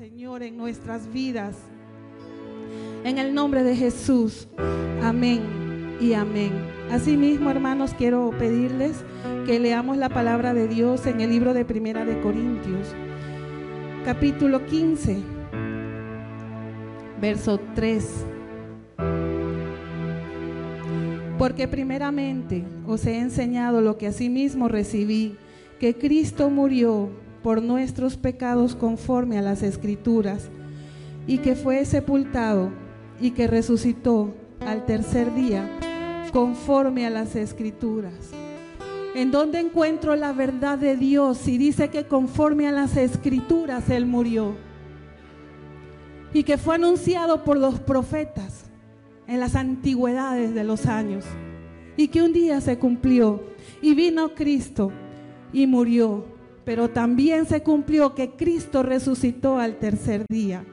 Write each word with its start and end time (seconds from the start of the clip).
Señor 0.00 0.42
en 0.42 0.56
nuestras 0.56 1.12
vidas. 1.12 1.54
En 3.04 3.18
el 3.18 3.34
nombre 3.34 3.62
de 3.62 3.76
Jesús. 3.76 4.48
Amén 5.02 5.42
y 6.00 6.14
amén. 6.14 6.52
Asimismo, 6.90 7.50
hermanos, 7.50 7.92
quiero 7.92 8.30
pedirles 8.30 9.04
que 9.44 9.60
leamos 9.60 9.98
la 9.98 10.08
palabra 10.08 10.54
de 10.54 10.68
Dios 10.68 11.04
en 11.04 11.20
el 11.20 11.28
libro 11.28 11.52
de 11.52 11.66
Primera 11.66 12.06
de 12.06 12.18
Corintios, 12.22 12.94
capítulo 14.02 14.64
15, 14.64 15.18
verso 17.20 17.60
3. 17.74 18.24
Porque 21.36 21.68
primeramente 21.68 22.64
os 22.86 23.04
he 23.04 23.18
enseñado 23.18 23.82
lo 23.82 23.98
que 23.98 24.06
asimismo 24.06 24.66
recibí, 24.66 25.36
que 25.78 25.94
Cristo 25.94 26.48
murió 26.48 27.10
por 27.42 27.62
nuestros 27.62 28.16
pecados 28.16 28.74
conforme 28.74 29.38
a 29.38 29.42
las 29.42 29.62
escrituras, 29.62 30.50
y 31.26 31.38
que 31.38 31.54
fue 31.54 31.84
sepultado 31.84 32.70
y 33.20 33.32
que 33.32 33.46
resucitó 33.46 34.34
al 34.60 34.86
tercer 34.86 35.34
día 35.34 35.68
conforme 36.32 37.06
a 37.06 37.10
las 37.10 37.36
escrituras. 37.36 38.32
¿En 39.14 39.30
dónde 39.30 39.58
encuentro 39.58 40.14
la 40.14 40.32
verdad 40.32 40.78
de 40.78 40.96
Dios 40.96 41.38
si 41.38 41.58
dice 41.58 41.88
que 41.88 42.04
conforme 42.04 42.68
a 42.68 42.72
las 42.72 42.96
escrituras 42.96 43.90
Él 43.90 44.06
murió? 44.06 44.54
Y 46.32 46.44
que 46.44 46.58
fue 46.58 46.76
anunciado 46.76 47.42
por 47.42 47.56
los 47.56 47.80
profetas 47.80 48.66
en 49.26 49.40
las 49.40 49.56
antigüedades 49.56 50.54
de 50.54 50.64
los 50.64 50.86
años 50.86 51.24
y 51.96 52.08
que 52.08 52.22
un 52.22 52.32
día 52.32 52.60
se 52.60 52.78
cumplió 52.78 53.42
y 53.82 53.94
vino 53.94 54.34
Cristo 54.34 54.92
y 55.52 55.66
murió, 55.66 56.24
pero 56.70 56.88
también 56.88 57.46
se 57.46 57.64
cumplió 57.64 58.14
que 58.14 58.30
Cristo 58.30 58.84
resucitó 58.84 59.58
al 59.58 59.80
tercer 59.80 60.24
día, 60.30 60.64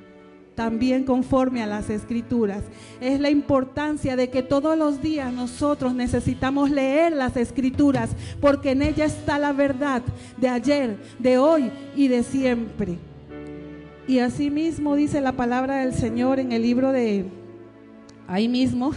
también 0.53 1.03
conforme 1.03 1.63
a 1.63 1.65
las 1.65 1.89
escrituras. 1.89 2.61
Es 3.01 3.19
la 3.19 3.31
importancia 3.31 4.15
de 4.15 4.29
que 4.29 4.43
todos 4.43 4.77
los 4.77 5.01
días 5.01 5.33
nosotros 5.33 5.95
necesitamos 5.95 6.69
leer 6.69 7.13
las 7.13 7.35
escrituras 7.35 8.11
porque 8.39 8.73
en 8.73 8.83
ella 8.83 9.05
está 9.05 9.39
la 9.39 9.53
verdad 9.53 10.03
de 10.39 10.49
ayer, 10.49 10.99
de 11.17 11.39
hoy 11.39 11.71
y 11.95 12.09
de 12.09 12.21
siempre. 12.21 12.99
Y 14.07 14.19
asimismo 14.19 14.95
dice 14.95 15.19
la 15.19 15.31
palabra 15.31 15.77
del 15.77 15.95
Señor 15.95 16.37
en 16.39 16.51
el 16.51 16.61
libro 16.61 16.91
de 16.91 17.25
ahí 18.27 18.47
mismo, 18.47 18.91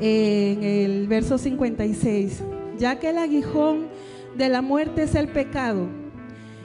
en 0.00 0.62
el 0.62 1.08
verso 1.08 1.36
56, 1.36 2.44
ya 2.78 3.00
que 3.00 3.10
el 3.10 3.18
aguijón 3.18 3.89
de 4.40 4.48
la 4.48 4.62
muerte 4.62 5.02
es 5.02 5.14
el 5.14 5.28
pecado 5.28 5.86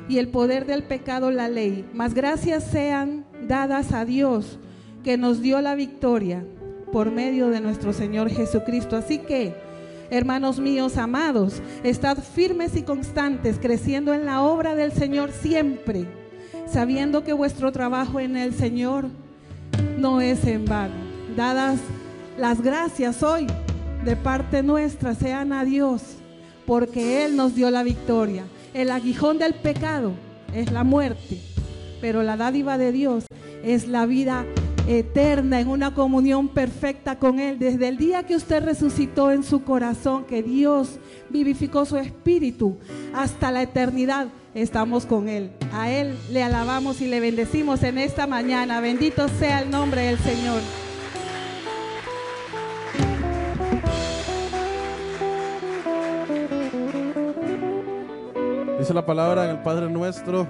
y 0.08 0.20
el 0.20 0.30
poder 0.30 0.66
del 0.66 0.84
pecado 0.84 1.30
la 1.30 1.50
ley, 1.50 1.86
mas 1.94 2.14
gracias 2.14 2.64
sean 2.64 3.26
dadas 3.50 3.92
a 3.92 4.06
Dios 4.06 4.60
que 5.04 5.18
nos 5.18 5.42
dio 5.42 5.60
la 5.60 5.76
victoria 5.76 6.46
por 6.94 7.12
medio 7.12 7.50
de 7.50 7.60
nuestro 7.60 7.92
Señor 7.92 8.30
Jesucristo. 8.30 8.96
Así 8.96 9.18
que, 9.18 9.54
hermanos 10.10 10.58
míos 10.58 10.96
amados, 10.96 11.62
estad 11.84 12.18
firmes 12.18 12.78
y 12.78 12.84
constantes, 12.84 13.60
creciendo 13.62 14.14
en 14.14 14.26
la 14.26 14.42
obra 14.42 14.74
del 14.74 14.94
Señor 14.94 15.34
siempre, 15.34 16.06
sabiendo 16.72 17.26
que 17.26 17.34
vuestro 17.34 17.74
trabajo 17.74 18.22
en 18.22 18.38
el 18.38 18.54
Señor 18.54 19.08
no 19.98 20.22
es 20.22 20.46
en 20.46 20.64
vano. 20.64 20.96
Dadas 21.36 21.82
las 22.38 22.62
gracias 22.62 23.22
hoy 23.22 23.48
de 24.06 24.16
parte 24.16 24.64
nuestra 24.64 25.14
sean 25.14 25.52
a 25.52 25.66
Dios, 25.66 26.20
porque 26.66 27.26
Él 27.26 27.36
nos 27.36 27.56
dio 27.56 27.70
la 27.72 27.84
victoria. 27.84 28.46
El 28.74 28.92
aguijón 28.92 29.38
del 29.38 29.54
pecado 29.54 30.14
es 30.54 30.72
la 30.72 30.84
muerte, 30.84 31.40
pero 32.02 32.24
la 32.24 32.38
dádiva 32.38 32.78
de 32.78 32.92
Dios 32.92 33.26
es 33.64 33.88
la 33.88 34.06
vida 34.06 34.46
eterna 34.88 35.60
en 35.60 35.68
una 35.68 35.94
comunión 35.94 36.48
perfecta 36.50 37.18
con 37.18 37.40
Él. 37.40 37.58
Desde 37.60 37.88
el 37.88 37.98
día 37.98 38.24
que 38.24 38.36
usted 38.36 38.64
resucitó 38.64 39.32
en 39.32 39.44
su 39.44 39.64
corazón, 39.64 40.26
que 40.26 40.44
Dios 40.44 41.00
vivificó 41.30 41.86
su 41.86 41.98
espíritu, 41.98 42.78
hasta 43.14 43.52
la 43.52 43.64
eternidad 43.64 44.28
estamos 44.54 45.06
con 45.06 45.28
Él. 45.28 45.52
A 45.74 45.90
Él 45.90 46.18
le 46.32 46.44
alabamos 46.44 47.02
y 47.02 47.08
le 47.08 47.20
bendecimos 47.20 47.84
en 47.84 47.98
esta 47.98 48.28
mañana. 48.28 48.82
Bendito 48.82 49.28
sea 49.40 49.62
el 49.62 49.70
nombre 49.70 50.02
del 50.02 50.20
Señor. 50.20 50.62
Dice 58.86 58.94
la 58.94 59.04
palabra 59.04 59.46
en 59.46 59.50
el 59.50 59.64
Padre 59.64 59.90
Nuestro 59.90 60.46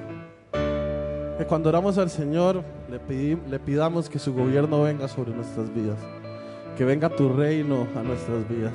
que 0.51 1.45
cuando 1.47 1.69
oramos 1.69 1.97
al 1.97 2.09
Señor 2.09 2.65
le, 2.89 3.37
le 3.49 3.59
pidamos 3.59 4.09
que 4.09 4.19
su 4.19 4.33
gobierno 4.33 4.83
venga 4.83 5.07
sobre 5.07 5.31
nuestras 5.31 5.73
vidas, 5.73 5.97
que 6.77 6.83
venga 6.83 7.07
tu 7.07 7.29
reino 7.29 7.87
a 7.95 8.03
nuestras 8.03 8.45
vidas. 8.49 8.73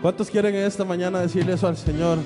¿Cuántos 0.00 0.30
quieren 0.30 0.54
en 0.54 0.64
esta 0.64 0.84
mañana 0.84 1.18
decirle 1.18 1.54
eso 1.54 1.66
al 1.66 1.76
Señor? 1.76 2.18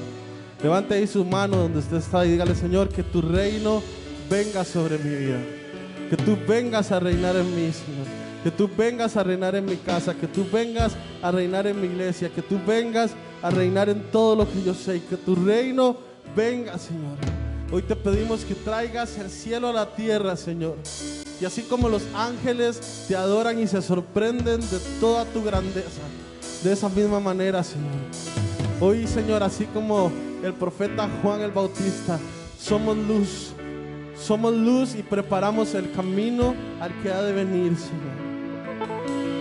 Levante 0.63 0.93
ahí 0.93 1.07
su 1.07 1.25
mano 1.25 1.57
donde 1.57 1.79
usted 1.79 1.97
está 1.97 2.27
y 2.27 2.33
dígale, 2.33 2.55
Señor, 2.55 2.91
que 2.91 3.03
tu 3.03 3.23
reino 3.23 3.83
venga 4.29 4.63
sobre 4.63 4.99
mi 4.99 5.17
vida. 5.17 5.39
Que 6.11 6.19
tú 6.19 6.37
vengas 6.47 6.93
a 6.93 7.01
reinar 7.01 7.35
en 7.37 7.47
mí, 7.47 7.73
Señor. 7.73 8.07
Que 8.45 8.51
tú 8.51 8.69
vengas 8.77 9.17
a 9.17 9.25
reinar 9.25 9.55
en 9.55 9.65
mi 9.65 9.77
casa. 9.77 10.13
Que 10.13 10.27
tú 10.27 10.47
vengas 10.53 10.99
a 11.23 11.31
reinar 11.31 11.67
en 11.67 11.81
mi 11.81 11.87
iglesia. 11.87 12.29
Que 12.29 12.43
tú 12.43 12.61
vengas 12.67 13.13
a 13.41 13.49
reinar 13.49 13.89
en 13.89 14.03
todo 14.11 14.37
lo 14.37 14.47
que 14.47 14.63
yo 14.63 14.75
sé. 14.75 15.01
Que 15.09 15.17
tu 15.17 15.35
reino 15.35 16.05
venga, 16.37 16.79
Señor. 16.79 17.17
Hoy 17.73 17.83
te 17.83 17.97
pedimos 17.97 18.45
que 18.45 18.55
traigas 18.55 19.19
el 19.19 19.29
cielo 19.31 19.69
a 19.69 19.73
la 19.73 19.87
tierra, 19.97 20.37
Señor. 20.37 20.77
Y 21.41 21.45
así 21.45 21.63
como 21.63 21.89
los 21.89 22.03
ángeles 22.15 23.07
te 23.09 23.17
adoran 23.17 23.59
y 23.59 23.67
se 23.67 23.83
sorprenden 23.83 24.61
de 24.61 24.79
toda 25.01 25.25
tu 25.25 25.43
grandeza, 25.43 26.03
de 26.63 26.73
esa 26.73 26.89
misma 26.89 27.19
manera, 27.19 27.65
Señor. 27.65 27.91
Hoy, 28.81 29.07
Señor, 29.07 29.43
así 29.43 29.65
como 29.67 30.13
el 30.45 30.53
profeta 30.53 31.09
Juan 31.23 31.41
el 31.41 31.51
Bautista, 31.51 32.21
somos 32.61 32.97
luz. 32.97 33.53
Somos 34.17 34.55
luz 34.55 34.95
y 34.95 35.03
preparamos 35.03 35.75
el 35.75 35.91
camino 35.93 36.55
al 36.81 36.93
que 37.03 37.11
ha 37.11 37.23
de 37.23 37.33
venir, 37.33 37.77
Señor. 37.77 38.15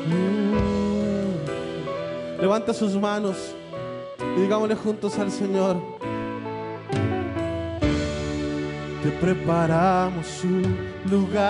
Mm. 0.08 0.56
Levanta 2.42 2.74
sus 2.74 2.96
manos 2.96 3.38
y 4.36 4.42
digámosle 4.42 4.76
juntos 4.76 5.18
al 5.20 5.32
Señor. 5.32 5.95
Te 9.06 9.12
preparamos 9.12 10.44
un 10.44 10.76
lugar 11.12 11.46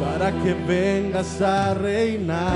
para 0.00 0.30
que 0.30 0.54
vengas 0.54 1.42
a 1.42 1.74
reinar. 1.74 2.46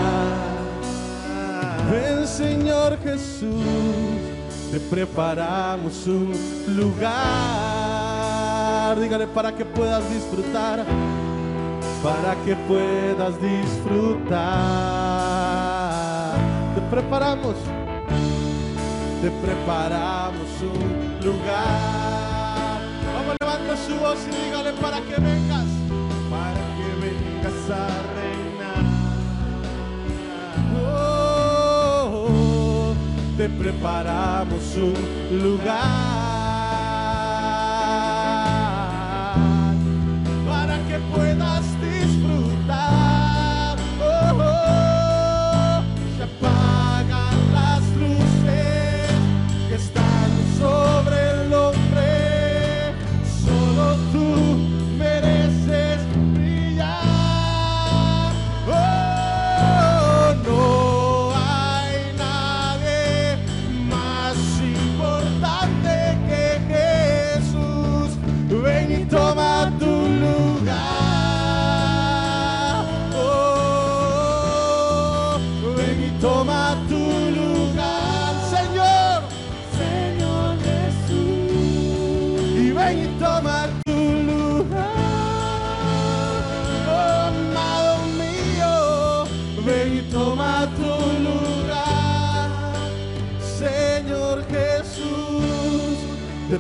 Ven 1.91 2.29
Señor 2.29 2.97
Jesús, 3.03 3.65
te 4.71 4.79
preparamos 4.79 6.07
un 6.07 6.33
lugar. 6.77 7.11
Dígale 9.01 9.27
para 9.27 9.51
que 9.53 9.65
puedas 9.65 10.09
disfrutar, 10.15 10.85
para 12.05 12.37
que 12.45 12.55
puedas 12.69 13.35
disfrutar. 13.43 14.31
Te 16.77 16.83
preparamos 16.83 17.57
te 19.25 19.31
preparamos 19.31 20.49
un 20.61 21.25
lugar. 21.25 22.79
Vamos, 23.15 23.37
levanta 23.41 23.75
su 23.75 23.95
voz 23.97 24.19
y 24.29 24.45
dígale 24.45 24.73
para 24.75 25.01
que 25.01 25.17
vengas, 25.17 25.65
para 26.29 26.63
que 26.77 26.89
vengas 27.07 27.71
a 27.71 27.87
reinar. 28.19 28.85
Oh, 30.77 32.11
oh, 32.13 32.29
oh. 32.29 32.95
te 33.39 33.49
preparamos 33.49 34.77
un 34.77 35.43
lugar. 35.43 36.14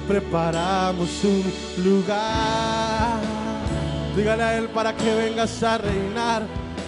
Preparamos 0.06 1.08
un 1.24 1.44
lugar. 1.84 3.20
Dígale 4.16 4.42
a 4.42 4.58
Él 4.58 4.68
para 4.68 4.92
que 4.94 5.14
vengas 5.14 5.62
a 5.62 5.78
reinar, 5.78 6.42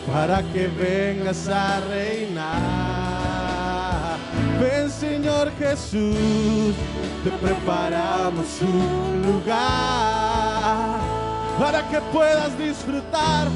para 0.06 0.42
que 0.52 0.68
vengas 0.68 1.48
a 1.48 1.80
reinar. 1.80 3.06
Ven 4.60 4.90
Señor 4.90 5.50
Jesús, 5.58 6.74
te 7.24 7.30
preparamos 7.30 8.62
un 8.62 9.22
lugar 9.26 11.00
para 11.58 11.82
que 11.88 12.00
puedas 12.12 12.56
disfrutar, 12.58 13.48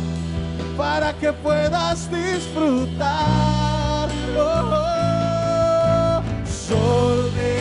para 0.76 1.12
que 1.14 1.32
puedas 1.32 2.10
disfrutar. 2.10 4.08
Oh, 4.36 4.72
oh, 4.72 6.22
sol 6.46 7.30
de 7.34 7.59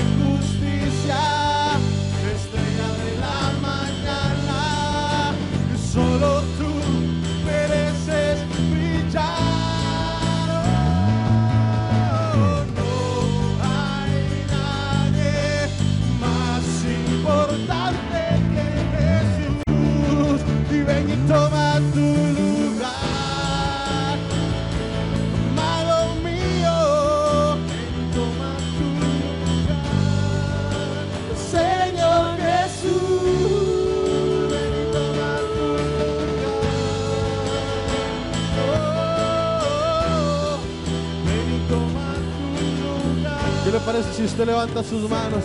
parece 43.99 44.17
si 44.17 44.23
usted 44.23 44.45
levanta 44.45 44.81
sus 44.81 45.09
manos 45.09 45.43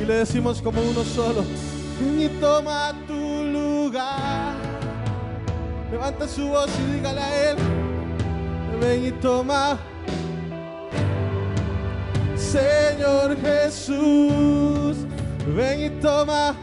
y 0.00 0.04
le 0.04 0.14
decimos 0.18 0.62
como 0.62 0.80
uno 0.80 1.02
solo? 1.02 1.42
Y 2.00 2.28
toma 2.40 2.92
tu 3.08 3.14
lugar. 3.44 4.54
Levanta 5.90 6.28
su 6.28 6.46
voz 6.48 6.70
y 6.78 6.82
dígale 6.92 7.20
a 7.20 7.50
él. 7.50 7.56
Ven 8.80 9.06
y 9.06 9.12
toma. 9.12 9.78
Señor 12.36 13.36
Jesús, 13.40 14.98
ven 15.56 15.84
y 15.84 15.90
toma. 16.00 16.54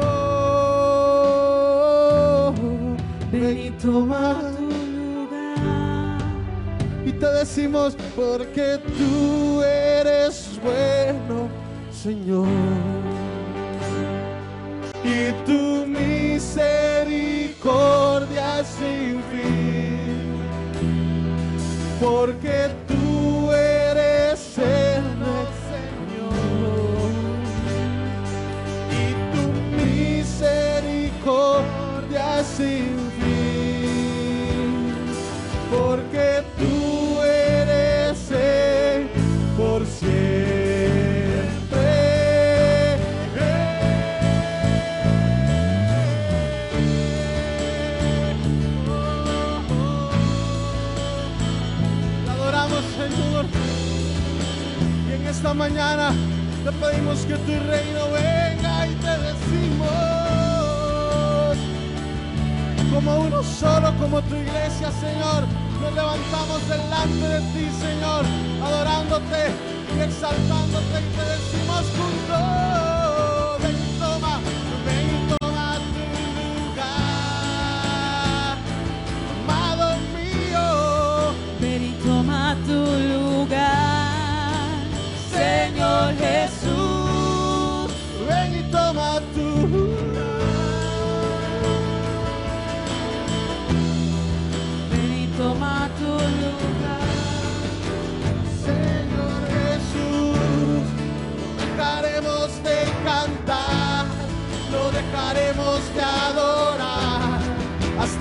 Oh, 0.00 1.22
ven 3.30 3.58
y 3.58 3.70
toma 3.70 4.51
te 7.22 7.32
decimos 7.34 7.96
porque 8.16 8.80
tú 8.98 9.62
eres 9.62 10.58
bueno, 10.60 11.48
Señor. 11.92 12.48
Y 15.04 15.30
tu 15.46 15.86
misericordia 15.86 18.64
sin 18.64 19.22
fin. 19.30 20.32
Porque 22.00 22.70
mañana 55.54 56.12
te 56.64 56.72
pedimos 56.72 57.20
que 57.20 57.34
tu 57.34 57.52
reino 57.52 58.10
venga 58.12 58.86
y 58.86 58.94
te 58.94 59.18
decimos 59.28 59.88
como 62.92 63.16
uno 63.20 63.42
solo, 63.42 63.92
como 63.98 64.22
tu 64.22 64.36
iglesia, 64.36 64.90
Señor. 65.00 65.44
Nos 65.80 65.94
levantamos 65.94 66.68
delante 66.68 67.28
de 67.28 67.40
ti, 67.52 67.68
Señor, 67.80 68.24
adorándote 68.62 69.50
y 69.96 70.00
exaltándote 70.00 71.00
y 71.00 71.16
te 71.16 71.24
decimos 71.34 71.84
juntos, 71.96 72.81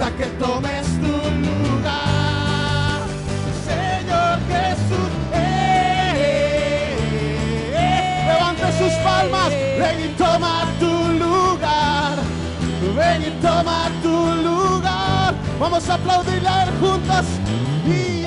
hasta 0.02 0.18
que 0.18 0.26
tomes 0.44 0.88
tu 1.00 1.12
lugar. 1.46 3.02
Señor 3.66 4.40
Jesús, 4.50 5.12
levante 8.26 8.66
sus 8.80 8.94
palmas, 9.04 9.50
ven 9.50 10.06
y 10.06 10.08
toma 10.18 10.66
tu 10.80 10.94
lugar, 11.24 12.18
ven 12.96 13.22
y 13.22 13.32
toma 13.42 13.90
tu 14.02 14.16
lugar. 14.42 15.36
Vamos 15.60 15.88
a 15.88 15.94
aplaudirle 15.94 16.50
Ven 16.50 17.26
y 17.86 18.21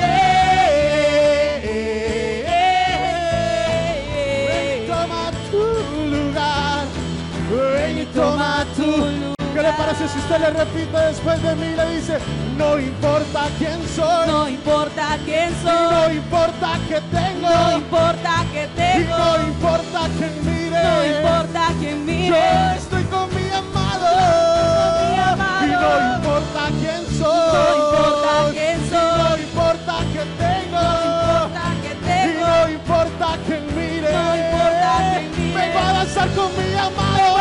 lugar. 9.76 9.94
¿Qué 9.94 9.94
le 9.94 9.98
parece 9.98 10.08
si 10.08 10.18
usted 10.18 10.38
le 10.40 10.50
repite 10.50 10.98
después 10.98 11.42
de 11.42 11.54
mí? 11.56 11.74
Le 11.74 11.96
dice, 11.96 12.18
no 12.56 12.78
importa 12.78 13.46
quién 13.58 13.78
soy. 13.94 14.26
No 14.26 14.48
importa 14.48 15.18
quién 15.24 15.50
y 15.52 15.62
soy, 15.62 15.90
no 15.90 16.12
importa 16.12 16.68
que 16.88 17.00
tengo. 17.00 17.48
no 17.50 17.76
importa 17.78 18.44
que 18.52 18.64
y 18.64 18.68
tengo, 18.76 19.18
no 19.18 19.46
importa 19.46 20.00
quién 20.18 20.32
mire. 20.44 20.82
no 20.82 21.04
importa 21.06 21.68
quién 21.80 21.98
Yo 21.98 22.12
mire. 22.12 22.74
estoy 22.76 23.04
con 23.04 23.28
mi 23.34 23.50
amado. 23.50 24.06
Con 24.14 25.12
mi 25.12 25.18
amado. 25.20 25.64
Y 25.64 25.70
no 25.70 26.14
importa 26.16 26.62
quién 26.80 27.02
soy. 27.18 27.52
No 27.54 27.64
importa 27.76 28.52
quién 28.52 28.78
Y 28.80 28.90
soy. 28.90 29.18
no 29.18 29.38
importa 29.38 29.94
que 30.12 30.22
tengo. 30.42 30.82
No 30.82 31.44
importa 31.44 31.64
que 31.82 31.90
Y 31.92 31.96
tengo, 32.04 32.46
no 32.46 32.68
importa 32.68 33.26
quién 33.46 33.62
mire. 33.76 34.12
No 34.12 34.36
importa 34.36 34.90
quién 35.12 35.30
mire. 35.38 35.58
Vengo 35.60 35.78
a 35.78 35.92
danzar 35.92 36.28
con 36.30 36.48
mi 36.56 36.74
amado. 36.74 37.34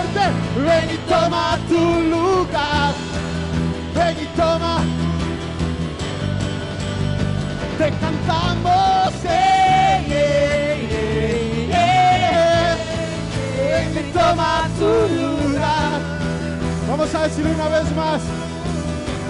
Fuerte. 0.00 0.30
Ven 0.56 0.90
y 0.94 0.98
toma 1.08 1.58
tu 1.68 2.00
lugar. 2.00 2.92
Ven 3.94 4.16
y 4.22 4.26
toma. 4.36 4.78
Te 7.78 7.90
cantamos. 7.92 9.14
eh, 9.24 10.04
eh, 10.08 11.70
eh, 11.70 11.70
eh. 11.72 12.76
Ven 13.70 14.04
y 14.06 14.12
toma 14.12 14.68
tu 14.78 14.84
lugar. 15.14 16.00
Vamos 16.88 17.14
a 17.14 17.22
decir 17.22 17.46
una 17.46 17.68
vez 17.68 17.96
más. 17.96 18.20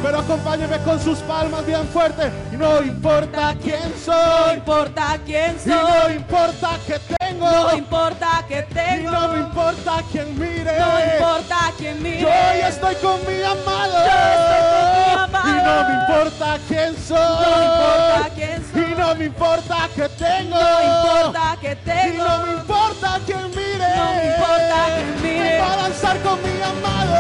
Pero 0.03 0.19
acompáñeme 0.19 0.79
con 0.79 0.99
sus 0.99 1.19
palmas 1.19 1.67
bien 1.67 1.87
fuerte. 1.89 2.31
Y 2.53 2.57
no 2.57 2.83
importa 2.83 3.55
quién 3.63 3.83
no 3.83 4.13
soy. 4.13 4.57
importa 4.57 5.19
quién 5.27 5.57
Y 5.65 5.69
no 5.69 6.03
soy, 6.03 6.15
importa 6.15 6.71
que 6.87 6.95
tengo. 6.99 7.20
No 7.41 7.77
importa 7.77 8.45
que 8.49 8.59
Y 8.71 8.75
tengo, 8.75 9.11
no 9.11 9.29
me 9.29 9.39
importa 9.41 9.93
quién 10.13 10.39
mire. 10.39 10.79
no 10.79 11.01
importa 11.15 11.57
quién 11.79 12.03
mire. 12.03 12.21
Yo 12.21 12.29
ya 12.29 12.69
estoy 12.69 12.95
con 12.97 13.19
mi 13.27 13.43
amado. 13.43 13.93
Yo 13.93 14.17
estoy 14.39 14.63
con 14.73 14.85
mi 14.97 15.21
amado. 15.25 15.49
Y 15.49 15.53
no 15.65 15.89
me 15.89 15.95
importa 16.01 16.59
quién 16.69 16.97
soy. 17.07 17.19
No 17.19 17.63
importa 17.63 18.31
quién 18.35 18.65
soy. 18.73 18.83
Y 18.83 18.95
no 18.95 19.15
me 19.15 19.25
importa 19.27 19.89
que 19.95 20.09
tengo. 20.09 20.57
No 20.59 20.83
importa 20.83 21.57
que 21.61 21.73
Y 21.73 21.77
tengo. 21.77 22.25
no 22.29 22.47
me 22.47 22.53
importa 22.53 23.21
quién 23.27 23.51
mire. 23.51 23.97
No 23.97 24.05
me 24.15 24.27
importa 24.33 24.77
quién 24.95 25.23
mire. 25.23 25.59
Para 25.61 25.77
danzar 25.83 26.19
con 26.21 26.39
mi 26.43 26.63
amado. 26.63 27.17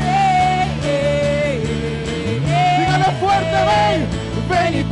Ey, 0.00 0.70
ey, 0.84 1.62
ey, 2.26 2.42
ey. 2.46 2.78
Dígale 2.80 3.04
fuerte, 3.20 3.58
ven. 3.70 4.08
Ven 4.48 4.74
y 4.80 4.84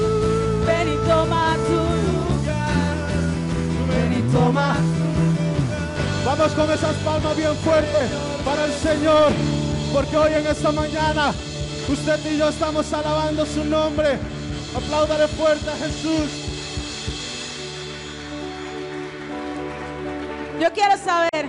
Ven 0.65 0.87
y 0.93 1.07
toma 1.07 1.55
tu 1.67 1.79
lugar. 2.07 2.95
Ven 3.89 4.13
y 4.13 4.21
toma. 4.31 4.75
Vamos 6.25 6.51
con 6.53 6.71
esas 6.71 6.95
palmas 6.97 7.37
bien 7.37 7.55
fuertes 7.57 8.09
para 8.43 8.65
el 8.65 8.73
Señor, 8.73 9.31
porque 9.93 10.17
hoy 10.17 10.33
en 10.33 10.47
esta 10.47 10.71
mañana 10.71 11.33
usted 11.89 12.19
y 12.31 12.37
yo 12.37 12.49
estamos 12.49 12.91
alabando 12.93 13.45
su 13.45 13.63
nombre. 13.63 14.19
Apláudale 14.75 15.27
fuerte 15.29 15.69
a 15.69 15.75
Jesús. 15.77 16.46
Yo 20.59 20.73
quiero 20.73 20.97
saber 20.97 21.45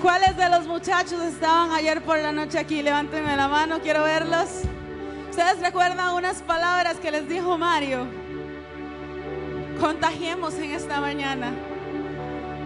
cuáles 0.00 0.34
de 0.34 0.48
los 0.48 0.66
muchachos 0.66 1.20
estaban 1.22 1.70
ayer 1.72 2.00
por 2.00 2.18
la 2.18 2.32
noche 2.32 2.58
aquí. 2.58 2.80
Levántenme 2.80 3.36
la 3.36 3.46
mano, 3.46 3.80
quiero 3.80 4.04
verlos. 4.04 4.62
¿Ustedes 5.28 5.60
recuerdan 5.60 6.14
unas 6.14 6.40
palabras 6.40 6.96
que 6.96 7.10
les 7.10 7.28
dijo 7.28 7.58
Mario? 7.58 8.06
Contagiemos 9.78 10.54
en 10.54 10.70
esta 10.70 10.98
mañana. 11.02 11.52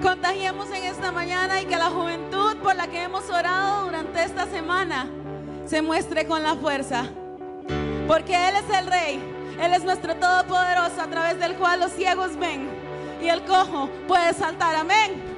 Contagiemos 0.00 0.70
en 0.70 0.84
esta 0.84 1.10
mañana 1.10 1.60
y 1.60 1.64
que 1.64 1.76
la 1.76 1.90
juventud 1.90 2.56
por 2.58 2.76
la 2.76 2.86
que 2.86 3.02
hemos 3.02 3.28
orado 3.28 3.86
durante 3.86 4.22
esta 4.22 4.46
semana 4.46 5.08
se 5.66 5.82
muestre 5.82 6.28
con 6.28 6.44
la 6.44 6.54
fuerza. 6.54 7.06
Porque 8.06 8.36
Él 8.48 8.54
es 8.54 8.78
el 8.78 8.86
Rey, 8.86 9.20
Él 9.60 9.74
es 9.74 9.82
nuestro 9.82 10.14
Todopoderoso 10.14 11.00
a 11.00 11.08
través 11.08 11.40
del 11.40 11.56
cual 11.56 11.80
los 11.80 11.90
ciegos 11.90 12.36
ven 12.36 12.73
y 13.24 13.28
el 13.28 13.42
cojo 13.42 13.88
puede 14.06 14.34
saltar. 14.34 14.76
Amén. 14.76 15.33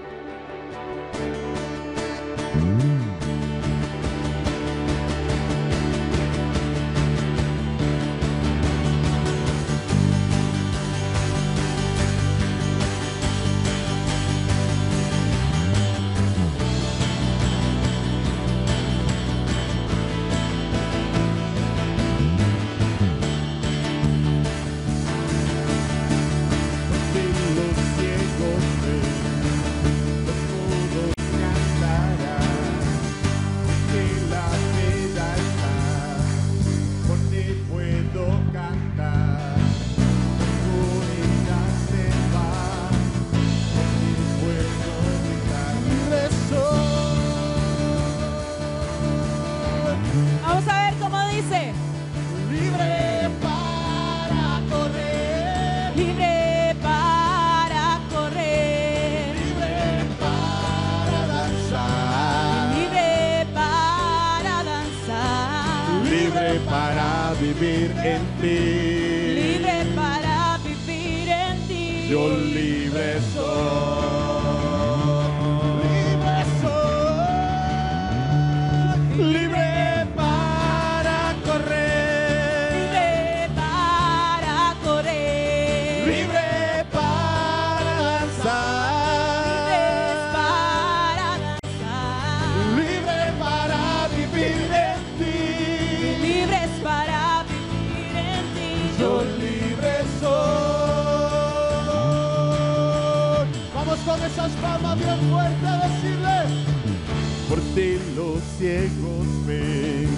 Ciegos 108.58 109.46
ven, 109.46 110.08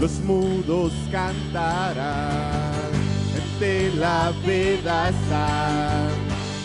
los 0.00 0.20
mudos 0.20 0.92
cantarán, 1.10 2.62
de 3.58 3.92
la 3.96 4.32
vida 4.44 5.08
están. 5.08 6.08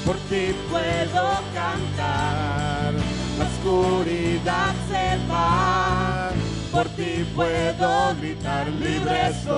Por 0.06 0.16
ti 0.30 0.54
puedo 0.70 1.24
cantar, 1.54 2.94
la 3.38 3.46
oscuridad 3.46 4.74
se 4.90 5.18
va. 5.32 6.32
Por 6.72 6.88
ti 6.90 7.26
puedo 7.36 8.16
gritar, 8.20 8.68
libre 8.70 9.34
soy. 9.44 9.58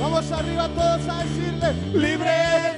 Vamos 0.00 0.32
arriba 0.32 0.68
todos 0.68 1.08
a 1.08 1.24
decirle, 1.24 1.74
libre 1.94 2.71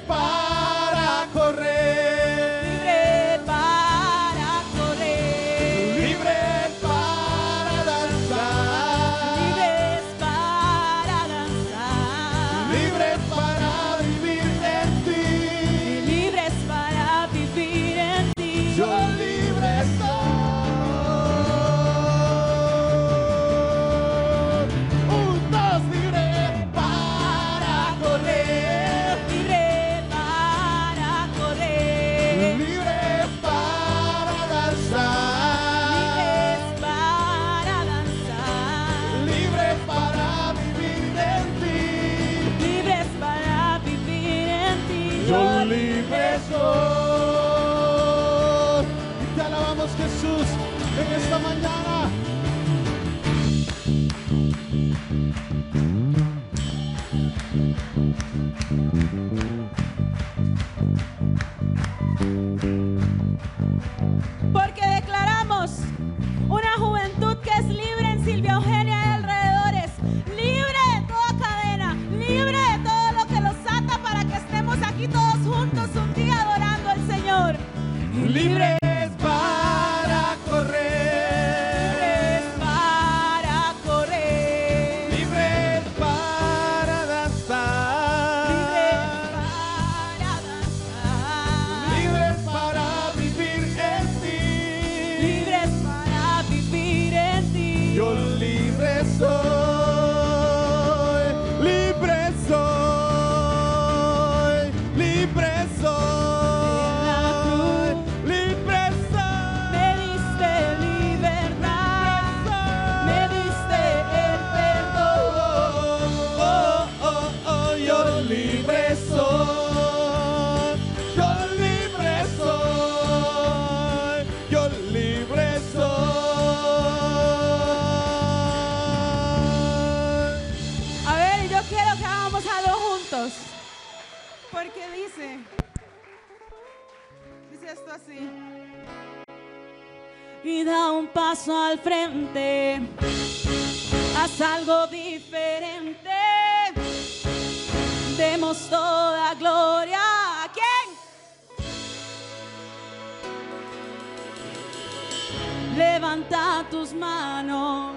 Levanta 155.77 156.65
tus 156.71 156.93
manos. 156.93 157.97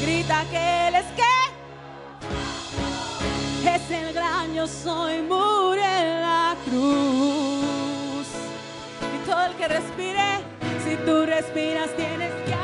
Grita 0.00 0.44
que 0.50 0.88
Él 0.88 0.94
es 0.94 1.06
que 1.16 1.30
es 3.68 3.90
el 3.90 4.12
gran 4.12 4.54
yo 4.54 4.66
soy, 4.66 5.22
murió 5.22 5.82
la 5.82 6.56
cruz. 6.64 8.28
Y 9.14 9.28
todo 9.28 9.46
el 9.46 9.54
que 9.54 9.68
respire, 9.68 10.44
si 10.84 10.96
tú 11.04 11.26
respiras, 11.26 11.94
tienes 11.96 12.32
que 12.46 12.59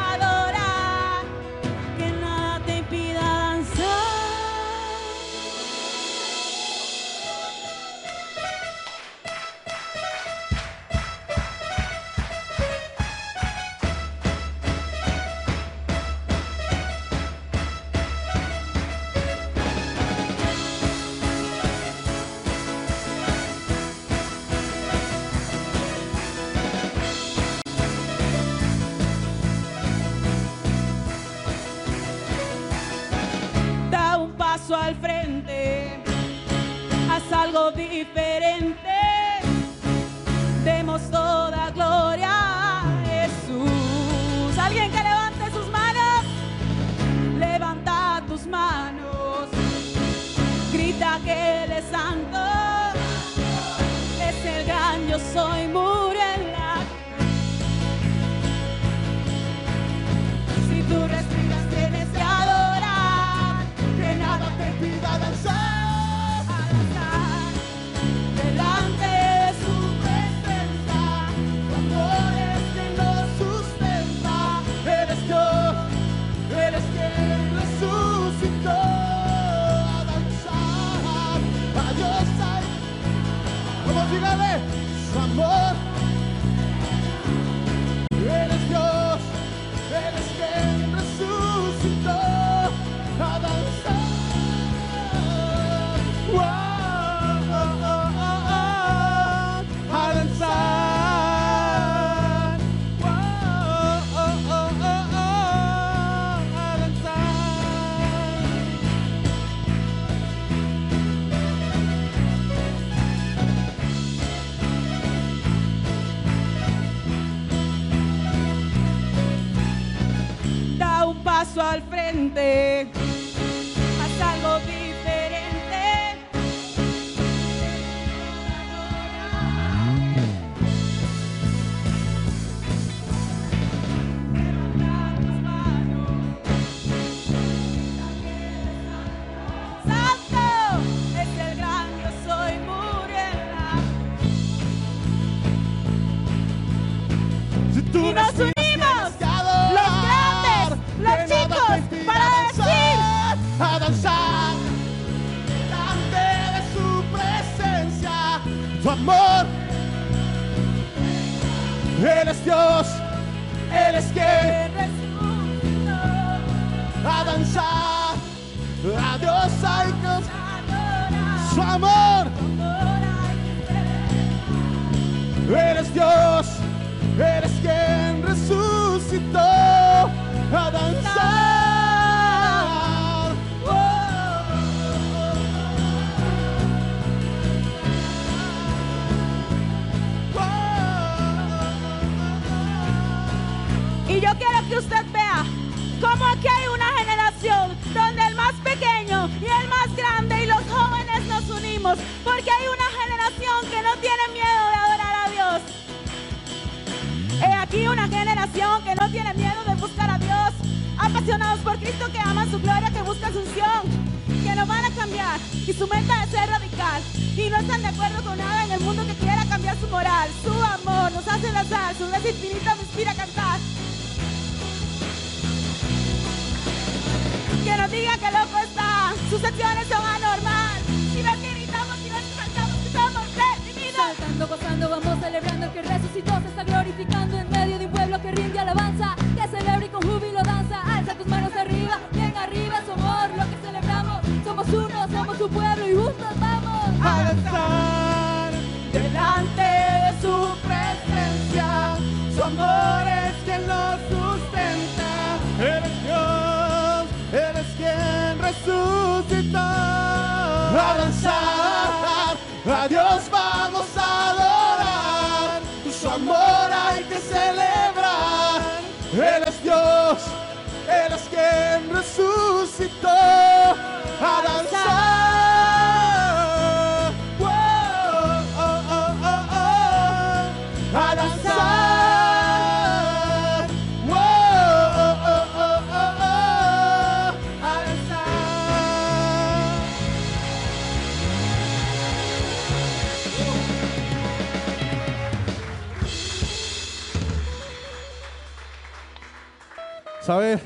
¿Sabe? 300.27 300.59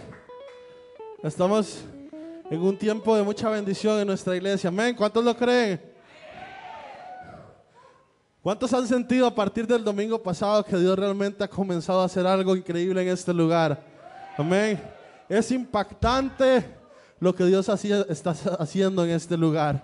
Estamos 1.22 1.82
en 2.50 2.62
un 2.62 2.78
tiempo 2.78 3.14
de 3.14 3.22
mucha 3.22 3.50
bendición 3.50 4.00
en 4.00 4.06
nuestra 4.06 4.34
iglesia. 4.34 4.68
Amén. 4.68 4.96
¿Cuántos 4.96 5.22
lo 5.22 5.36
creen? 5.36 5.78
¿Cuántos 8.42 8.72
han 8.72 8.88
sentido 8.88 9.26
a 9.26 9.34
partir 9.34 9.66
del 9.66 9.84
domingo 9.84 10.18
pasado 10.22 10.64
que 10.64 10.78
Dios 10.78 10.98
realmente 10.98 11.44
ha 11.44 11.48
comenzado 11.48 12.00
a 12.00 12.06
hacer 12.06 12.26
algo 12.26 12.56
increíble 12.56 13.02
en 13.02 13.08
este 13.08 13.34
lugar? 13.34 13.78
Amén. 14.38 14.80
Es 15.28 15.50
impactante 15.50 16.64
lo 17.18 17.34
que 17.34 17.44
Dios 17.44 17.68
está 18.08 18.30
haciendo 18.58 19.04
en 19.04 19.10
este 19.10 19.36
lugar. 19.36 19.82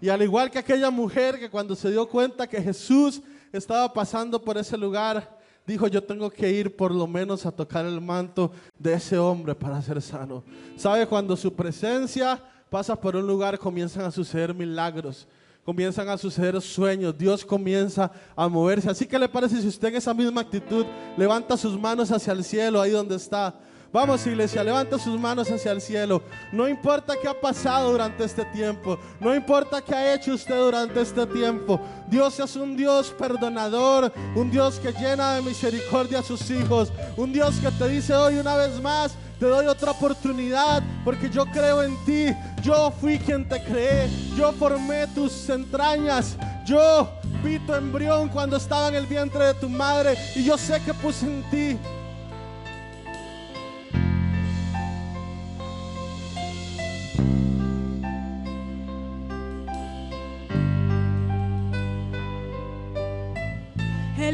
Y 0.00 0.08
al 0.08 0.20
igual 0.20 0.50
que 0.50 0.58
aquella 0.58 0.90
mujer 0.90 1.38
que 1.38 1.48
cuando 1.48 1.76
se 1.76 1.92
dio 1.92 2.08
cuenta 2.08 2.48
que 2.48 2.60
Jesús 2.60 3.22
estaba 3.52 3.92
pasando 3.92 4.42
por 4.42 4.58
ese 4.58 4.76
lugar, 4.76 5.35
dijo, 5.66 5.88
yo 5.88 6.02
tengo 6.02 6.30
que 6.30 6.50
ir 6.50 6.74
por 6.74 6.94
lo 6.94 7.06
menos 7.06 7.44
a 7.44 7.52
tocar 7.52 7.84
el 7.84 8.00
manto 8.00 8.52
de 8.78 8.94
ese 8.94 9.18
hombre 9.18 9.54
para 9.54 9.82
ser 9.82 10.00
sano. 10.00 10.44
¿Sabe? 10.76 11.06
Cuando 11.06 11.36
su 11.36 11.52
presencia 11.52 12.40
pasa 12.70 12.98
por 12.98 13.16
un 13.16 13.26
lugar, 13.26 13.58
comienzan 13.58 14.04
a 14.04 14.10
suceder 14.10 14.54
milagros. 14.54 15.26
Comienzan 15.64 16.08
a 16.08 16.16
suceder 16.16 16.60
sueños, 16.60 17.18
Dios 17.18 17.44
comienza 17.44 18.12
a 18.36 18.48
moverse. 18.48 18.88
Así 18.88 19.04
que 19.04 19.18
le 19.18 19.28
parece 19.28 19.60
si 19.60 19.66
usted 19.66 19.88
en 19.88 19.96
esa 19.96 20.14
misma 20.14 20.42
actitud 20.42 20.86
levanta 21.16 21.56
sus 21.56 21.76
manos 21.76 22.12
hacia 22.12 22.32
el 22.32 22.44
cielo, 22.44 22.80
ahí 22.80 22.92
donde 22.92 23.16
está. 23.16 23.58
Vamos 23.96 24.26
iglesia, 24.26 24.62
levanta 24.62 24.98
sus 24.98 25.18
manos 25.18 25.50
hacia 25.50 25.72
el 25.72 25.80
cielo. 25.80 26.20
No 26.52 26.68
importa 26.68 27.14
qué 27.18 27.26
ha 27.26 27.40
pasado 27.40 27.92
durante 27.92 28.24
este 28.24 28.44
tiempo. 28.44 28.98
No 29.18 29.34
importa 29.34 29.80
qué 29.80 29.94
ha 29.94 30.14
hecho 30.14 30.34
usted 30.34 30.54
durante 30.54 31.00
este 31.00 31.26
tiempo. 31.26 31.80
Dios 32.06 32.38
es 32.38 32.56
un 32.56 32.76
Dios 32.76 33.14
perdonador. 33.18 34.12
Un 34.34 34.50
Dios 34.50 34.78
que 34.80 34.92
llena 34.92 35.36
de 35.36 35.40
misericordia 35.40 36.18
a 36.18 36.22
sus 36.22 36.50
hijos. 36.50 36.92
Un 37.16 37.32
Dios 37.32 37.54
que 37.54 37.70
te 37.70 37.88
dice 37.88 38.12
hoy 38.12 38.36
una 38.36 38.58
vez 38.58 38.78
más. 38.82 39.14
Te 39.40 39.46
doy 39.46 39.64
otra 39.64 39.92
oportunidad 39.92 40.82
porque 41.02 41.30
yo 41.30 41.46
creo 41.46 41.82
en 41.82 41.96
ti. 42.04 42.36
Yo 42.60 42.92
fui 43.00 43.18
quien 43.18 43.48
te 43.48 43.64
creé. 43.64 44.10
Yo 44.36 44.52
formé 44.52 45.06
tus 45.14 45.48
entrañas. 45.48 46.36
Yo 46.66 47.08
vi 47.42 47.58
tu 47.60 47.72
embrión 47.72 48.28
cuando 48.28 48.58
estaba 48.58 48.88
en 48.88 48.96
el 48.96 49.06
vientre 49.06 49.46
de 49.46 49.54
tu 49.54 49.70
madre. 49.70 50.18
Y 50.34 50.44
yo 50.44 50.58
sé 50.58 50.82
que 50.82 50.92
puse 50.92 51.24
en 51.24 51.42
ti 51.50 51.78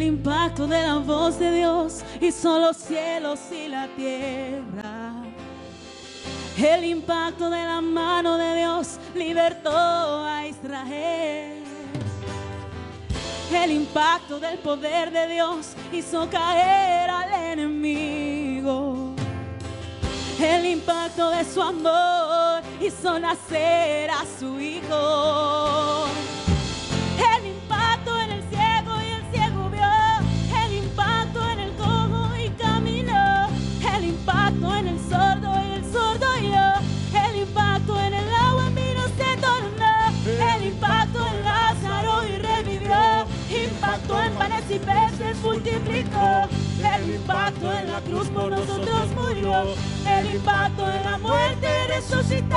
El 0.03 0.09
impacto 0.09 0.67
de 0.67 0.83
la 0.83 0.97
voz 0.97 1.39
de 1.39 1.53
Dios 1.53 2.03
hizo 2.21 2.59
los 2.59 2.77
cielos 2.77 3.39
y 3.53 3.69
la 3.69 3.87
tierra. 3.87 5.13
El 6.59 6.85
impacto 6.87 7.49
de 7.49 7.63
la 7.63 7.81
mano 7.81 8.37
de 8.37 8.57
Dios 8.57 8.99
libertó 9.15 9.71
a 9.71 10.45
Israel. 10.45 11.63
El 13.55 13.71
impacto 13.71 14.41
del 14.41 14.59
poder 14.59 15.13
de 15.13 15.35
Dios 15.35 15.75
hizo 15.93 16.29
caer 16.29 17.09
al 17.09 17.53
enemigo. 17.53 19.15
El 20.41 20.67
impacto 20.67 21.31
de 21.31 21.45
su 21.45 21.63
amor 21.63 22.61
hizo 22.81 23.21
nacer 23.21 24.11
a 24.11 24.25
su 24.37 24.61
hijo. 24.61 25.92
Multiplicó. 45.63 46.49
El 46.83 47.15
impacto 47.15 47.73
en 47.73 47.93
la 47.93 48.01
cruz 48.01 48.29
por 48.29 48.51
nosotros 48.51 49.09
murió. 49.15 49.75
El 50.09 50.35
impacto 50.35 50.91
en 50.91 51.05
la 51.05 51.19
muerte 51.19 51.69
resucitó. 51.89 52.57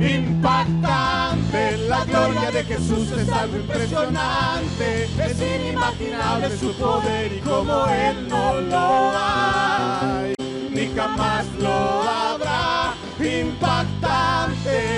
Impactante, 0.00 1.76
la 1.88 2.04
gloria 2.04 2.50
de 2.50 2.64
Jesús 2.64 3.10
es 3.12 3.28
algo 3.28 3.56
impresionante. 3.56 5.04
Es 5.04 5.40
inimaginable 5.40 6.56
su 6.56 6.72
poder 6.74 7.32
y 7.32 7.40
como 7.40 7.86
Él 7.88 8.28
no 8.28 8.60
lo 8.60 9.12
hay, 9.16 10.34
ni 10.70 10.94
jamás 10.94 11.46
lo 11.58 12.02
habrá. 12.02 12.94
Impactante, 13.18 14.39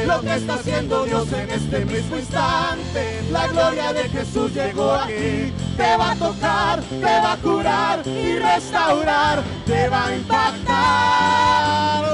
lo 0.06 0.20
que 0.20 0.34
está 0.34 0.54
haciendo 0.54 1.04
Dios 1.04 1.32
en 1.32 1.50
este 1.50 1.84
mismo 1.84 2.16
instante. 2.16 3.22
La 3.30 3.48
gloria 3.48 3.92
de 3.92 4.08
Jesús 4.08 4.52
llegó 4.52 4.92
aquí, 4.92 5.52
te 5.76 5.96
va 5.96 6.12
a 6.12 6.16
tocar, 6.16 6.80
te 6.82 7.02
va 7.02 7.32
a 7.32 7.36
curar 7.36 8.06
y 8.06 8.38
restaurar, 8.38 9.42
te 9.66 9.88
va 9.88 10.06
a 10.06 10.16
impactar. 10.16 12.04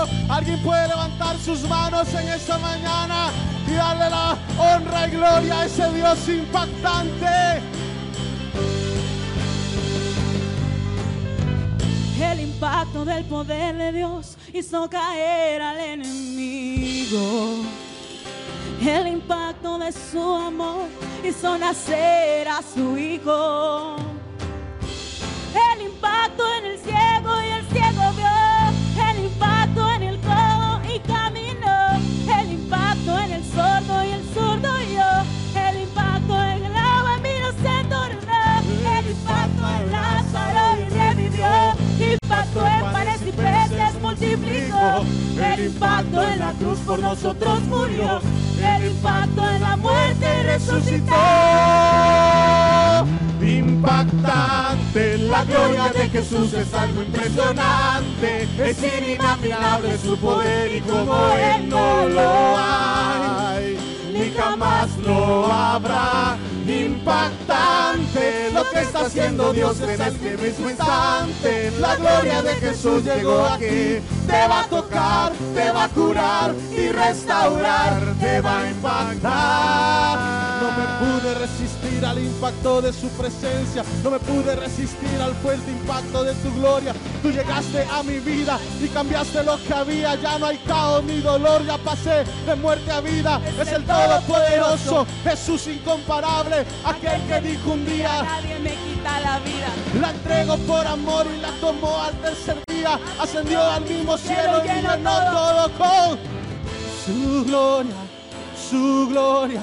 Oh, 0.00 0.06
Alguien 0.32 0.62
puede 0.62 0.88
levantar 0.88 1.36
sus 1.38 1.60
manos 1.68 2.08
en 2.14 2.28
esta 2.28 2.58
mañana 2.58 3.30
y 3.66 3.74
darle 3.74 4.10
la 4.10 4.36
honra 4.58 5.08
y 5.08 5.10
gloria 5.10 5.60
a 5.60 5.66
ese 5.66 5.92
Dios 5.92 6.28
impactante. 6.28 7.77
Impacto 12.58 13.04
del 13.04 13.24
poder 13.26 13.76
de 13.76 13.92
Dios 13.92 14.36
hizo 14.52 14.90
caer 14.90 15.62
al 15.62 15.78
enemigo. 15.78 17.62
El 18.84 19.06
impacto 19.06 19.78
de 19.78 19.92
su 19.92 20.20
amor 20.20 20.88
hizo 21.22 21.56
nacer 21.56 22.48
a 22.48 22.60
su 22.60 22.98
hijo. 22.98 23.94
El 25.72 25.82
impacto 25.82 26.42
en 26.58 26.64
el 26.64 26.78
ciego 26.80 27.17
El 44.78 45.66
impacto 45.66 46.22
en 46.22 46.38
la 46.38 46.52
cruz 46.52 46.78
por 46.80 46.98
nosotros 47.00 47.60
murió. 47.62 48.20
El 48.62 48.86
impacto 48.86 49.48
en 49.48 49.60
la 49.60 49.76
muerte 49.76 50.42
resucitó. 50.44 51.14
Impactante, 53.40 55.18
la 55.18 55.44
gloria 55.44 55.88
de 55.88 56.08
Jesús 56.08 56.52
es 56.52 56.72
algo 56.74 57.02
impresionante. 57.02 58.48
Es 58.58 58.78
inimaginable 58.82 59.98
su 59.98 60.16
poder 60.16 60.76
y 60.76 60.80
como 60.82 61.16
Él 61.32 61.68
no 61.68 62.08
lo 62.08 62.56
hay, 62.56 63.67
jamás 64.38 64.96
lo 64.98 65.52
habrá. 65.52 66.36
Impactante, 66.66 68.50
lo 68.52 68.68
que 68.70 68.80
está 68.80 69.00
haciendo 69.00 69.52
Dios 69.52 69.80
en 69.80 70.00
este 70.00 70.36
mismo 70.36 70.70
instante. 70.70 71.72
La 71.80 71.96
gloria 71.96 72.42
de 72.42 72.54
Jesús 72.56 73.04
llegó 73.04 73.44
aquí, 73.46 74.00
te 74.26 74.48
va 74.48 74.60
a 74.60 74.66
tocar, 74.68 75.32
te 75.54 75.70
va 75.70 75.84
a 75.84 75.88
curar 75.88 76.54
y 76.70 76.88
restaurar, 76.88 78.00
te 78.20 78.40
va 78.40 78.60
a 78.60 78.68
impactar. 78.68 80.37
No 80.68 80.76
me 80.76 81.20
pude 81.20 81.34
resistir 81.34 82.04
al 82.04 82.18
impacto 82.18 82.82
de 82.82 82.92
su 82.92 83.08
presencia. 83.10 83.82
No 84.04 84.10
me 84.10 84.18
pude 84.18 84.54
resistir 84.54 85.18
al 85.18 85.34
fuerte 85.36 85.70
impacto 85.70 86.22
de 86.24 86.34
tu 86.34 86.52
gloria. 86.56 86.94
Tú 87.22 87.30
llegaste 87.30 87.86
a 87.90 88.02
mi 88.02 88.18
vida 88.18 88.58
y 88.78 88.88
cambiaste 88.88 89.42
lo 89.44 89.56
que 89.64 89.72
había. 89.72 90.14
Ya 90.16 90.38
no 90.38 90.46
hay 90.46 90.58
caos 90.58 91.02
ni 91.04 91.20
dolor. 91.20 91.64
Ya 91.64 91.78
pasé 91.78 92.24
de 92.46 92.54
muerte 92.54 92.92
a 92.92 93.00
vida. 93.00 93.40
Es 93.58 93.72
el 93.72 93.84
Todopoderoso, 93.84 95.06
Jesús 95.24 95.68
incomparable. 95.68 96.66
Aquel 96.84 97.22
que 97.22 97.40
dijo 97.48 97.72
un 97.72 97.86
día. 97.86 98.22
Nadie 98.22 98.58
me 98.58 98.74
quita 98.74 99.20
la 99.20 99.38
vida. 99.38 99.68
La 99.98 100.10
entrego 100.10 100.58
por 100.58 100.86
amor 100.86 101.26
y 101.34 101.40
la 101.40 101.50
tomó 101.62 102.02
al 102.02 102.12
tercer 102.20 102.58
día. 102.68 103.00
Ascendió 103.18 103.62
al 103.62 103.84
mismo 103.84 104.18
cielo 104.18 104.62
y 104.62 104.68
llenó 104.68 104.98
todo 104.98 105.72
con 105.78 106.18
su 107.06 107.44
gloria, 107.46 107.94
su 108.70 109.08
gloria. 109.08 109.62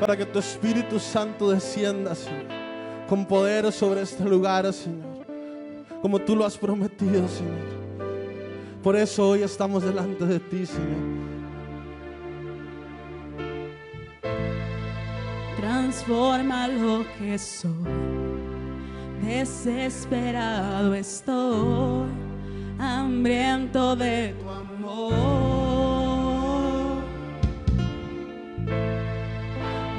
para 0.00 0.16
que 0.16 0.24
tu 0.24 0.38
Espíritu 0.38 0.98
Santo 0.98 1.50
descienda, 1.50 2.14
Señor 2.14 2.47
con 3.08 3.24
poder 3.24 3.72
sobre 3.72 4.02
este 4.02 4.22
lugar, 4.24 4.70
Señor. 4.72 5.26
Como 6.02 6.18
tú 6.18 6.36
lo 6.36 6.44
has 6.44 6.56
prometido, 6.58 7.26
Señor. 7.26 7.78
Por 8.82 8.94
eso 8.96 9.30
hoy 9.30 9.42
estamos 9.42 9.82
delante 9.82 10.26
de 10.26 10.38
ti, 10.38 10.66
Señor. 10.66 11.18
Transforma 15.56 16.68
lo 16.68 17.04
que 17.18 17.38
soy. 17.38 17.72
Desesperado 19.24 20.94
estoy, 20.94 22.08
hambriento 22.78 23.96
de 23.96 24.34
tu 24.38 24.48
amor. 24.48 25.48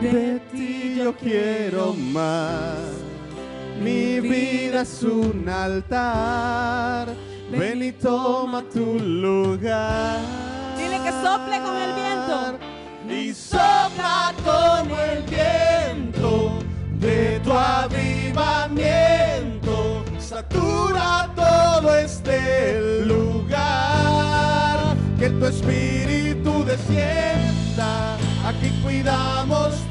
De 0.01 0.39
ti 0.51 0.95
yo 0.97 1.13
quiero 1.13 1.93
más. 1.93 2.98
Mi 3.81 4.19
vida 4.19 4.81
es 4.81 5.03
un 5.03 5.47
altar. 5.47 7.07
Ven 7.49 7.81
y 7.81 7.93
toma 7.93 8.61
tu 8.63 8.99
lugar. 8.99 10.19
Dile 10.77 10.99
que 11.01 11.11
sople 11.23 11.61
con 11.61 11.75
el 11.77 11.93
viento. 11.93 12.57
Y 13.09 13.33
sopla 13.33 14.33
con 14.43 14.91
el 14.91 15.23
viento 15.23 16.59
de 16.99 17.39
tu 17.43 17.53
avivamiento. 17.53 18.75
Satura 20.19 21.31
todo 21.35 21.95
este 21.95 23.05
lugar. 23.05 24.97
Que 25.17 25.29
tu 25.29 25.45
espíritu 25.45 26.65
descienda. 26.65 28.17
Aquí 28.45 28.69
cuidamos. 28.83 29.88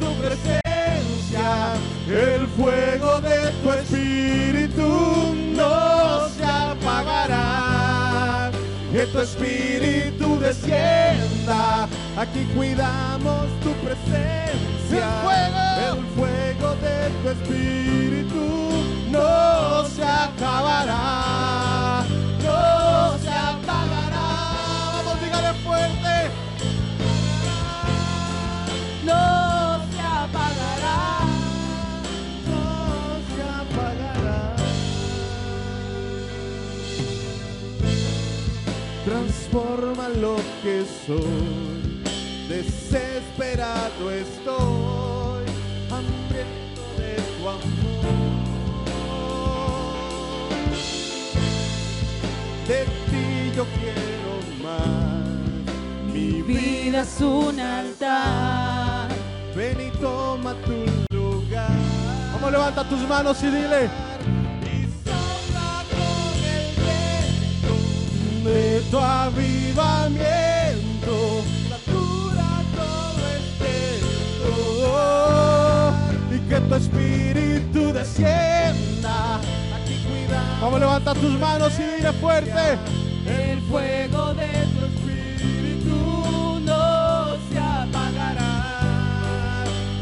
El 2.09 2.47
fuego 2.49 3.21
de 3.21 3.51
tu 3.63 3.73
espíritu 3.73 5.35
no 5.55 6.29
se 6.29 6.45
apagará. 6.45 8.51
Que 8.93 9.07
tu 9.07 9.21
espíritu 9.21 10.39
descienda. 10.41 11.89
Aquí 12.17 12.45
cuidamos 12.57 13.47
tu 13.63 13.73
presencia. 13.85 15.28
Lo 40.17 40.37
que 40.63 40.85
soy, 41.07 42.03
desesperado 42.49 44.11
estoy, 44.11 45.45
hambriento 45.91 46.83
de 46.97 47.15
tu 47.37 47.49
amor. 47.49 47.69
De 52.67 52.85
ti 52.85 53.53
yo 53.55 53.67
quiero 53.79 54.33
más, 54.65 56.13
mi 56.13 56.43
Vida 56.43 57.03
es 57.03 57.21
un 57.21 57.61
altar. 57.61 59.09
Ven 59.55 59.79
y 59.81 59.91
toma 59.99 60.55
tu 60.65 61.15
lugar. 61.15 61.69
Vamos, 62.33 62.51
levanta 62.51 62.89
tus 62.89 63.07
manos 63.07 63.41
y 63.43 63.47
dile. 63.47 64.08
De 68.49 68.81
tu 68.91 68.99
avivamiento. 68.99 71.15
Satura 71.69 72.51
todo 72.75 73.23
este 73.41 73.75
lugar. 74.47 75.93
Y 76.35 76.37
que 76.49 76.59
tu 76.61 76.75
espíritu 76.75 77.93
descienda. 77.93 79.37
Aquí 79.77 79.95
cuidamos. 80.07 80.61
Vamos, 80.61 80.81
levanta 80.81 81.15
tus 81.15 81.39
manos 81.39 81.73
y 81.79 81.83
dile 81.83 82.13
fuerte. 82.15 82.79
El 83.27 83.61
fuego 83.63 84.35
de 84.35 84.49
tu 84.75 84.85
espíritu 84.87 86.61
no 86.65 87.37
se 87.51 87.59
apagará. 87.59 88.55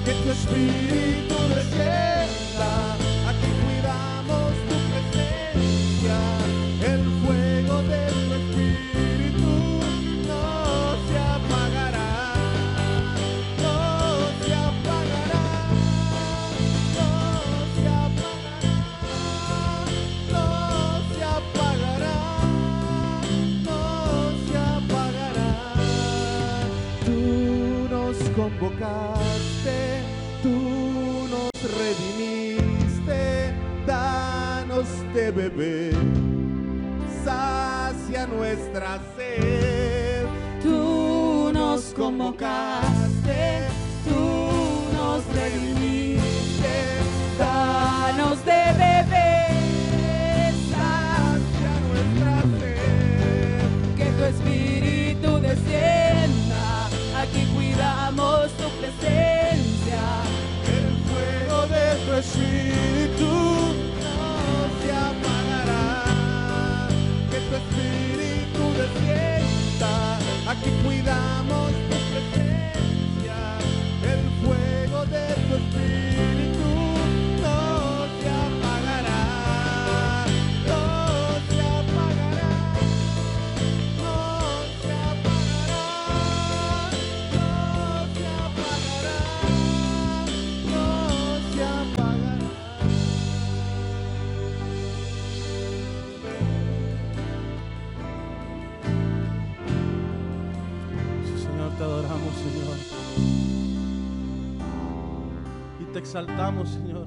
que 0.05 0.13
tu 0.13 0.31
espíritu 0.31 1.35
descienda. 1.55 2.16
Nos 28.57 28.71
convocaste, 28.71 30.03
tú 30.42 31.29
nos 31.31 31.51
redimiste, 31.79 33.53
danos 33.87 34.87
de 35.14 35.31
beber, 35.31 35.95
sacia 37.25 38.27
nuestra 38.27 38.99
sed. 39.16 40.27
Tú 40.62 41.51
nos 41.53 41.92
convocaste, 41.95 43.69
tú 44.05 44.40
nos 44.97 45.25
redimiste, 45.35 46.75
danos 47.38 48.45
de 48.45 48.53
beber, 48.53 48.76
que 70.67 70.73
cuidar. 70.83 71.36
Exaltamos, 106.07 106.69
Señor. 106.71 107.07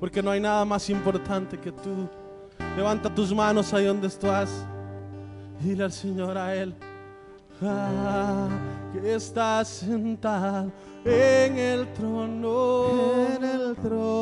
Porque 0.00 0.20
no 0.22 0.30
hay 0.30 0.40
nada 0.40 0.64
más 0.64 0.90
importante 0.90 1.56
que 1.58 1.70
tú. 1.70 2.08
Levanta 2.76 3.14
tus 3.14 3.32
manos 3.32 3.72
ahí 3.72 3.84
donde 3.84 4.08
estás. 4.08 4.50
Dile 5.60 5.84
al 5.84 5.92
Señor 5.92 6.36
a 6.36 6.54
Él. 6.54 6.74
Ah, 7.62 8.48
que 8.92 9.14
estás 9.14 9.68
sentado 9.68 10.70
en 11.04 11.56
el 11.56 11.92
trono. 11.94 13.26
En 13.36 13.44
el 13.44 13.76
trono. 13.76 14.15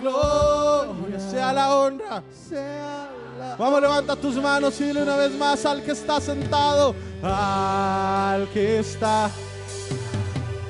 Gloria, 0.00 1.20
sea 1.20 1.52
la 1.52 1.76
honra. 1.76 2.22
sea 2.48 3.10
la 3.38 3.56
Vamos, 3.56 3.80
levanta 3.80 4.16
tus 4.16 4.36
manos 4.36 4.80
y 4.80 4.84
dile 4.84 5.02
una 5.02 5.16
vez 5.16 5.32
más 5.32 5.64
al 5.66 5.82
que 5.82 5.92
está 5.92 6.20
sentado, 6.20 6.94
al 7.22 8.48
que 8.48 8.78
está 8.80 9.30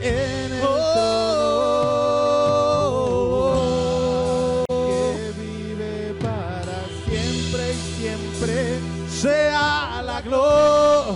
en 0.00 0.52
el 0.52 0.60
trono 0.60 0.84
que 4.68 5.32
vive 5.38 6.14
para 6.20 6.78
siempre 7.06 7.72
y 7.72 7.76
siempre. 7.98 8.80
sea 9.08 10.02
la 10.04 10.20
gloria, 10.22 11.14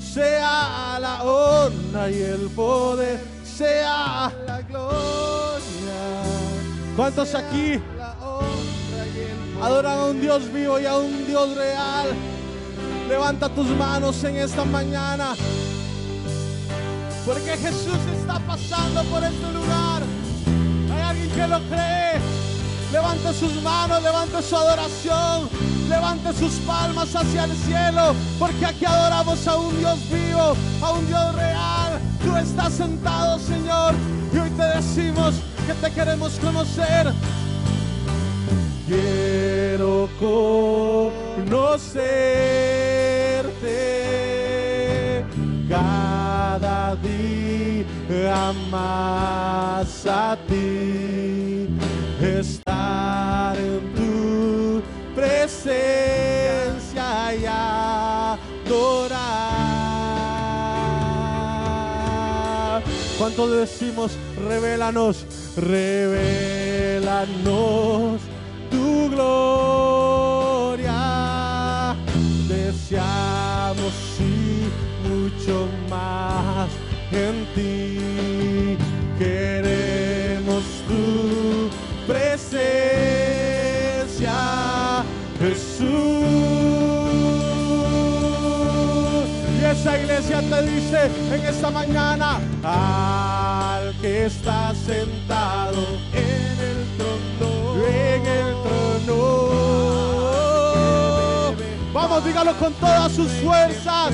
sea 0.00 0.98
la 1.00 1.22
honra 1.22 2.10
y 2.10 2.22
el 2.22 2.50
poder, 2.50 3.20
sea. 3.44 4.32
¿Cuántos 6.96 7.34
aquí 7.34 7.80
adoran 9.62 9.98
a 9.98 10.04
un 10.04 10.20
Dios 10.20 10.52
vivo 10.52 10.78
y 10.78 10.84
a 10.84 10.98
un 10.98 11.26
Dios 11.26 11.56
real? 11.56 12.08
Levanta 13.08 13.48
tus 13.48 13.66
manos 13.68 14.22
en 14.24 14.36
esta 14.36 14.64
mañana. 14.64 15.34
Porque 17.24 17.56
Jesús 17.56 17.98
está 18.20 18.38
pasando 18.40 19.02
por 19.04 19.24
este 19.24 19.52
lugar. 19.52 20.02
Hay 20.94 21.00
alguien 21.00 21.30
que 21.30 21.46
lo 21.48 21.60
cree. 21.70 22.20
Levante 22.92 23.32
sus 23.32 23.62
manos, 23.62 24.02
levante 24.02 24.42
su 24.42 24.54
adoración, 24.54 25.48
levante 25.88 26.30
sus 26.34 26.52
palmas 26.66 27.16
hacia 27.16 27.44
el 27.44 27.56
cielo, 27.56 28.14
porque 28.38 28.66
aquí 28.66 28.84
adoramos 28.84 29.48
a 29.48 29.56
un 29.56 29.78
Dios 29.78 29.98
vivo, 30.10 30.54
a 30.82 30.92
un 30.92 31.06
Dios 31.06 31.34
real. 31.34 31.98
Tú 32.22 32.36
estás 32.36 32.74
sentado, 32.74 33.38
Señor, 33.38 33.94
y 34.34 34.36
hoy 34.36 34.50
te 34.50 34.62
decimos 34.62 35.36
que 35.66 35.74
te 35.74 35.90
queremos 35.92 36.38
conocer. 36.38 37.12
Quiero 38.86 40.08
conocerte 40.18 41.62
cada 45.68 46.96
día 46.96 48.52
más 48.70 50.06
a 50.06 50.36
ti, 50.48 51.68
estar 52.20 53.56
en 53.56 53.94
tu 53.94 54.82
presencia 55.14 55.74
y 57.34 57.46
adorar. 57.46 59.22
¿Cuánto 63.18 63.48
decimos? 63.48 64.12
Revélanos, 64.48 65.24
revélanos 65.56 67.02
tu 68.70 69.08
gloria. 69.10 70.94
Deseamos 72.48 73.92
y 74.20 74.68
mucho 75.08 75.68
más 75.90 76.68
en 77.12 77.46
ti. 77.54 78.78
Queremos 79.18 80.62
tu 80.88 81.70
presencia, 82.06 82.64
Jesús. 85.38 86.51
Y 89.82 89.84
esa 89.84 89.98
iglesia 89.98 90.40
te 90.42 90.62
dice 90.62 91.10
en 91.32 91.44
esta 91.44 91.68
mañana 91.70 92.38
al 92.62 93.92
que 94.00 94.26
está 94.26 94.72
sentado 94.74 95.82
en 96.12 96.58
el 96.70 96.86
trono, 96.96 97.84
en 97.88 98.26
el 98.26 98.54
trono. 98.62 99.18
Vamos, 101.92 102.24
dígalo 102.24 102.54
con 102.58 102.72
todas 102.74 103.10
sus 103.10 103.28
fuerzas. 103.42 104.12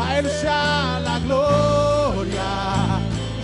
A 0.00 0.18
él 0.18 0.28
sea 0.28 0.98
la 1.04 1.20
gloria, 1.20 2.98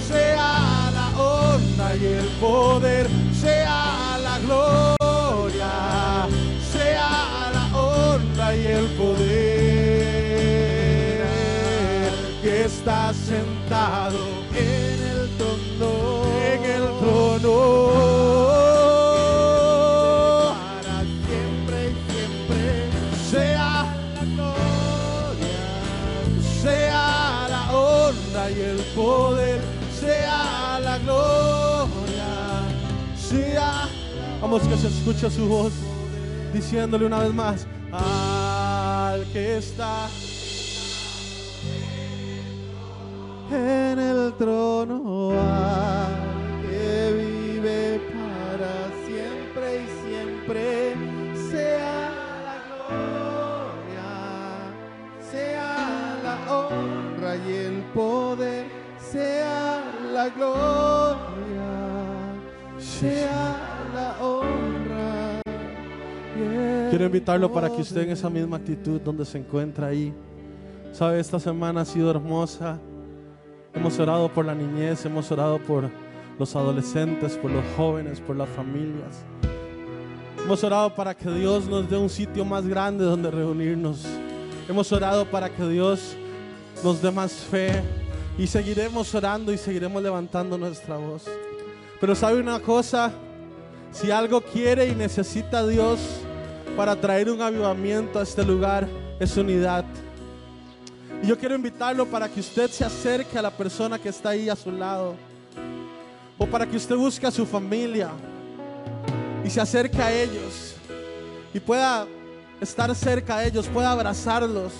sea 0.08 0.90
la 0.92 1.08
honra 1.22 1.94
y 1.94 2.04
el 2.04 2.26
poder, 2.40 3.06
sea 3.40 4.18
la 4.20 4.38
gloria, 4.40 6.26
sea 6.72 7.50
la 7.54 7.78
honra 7.78 8.56
y 8.56 8.66
el 8.66 8.86
poder 8.96 9.49
está 12.80 13.12
sentado 13.12 14.16
en 14.54 14.96
el 15.12 15.28
trono, 15.36 16.24
en 16.50 16.64
el 16.64 16.84
trono. 16.98 17.54
para 20.54 21.00
siempre 21.26 21.78
y 21.84 21.94
siempre. 22.10 22.64
Sea, 23.30 23.70
La 24.14 24.24
gloria, 24.34 25.60
sea 26.62 27.48
la 27.50 27.62
honra 27.76 28.50
y 28.50 28.60
el 28.60 28.78
poder, 28.94 29.60
sea 30.00 30.80
la 30.82 30.98
gloria, 31.00 32.32
sea. 33.14 33.88
Vamos 34.40 34.62
que 34.62 34.76
se 34.78 34.88
escuche 34.88 35.30
su 35.30 35.46
voz 35.46 35.74
diciéndole 36.54 37.04
una 37.04 37.18
vez 37.18 37.34
más 37.34 37.66
al 37.92 39.26
que 39.34 39.58
está. 39.58 40.08
En 43.52 43.98
el 43.98 44.32
trono 44.34 45.30
al 45.32 46.62
que 46.62 47.12
vive 47.12 48.00
para 48.14 48.90
siempre 49.06 49.82
y 49.82 49.86
siempre 50.06 50.94
sea 51.50 52.10
la 52.46 52.56
gloria 52.68 54.10
sea 55.30 56.18
la 56.22 56.36
honra 56.54 57.36
y 57.36 57.52
el 57.52 57.82
poder 57.92 58.66
sea 58.98 59.82
la 60.12 60.28
gloria 60.28 61.20
sea 62.78 63.56
la 63.94 64.24
honra 64.24 65.40
y 66.36 66.42
el 66.42 66.90
Quiero 66.90 67.04
invitarlo 67.06 67.52
para 67.52 67.68
que 67.68 67.82
usted 67.82 68.02
en 68.02 68.10
esa 68.10 68.30
misma 68.30 68.58
actitud 68.58 69.00
donde 69.00 69.24
se 69.24 69.38
encuentra 69.38 69.88
ahí. 69.88 70.12
Sabe, 70.92 71.20
esta 71.20 71.38
semana 71.38 71.82
ha 71.82 71.84
sido 71.84 72.10
hermosa. 72.10 72.80
Hemos 73.72 73.98
orado 74.00 74.28
por 74.28 74.44
la 74.44 74.54
niñez, 74.54 75.04
hemos 75.06 75.30
orado 75.30 75.58
por 75.58 75.88
los 76.38 76.56
adolescentes, 76.56 77.36
por 77.36 77.50
los 77.50 77.64
jóvenes, 77.76 78.20
por 78.20 78.36
las 78.36 78.48
familias. 78.48 79.24
Hemos 80.44 80.64
orado 80.64 80.92
para 80.94 81.14
que 81.14 81.30
Dios 81.30 81.68
nos 81.68 81.88
dé 81.88 81.96
un 81.96 82.10
sitio 82.10 82.44
más 82.44 82.66
grande 82.66 83.04
donde 83.04 83.30
reunirnos. 83.30 84.04
Hemos 84.68 84.90
orado 84.90 85.24
para 85.24 85.48
que 85.48 85.64
Dios 85.68 86.16
nos 86.82 87.00
dé 87.00 87.12
más 87.12 87.32
fe. 87.32 87.82
Y 88.36 88.46
seguiremos 88.46 89.14
orando 89.14 89.52
y 89.52 89.58
seguiremos 89.58 90.02
levantando 90.02 90.58
nuestra 90.58 90.96
voz. 90.96 91.26
Pero 92.00 92.14
sabe 92.14 92.40
una 92.40 92.58
cosa, 92.58 93.12
si 93.92 94.10
algo 94.10 94.40
quiere 94.40 94.88
y 94.88 94.94
necesita 94.94 95.66
Dios 95.66 96.00
para 96.76 96.96
traer 96.96 97.30
un 97.30 97.40
avivamiento 97.40 98.18
a 98.18 98.22
este 98.22 98.44
lugar, 98.44 98.88
es 99.20 99.36
unidad. 99.36 99.84
Y 101.22 101.26
yo 101.26 101.38
quiero 101.38 101.54
invitarlo 101.54 102.06
para 102.06 102.28
que 102.28 102.40
usted 102.40 102.70
se 102.70 102.84
acerque 102.84 103.38
a 103.38 103.42
la 103.42 103.50
persona 103.50 103.98
que 103.98 104.08
está 104.08 104.30
ahí 104.30 104.48
a 104.48 104.56
su 104.56 104.70
lado. 104.70 105.14
O 106.38 106.46
para 106.46 106.66
que 106.66 106.76
usted 106.76 106.96
busque 106.96 107.26
a 107.26 107.30
su 107.30 107.44
familia 107.44 108.10
y 109.44 109.50
se 109.50 109.60
acerque 109.60 110.00
a 110.00 110.10
ellos. 110.12 110.76
Y 111.52 111.60
pueda 111.60 112.06
estar 112.60 112.94
cerca 112.94 113.36
a 113.36 113.44
ellos, 113.44 113.68
pueda 113.68 113.92
abrazarlos. 113.92 114.72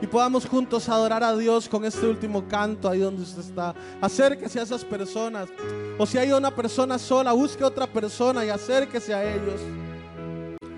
Y 0.00 0.06
podamos 0.06 0.46
juntos 0.46 0.88
adorar 0.88 1.22
a 1.24 1.36
Dios 1.36 1.68
con 1.68 1.84
este 1.84 2.06
último 2.06 2.46
canto 2.48 2.88
ahí 2.88 3.00
donde 3.00 3.22
usted 3.22 3.40
está. 3.40 3.74
Acérquese 4.00 4.60
a 4.60 4.62
esas 4.62 4.84
personas. 4.84 5.48
O 5.98 6.06
si 6.06 6.16
hay 6.18 6.30
una 6.32 6.54
persona 6.54 6.98
sola, 6.98 7.32
busque 7.32 7.64
otra 7.64 7.86
persona 7.86 8.44
y 8.44 8.48
acérquese 8.48 9.12
a 9.12 9.24
ellos. 9.24 9.60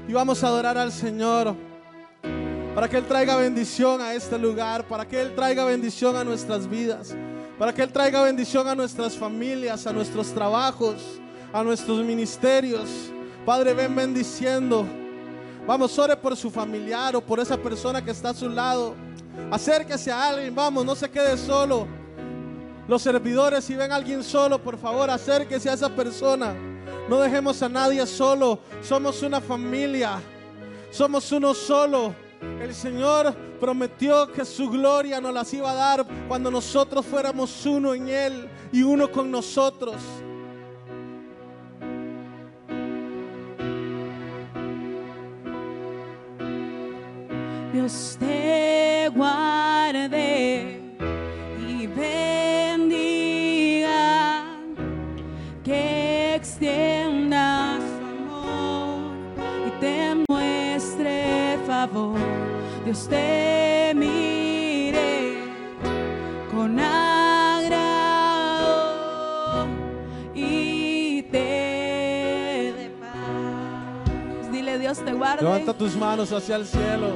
Y 0.09 0.13
vamos 0.13 0.43
a 0.43 0.49
adorar 0.49 0.79
al 0.79 0.91
Señor 0.91 1.55
para 2.75 2.89
que 2.89 2.97
Él 2.97 3.05
traiga 3.07 3.37
bendición 3.37 4.01
a 4.01 4.15
este 4.15 4.39
lugar, 4.39 4.87
para 4.89 5.07
que 5.07 5.21
Él 5.21 5.35
traiga 5.35 5.65
bendición 5.65 6.17
a 6.17 6.25
nuestras 6.25 6.69
vidas, 6.69 7.15
para 7.59 7.73
que 7.73 7.83
Él 7.83 7.93
traiga 7.93 8.23
bendición 8.23 8.67
a 8.67 8.75
nuestras 8.75 9.17
familias, 9.17 9.87
a 9.87 9.93
nuestros 9.93 10.29
trabajos, 10.29 11.21
a 11.53 11.63
nuestros 11.63 12.03
ministerios. 12.05 12.89
Padre, 13.45 13.75
ven 13.75 13.95
bendiciendo. 13.95 14.87
Vamos, 15.67 15.97
ore 15.99 16.17
por 16.17 16.37
su 16.37 16.51
familiar 16.51 17.15
o 17.15 17.21
por 17.21 17.39
esa 17.41 17.57
persona 17.57 18.03
que 18.03 18.11
está 18.11 18.31
a 18.31 18.35
su 18.35 18.49
lado. 18.49 18.95
Acérquese 19.51 20.11
a 20.11 20.29
alguien, 20.29 20.55
vamos, 20.55 20.85
no 20.85 20.95
se 20.95 21.11
quede 21.11 21.37
solo. 21.37 21.87
Los 22.89 23.03
servidores, 23.03 23.65
si 23.65 23.75
ven 23.75 23.93
a 23.93 23.97
alguien 23.97 24.25
solo, 24.25 24.59
por 24.59 24.79
favor, 24.79 25.11
acérquese 25.11 25.69
a 25.71 25.75
esa 25.75 25.89
persona. 25.91 26.55
No 27.09 27.21
dejemos 27.21 27.63
a 27.63 27.69
nadie 27.69 28.07
solo. 28.07 28.59
Somos 28.83 29.23
una 29.23 29.41
familia. 29.41 30.21
Somos 30.91 31.31
uno 31.31 31.55
solo. 31.55 32.15
El 32.61 32.75
Señor 32.75 33.35
prometió 33.61 34.31
que 34.33 34.45
su 34.45 34.69
gloria 34.69 35.21
nos 35.21 35.33
las 35.33 35.53
iba 35.55 35.71
a 35.71 35.75
dar 35.75 36.07
cuando 36.27 36.51
nosotros 36.51 37.07
fuéramos 37.07 37.65
uno 37.67 37.95
en 37.95 38.09
Él 38.09 38.49
y 38.73 38.83
uno 38.83 39.11
con 39.11 39.31
nosotros. 39.31 39.97
Dios 47.73 48.17
te 48.19 49.09
guarde 49.15 50.82
Dios 62.93 63.09
te 63.09 63.95
mire 63.95 65.39
con 66.51 66.79
agrado 66.79 67.87
y 70.35 71.23
te 71.23 72.75
dé 72.77 72.93
paz. 73.01 74.53
Dile 74.53 74.79
Dios 74.79 75.03
te 75.03 75.15
guarde. 75.15 75.43
Levanta 75.43 75.73
tus 75.73 75.97
manos 75.97 76.31
hacia 76.33 76.57
el 76.57 76.67
cielo. 76.67 77.15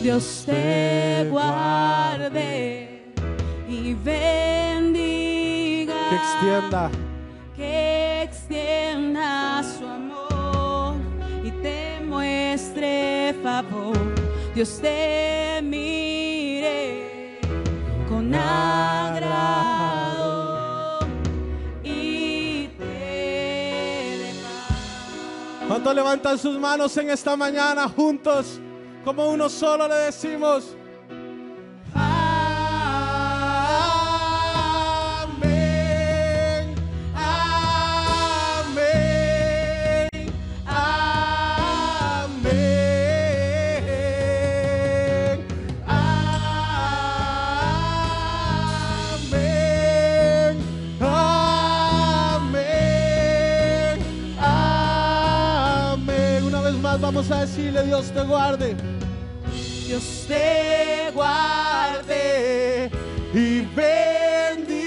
Dios 0.00 0.44
te 0.46 1.26
guarde 1.28 3.12
y 3.68 3.94
bendiga. 3.94 5.94
Que 6.10 6.14
extienda. 6.14 6.90
Que 7.56 8.22
extienda 8.22 9.64
su 9.64 9.84
amor 9.84 10.19
muestre 12.50 13.32
favor. 13.44 13.96
Dios 14.56 14.80
te 14.82 15.60
mire 15.62 17.38
con 18.08 18.34
agrado 18.34 19.38
y 21.84 22.66
te 22.76 22.84
dé 22.84 24.32
paz. 24.42 25.68
¿Cuántos 25.68 25.94
levantan 25.94 26.36
sus 26.38 26.58
manos 26.58 26.96
en 26.96 27.10
esta 27.10 27.36
mañana 27.36 27.88
juntos? 27.88 28.58
Como 29.04 29.30
uno 29.30 29.48
solo 29.48 29.86
le 29.86 29.94
decimos. 29.94 30.76
A 57.32 57.40
decirle, 57.42 57.84
Dios 57.84 58.10
te 58.10 58.22
guarde. 58.22 58.76
Dios 59.86 60.24
te 60.28 61.10
guarde 61.12 62.90
y 63.34 63.60
bendiga, 63.74 64.80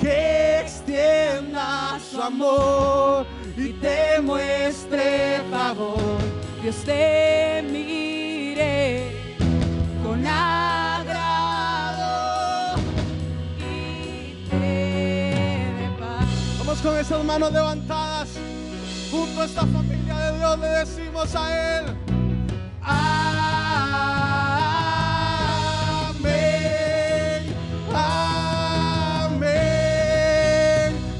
que 0.00 0.60
extienda 0.60 1.98
su 2.10 2.20
amor 2.20 3.26
y 3.56 3.72
te 3.74 4.20
muestre 4.20 5.40
favor. 5.50 6.18
Dios 6.62 6.76
te 6.84 7.64
mire 7.70 9.12
con 10.02 10.26
agrado 10.26 11.14
y 13.58 14.48
te 14.50 14.56
dé 14.56 15.88
paz. 15.98 16.26
Vamos 16.58 16.78
con 16.80 16.98
esas 16.98 17.24
manos 17.24 17.52
levantadas. 17.52 17.83
Esta 19.44 19.66
familia 19.66 20.16
de 20.16 20.38
Dios 20.38 20.58
le 20.58 20.68
decimos 20.68 21.36
a 21.36 21.78
Él. 21.78 21.84
Amén. 22.80 23.04
Amén. 27.92 29.34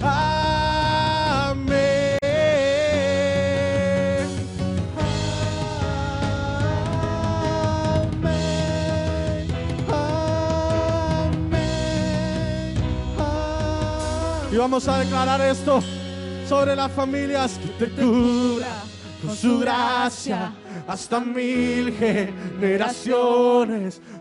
Amén. 0.02 0.48
Amén. 1.36 2.18
Amén. 13.12 14.48
Y 14.50 14.56
vamos 14.56 14.88
a 14.88 14.98
declarar 15.00 15.42
esto 15.42 15.82
sobre 16.48 16.76
las 16.76 16.92
familias 16.92 17.58
que 17.58 17.86
te 17.86 17.94
cubra 17.94 18.82
con 19.22 19.34
su 19.34 19.58
gracia 19.58 20.52
hasta 20.86 21.18
mil 21.20 21.92
generaciones, 21.92 24.02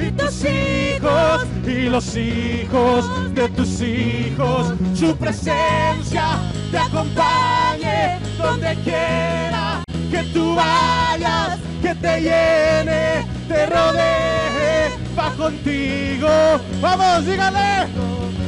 y 0.00 0.10
tus 0.12 0.44
hijos 0.44 1.46
y 1.66 1.88
los 1.88 2.16
hijos 2.16 3.34
de 3.34 3.48
tus 3.50 3.80
hijos, 3.80 4.74
su 4.94 5.16
presencia 5.16 6.38
te 6.70 6.78
acompañe 6.78 8.18
donde 8.38 8.74
quiera 8.84 9.82
que 10.10 10.22
tú 10.32 10.54
vayas, 10.54 11.58
que 11.82 11.94
te 11.94 12.20
llene, 12.20 13.26
te 13.48 13.66
rodee, 13.66 14.90
va 15.18 15.30
contigo. 15.36 16.28
Vamos, 16.80 17.26
dígale, 17.26 17.86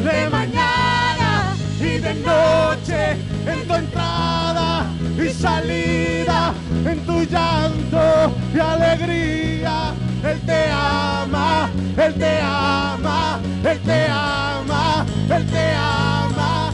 de 0.05 0.31
mañana 0.31 1.57
y 1.81 1.99
de 1.99 2.15
noche, 2.15 3.13
en 3.47 3.67
tu 3.67 3.75
entrada 3.75 4.96
y 5.19 5.29
salida, 5.31 6.53
en 6.85 6.99
tu 7.07 7.23
llanto 7.25 8.33
y 8.55 8.59
alegría. 8.59 9.95
Él 10.23 10.41
te 10.45 10.71
ama, 10.71 11.71
Él 11.97 12.15
te 12.15 12.41
ama, 12.41 13.39
Él 13.65 13.79
te 13.81 14.07
ama, 14.09 15.07
Él 15.29 15.47
te 15.47 15.75
ama. 15.75 16.73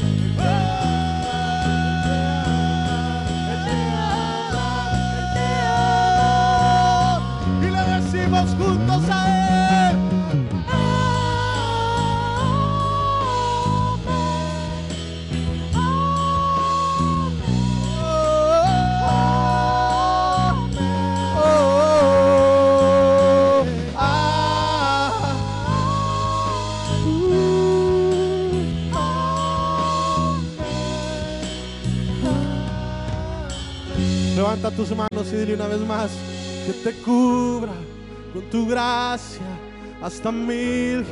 Él 3.35 3.57
te 3.67 3.81
ama, 3.81 4.49
Él 5.23 5.29
te 5.35 5.43
ama. 6.89 7.21
Y 7.61 7.67
le 7.71 7.83
decimos 7.95 8.47
juntos 8.59 9.02
Levanta 34.63 34.77
tus 34.77 34.97
manos 34.97 35.33
y 35.33 35.37
dile 35.39 35.55
una 35.55 35.67
vez 35.67 35.81
más 35.81 36.13
que 36.65 36.73
te 36.85 36.93
cubra 37.03 37.73
con 38.33 38.43
tu 38.43 38.65
gracia 38.69 39.43
hasta 40.01 40.31
mil. 40.31 41.05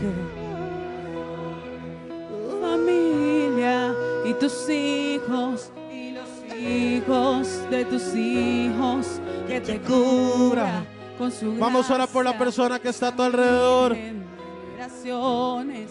Familia 2.60 3.92
tus 4.38 4.68
hijos 4.68 5.72
y 5.92 6.12
los 6.12 6.28
hijos 6.56 7.48
de 7.72 7.84
tus 7.86 8.14
hijos, 8.14 9.20
que 9.48 9.60
te 9.60 9.80
cubra 9.80 10.84
con 11.18 11.32
su 11.32 11.46
gracia. 11.46 11.60
Vamos 11.60 11.90
ahora 11.90 12.06
por 12.06 12.24
la 12.24 12.38
persona 12.38 12.78
que 12.78 12.90
está 12.90 13.08
a 13.08 13.16
tu 13.16 13.22
alrededor. 13.22 13.96
Generaciones 13.96 15.90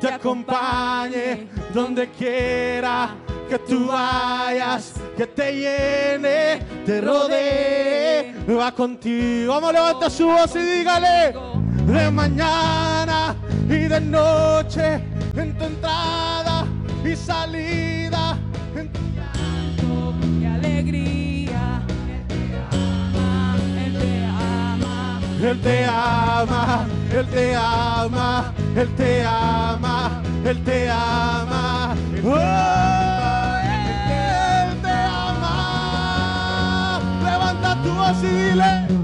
te 0.00 0.08
acompañe 0.08 1.48
donde 1.74 2.08
quiera 2.10 3.10
que 3.48 3.58
tú 3.58 3.86
vayas, 3.86 4.94
que 5.16 5.26
te 5.26 5.52
llene, 5.52 6.64
te 6.86 7.00
rodee, 7.00 8.34
va 8.48 8.72
contigo. 8.72 9.54
Vamos, 9.54 9.72
levanta 9.72 10.08
su 10.08 10.26
voz 10.26 10.54
y 10.56 10.60
dígale, 10.60 11.34
de 11.86 12.10
mañana 12.10 13.36
y 13.68 13.88
de 13.88 14.00
noche, 14.00 15.02
en 15.36 15.58
tu 15.58 15.64
entrada 15.64 16.64
y 17.04 17.14
salida, 17.14 18.38
en 18.74 18.90
tu 18.92 20.40
y 20.40 20.46
alegría. 20.46 21.82
Él 22.08 22.26
te 22.28 22.56
ama, 22.72 23.56
Él 23.84 23.98
te 23.98 24.24
ama, 24.24 25.20
Él 25.42 25.60
te 25.60 25.84
ama, 25.84 26.86
Él 27.12 27.26
te 27.26 27.56
ama, 27.56 28.52
Él 30.44 30.62
te 30.64 30.88
ama. 30.88 31.94
Oh, 32.24 32.36
Él 33.64 34.80
te 34.80 34.92
ama. 35.26 37.00
Levanta 37.24 37.74
tu 37.82 37.90
voz 37.90 38.22
y 38.22 38.26
dile. 38.26 38.99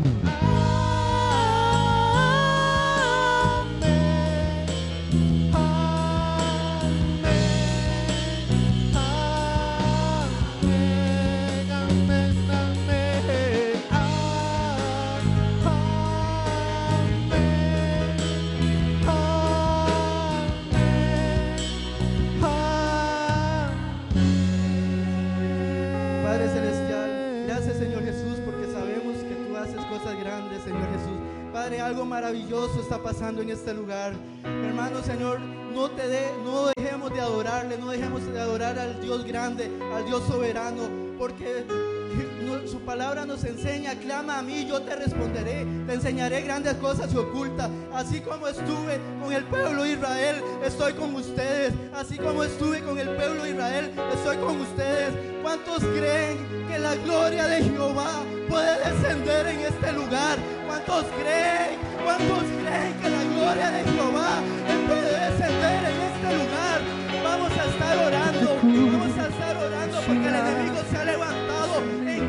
Algo 31.87 32.05
maravilloso 32.05 32.81
está 32.81 32.99
pasando 32.99 33.43
en 33.43 33.51
este 33.51 33.73
lugar. 33.73 34.13
Hermano 34.43 35.03
Señor, 35.05 35.39
no 35.39 35.89
te 35.91 36.09
de, 36.09 36.33
no 36.45 36.73
dejemos 36.77 37.13
de 37.13 37.21
adorarle, 37.21 37.79
no 37.79 37.91
dejemos 37.91 38.25
de 38.27 38.41
adorar 38.41 38.77
al 38.77 39.01
Dios 39.01 39.25
grande, 39.25 39.71
al 39.95 40.05
Dios 40.05 40.25
soberano, 40.27 40.83
porque 41.17 41.65
su 42.67 42.81
palabra 42.81 43.27
nos 43.27 43.45
enseña, 43.45 43.95
clama 43.95 44.39
a 44.39 44.43
mí, 44.43 44.67
yo 44.67 44.83
te 44.83 44.97
responderé, 44.97 45.67
te 45.87 45.95
enseñaré 45.95 46.43
grandes 46.43 46.75
cosas 46.75 47.13
y 47.13 47.17
ocultas. 47.17 47.71
Así 47.93 48.21
como 48.21 48.49
estuve 48.49 49.01
con 49.23 49.33
el 49.33 49.45
pueblo 49.45 49.83
de 49.85 49.93
Israel, 49.93 50.43
estoy 50.65 50.93
con 50.95 51.15
ustedes. 51.15 51.73
Así 51.95 52.19
como 52.19 52.43
estuve 52.45 52.81
con 52.81 52.99
el 52.99 53.09
pueblo 53.11 53.45
de 53.45 53.51
Israel, 53.51 53.93
estoy 54.15 54.37
con 54.39 54.61
ustedes. 54.61 55.15
¿Cuántos 55.43 55.79
creen 55.85 56.39
que 56.69 56.79
la 56.79 56.97
gloria 56.97 57.47
de 57.47 57.63
Jehová 57.63 58.23
puede 58.49 58.79
descender 58.79 59.47
en 59.47 59.61
este 59.61 59.93
lugar? 59.93 60.39
¿Cuántos 60.67 61.05
creen? 61.23 61.79
¿Cuántos 62.05 62.43
creen 62.63 62.95
que 63.01 63.11
la 63.11 63.25
gloria 63.25 63.71
de 63.71 63.85
Jehová 63.93 64.41
puede 64.87 65.31
descender 65.31 65.85
en 65.85 66.01
este 66.11 66.29
lugar? 66.35 66.81
Vamos 67.23 67.53
a 67.53 67.65
estar 67.65 67.97
orando, 68.07 68.59
vamos 68.63 69.19
a 69.19 69.29
estar 69.29 69.57
orando 69.57 70.01
porque 70.07 70.29
el 70.29 70.35
enemigo 70.35 70.79
se 70.91 70.97
ha 70.97 71.05
levantado 71.05 71.46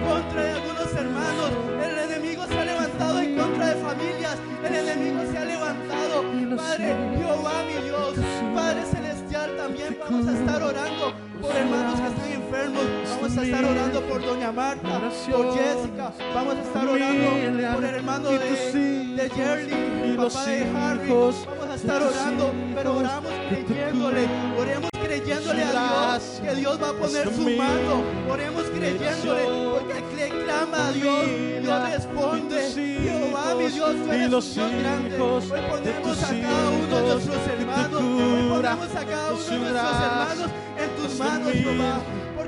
contra 0.07 0.43
de 0.43 0.51
algunos 0.51 0.93
hermanos, 0.93 1.51
el 1.83 2.11
enemigo 2.11 2.45
se 2.47 2.57
ha 2.57 2.65
levantado 2.65 3.19
en 3.19 3.37
contra 3.37 3.67
de 3.67 3.75
familias, 3.75 4.37
el 4.63 4.75
enemigo 4.75 5.19
se 5.31 5.37
ha 5.37 5.45
levantado, 5.45 6.23
Padre 6.55 6.95
Jehová 7.17 7.63
mi 7.67 7.83
Dios, 7.83 8.13
Padre 8.55 8.85
celestial 8.85 9.57
también 9.57 9.97
vamos 9.99 10.27
a 10.27 10.33
estar 10.33 10.63
orando 10.63 11.13
por 11.41 11.55
hermanos 11.55 11.99
que 11.99 12.07
están 12.07 12.31
enfermos, 12.31 12.83
vamos 13.15 13.37
a 13.37 13.43
estar 13.43 13.65
orando 13.65 14.01
por 14.01 14.21
Doña 14.25 14.51
Marta, 14.51 14.99
por 14.99 15.53
Jessica, 15.53 16.13
vamos 16.33 16.55
a 16.55 16.61
estar 16.61 16.87
orando 16.87 17.29
por 17.75 17.83
el 17.83 17.95
hermano 17.95 18.29
de, 18.29 18.39
de 18.39 19.29
Jerry, 19.29 19.73
el 20.03 20.15
papá 20.15 20.45
de 20.45 20.61
Harry, 20.75 21.09
vamos 21.09 21.69
a 21.69 21.75
estar 21.75 22.01
orando, 22.01 22.53
pero 22.75 22.97
oramos 22.97 23.31
creyéndole, 23.49 24.27
oremos 24.57 24.96
creyéndole 25.07 25.63
a 25.63 26.19
Dios 26.19 26.41
que 26.41 26.55
Dios 26.55 26.81
va 26.81 26.89
a 26.89 26.93
poner 26.93 27.33
su 27.33 27.41
mano, 27.41 28.03
oremos 28.29 28.63
creyéndole, 28.65 29.45
porque 29.71 29.97
el 29.97 30.03
que 30.03 30.43
clama 30.43 30.87
a 30.87 30.91
Dios, 30.91 31.25
Dios 31.61 31.89
responde, 31.91 32.71
Jehová 32.71 33.55
mi 33.55 33.67
Dios, 33.67 33.95
tú 33.95 34.11
eres 34.11 34.29
Dios 34.29 34.55
grande, 34.55 35.21
hoy 35.21 35.61
ponemos 35.69 36.23
a 36.23 36.27
cada 36.27 36.69
uno 36.69 36.95
de 36.97 37.13
nuestros 37.13 37.47
hermanos, 37.47 38.01
hoy 38.01 38.49
ponemos 38.49 38.95
a 38.95 39.05
cada 39.05 39.33
uno 39.33 39.43
de 39.43 39.59
nuestros 39.59 40.01
hermanos 40.01 40.51
en 40.77 40.89
tus 40.95 41.19
manos, 41.19 41.51
Jehová, 41.53 41.99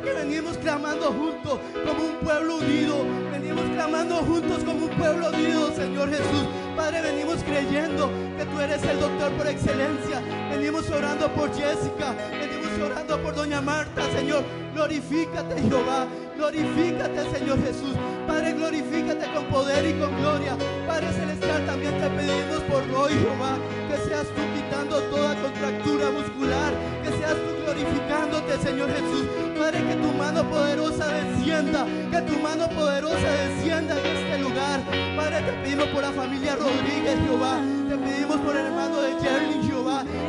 porque 0.09 0.25
venimos 0.25 0.57
clamando 0.57 1.07
juntos 1.07 1.59
como 1.85 2.03
un 2.03 2.15
pueblo 2.17 2.57
unido, 2.57 3.05
venimos 3.31 3.63
clamando 3.73 4.15
juntos 4.17 4.63
como 4.63 4.85
un 4.85 4.91
pueblo 4.91 5.29
unido, 5.29 5.73
Señor 5.75 6.09
Jesús. 6.09 6.47
Padre, 6.75 7.01
venimos 7.01 7.43
creyendo 7.43 8.09
que 8.37 8.45
tú 8.45 8.59
eres 8.59 8.83
el 8.83 8.99
doctor 8.99 9.31
por 9.33 9.47
excelencia. 9.47 10.21
Venimos 10.49 10.89
orando 10.89 11.27
por 11.33 11.49
Jessica, 11.53 12.15
venimos 12.31 12.58
orando 12.81 13.21
por 13.21 13.35
Doña 13.35 13.61
Marta, 13.61 14.01
Señor. 14.15 14.43
Glorifícate, 14.73 15.61
Jehová. 15.61 16.07
Glorifícate, 16.37 17.37
Señor 17.37 17.61
Jesús. 17.63 17.95
Padre, 18.25 18.53
glorifícate 18.53 19.25
con 19.33 19.45
poder 19.45 19.85
y 19.85 19.99
con 19.99 20.15
gloria. 20.17 20.55
Padre 20.87 21.11
Celestial, 21.11 21.65
también 21.65 21.99
te 21.99 22.09
pedimos 22.09 22.61
por 22.69 22.87
Roy, 22.89 23.13
Jehová, 23.13 23.57
que 23.89 23.97
seas 24.07 24.27
tú 24.27 24.41
quitando 24.55 25.01
toda 25.09 25.35
contractura 25.41 26.11
muscular, 26.11 26.73
que 27.03 27.09
seas 27.17 27.35
tú 27.35 27.63
glorificándote, 27.63 28.57
Señor 28.59 28.89
Jesús. 28.89 29.25
Padre, 29.57 29.83
que 29.83 29.95
tu 29.95 30.13
mano 30.13 30.49
poderosa 30.49 31.07
descienda, 31.07 31.85
que 32.11 32.21
tu 32.21 32.39
mano 32.39 32.69
poderosa 32.69 33.31
descienda 33.43 33.99
en 33.99 34.05
este 34.05 34.39
lugar. 34.39 34.79
Padre, 35.17 35.41
te 35.41 35.51
pedimos 35.61 35.87
por 35.87 36.01
la 36.03 36.11
familia 36.11 36.55
Rodríguez, 36.55 37.17
Jehová. 37.25 37.59
Te 37.89 37.97
pedimos 37.97 38.37
por 38.37 38.55
el 38.55 38.65
hermano 38.67 39.01
de 39.01 39.11
Jerry. 39.19 39.68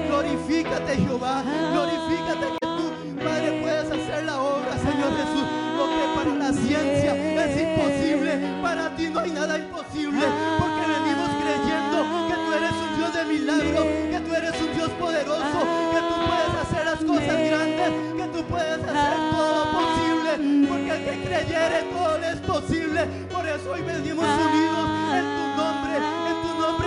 Glorifícate, 0.08 0.96
Jehová. 0.96 1.42
Glorifícate 1.72 2.46
que 2.52 2.66
tú, 2.66 2.86
Padre, 3.24 3.60
puedes 3.62 3.90
hacer 3.90 4.24
la 4.24 4.40
obra, 4.40 4.72
Señor 4.78 5.10
Jesús. 5.16 5.46
Lo 5.78 5.86
que 5.88 6.04
para 6.14 6.34
la 6.36 6.52
ciencia 6.52 7.10
es 7.44 7.52
imposible, 7.60 8.60
para 8.62 8.94
ti 8.96 9.08
no 9.08 9.20
hay 9.20 9.30
nada 9.30 9.58
imposible, 9.58 10.26
porque 10.58 10.82
venimos 10.92 11.30
creyendo 11.40 11.96
que 12.28 12.34
tú 12.34 12.52
eres 12.52 12.72
un 12.84 12.96
Dios 12.98 13.14
de 13.14 13.24
milagros, 13.24 13.84
que 14.10 14.20
tú 14.20 14.34
eres 14.34 14.60
un 14.60 14.76
Dios 14.76 14.90
poderoso, 14.90 15.58
que 15.92 16.00
tú 16.08 16.14
puedes 16.28 16.52
hacer 16.60 16.84
las 16.84 17.00
cosas 17.00 17.38
grandes, 17.48 17.90
que 18.16 18.26
tú 18.34 18.44
puedes 18.44 18.84
hacer 18.84 19.16
todo 19.30 19.60
posible, 19.72 20.30
porque 20.68 20.90
el 20.90 21.04
que 21.04 21.24
creyere 21.24 21.82
todo 21.92 22.16
es 22.16 22.40
posible. 22.40 23.06
Por 23.32 23.46
eso 23.48 23.72
hoy 23.72 23.82
venimos 23.82 24.26
unidos 24.26 24.86
en 25.16 25.24
tu 25.36 25.49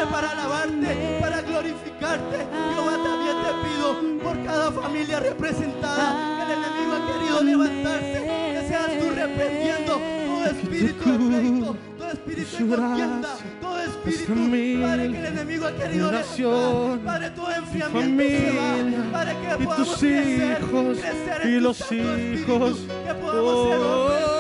para 0.08 0.32
alabarte, 0.32 1.18
para 1.22 1.42
glorificarte. 1.42 2.38
Jehová 2.74 2.98
también 3.04 3.38
te 3.44 3.52
pido 3.64 4.24
por 4.24 4.44
cada 4.46 4.72
familia 4.72 5.20
representada 5.20 6.38
que 6.38 6.54
el 6.54 6.60
enemigo 6.60 6.94
ha 6.94 7.14
querido 7.14 7.44
levantarse, 7.44 8.24
que 8.54 8.66
seas 8.68 9.00
tú 9.00 9.10
reprendiendo 9.16 10.02
todo 10.26 10.46
espíritu 10.46 11.12
de 11.12 11.18
pleito, 11.18 11.78
todo 11.98 12.12
espíritu 12.12 12.68
de 12.68 12.78
contienda, 12.78 13.30
todo 13.62 13.80
espíritu, 13.80 14.34
Padre, 14.82 15.12
que 15.12 15.18
el 15.18 15.26
enemigo 15.26 15.68
ha 15.68 15.72
querido 15.74 16.12
levantar, 16.12 17.00
Padre, 17.06 17.30
todo 17.32 17.52
enfriamiento 17.52 18.24
se 18.24 18.52
va, 18.58 19.12
Padre, 19.12 19.38
que 19.42 19.64
podamos 19.64 19.98
crecer, 19.98 20.62
crecer 20.62 21.42
en 21.44 21.50
y 21.50 21.60
los 21.60 21.78
santo 21.78 21.96
espíritu, 21.96 22.52
hijos. 22.52 22.80
que 23.06 23.14
podamos 23.14 23.70
ser 23.70 23.80
hombres 23.80 24.33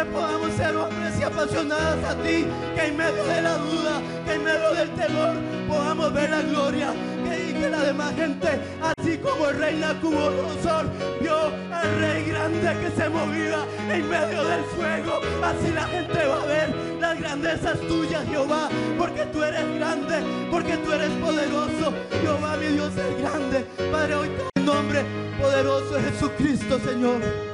que 0.00 0.10
podamos 0.12 0.52
ser 0.54 0.74
hombres 0.76 1.20
y 1.20 1.22
apasionados 1.22 2.04
a 2.04 2.14
ti, 2.22 2.46
que 2.74 2.86
en 2.86 2.96
medio 2.96 3.22
de 3.24 3.42
la 3.42 3.58
duda, 3.58 4.00
que 4.24 4.32
en 4.32 4.44
medio 4.44 4.70
del 4.72 4.90
temor, 4.90 5.34
podamos 5.68 6.12
ver 6.14 6.30
la 6.30 6.40
gloria, 6.40 6.94
que, 7.24 7.52
que 7.52 7.68
la 7.68 7.80
demás 7.80 8.14
gente, 8.14 8.48
así 8.80 9.18
como 9.18 9.48
el 9.48 9.58
rey 9.58 9.76
Nabucodonosor 9.76 10.86
vio 11.20 11.36
al 11.70 12.00
rey 12.00 12.24
grande 12.24 12.76
que 12.80 12.90
se 12.96 13.08
movía 13.10 13.58
en 13.90 14.08
medio 14.08 14.44
del 14.44 14.64
fuego, 14.74 15.20
así 15.44 15.70
la 15.74 15.84
gente 15.84 16.26
va 16.26 16.42
a 16.42 16.46
ver 16.46 16.74
las 16.98 17.20
grandezas 17.20 17.80
tuyas, 17.80 18.24
Jehová, 18.26 18.70
porque 18.96 19.26
tú 19.26 19.42
eres 19.42 19.66
grande, 19.74 20.16
porque 20.50 20.78
tú 20.78 20.92
eres 20.92 21.10
poderoso, 21.10 21.92
Jehová, 22.22 22.56
mi 22.56 22.66
Dios 22.68 22.92
es 22.96 23.20
grande, 23.20 23.66
Padre, 23.92 24.14
hoy 24.14 24.30
en 24.54 24.64
nombre 24.64 25.04
poderoso 25.38 25.94
de 25.94 26.02
Jesucristo, 26.04 26.78
Señor. 26.78 27.49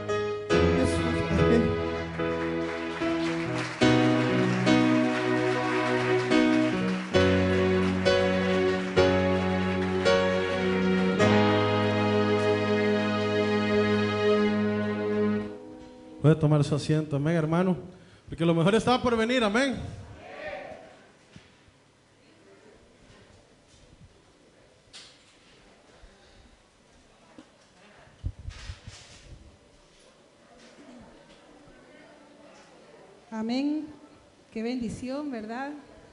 Puede 16.27 16.41
tomar 16.41 16.64
su 16.64 16.74
asiento, 16.74 17.14
amén, 17.14 17.37
hermano. 17.37 17.77
Porque 18.29 18.45
lo 18.45 18.53
mejor 18.53 18.74
está 18.74 19.01
por 19.01 19.16
venir, 19.16 19.45
amén. 19.45 19.77
Amén. 33.31 33.87
Qué 34.53 34.64
bendición, 34.64 35.31
¿verdad? 35.31 35.70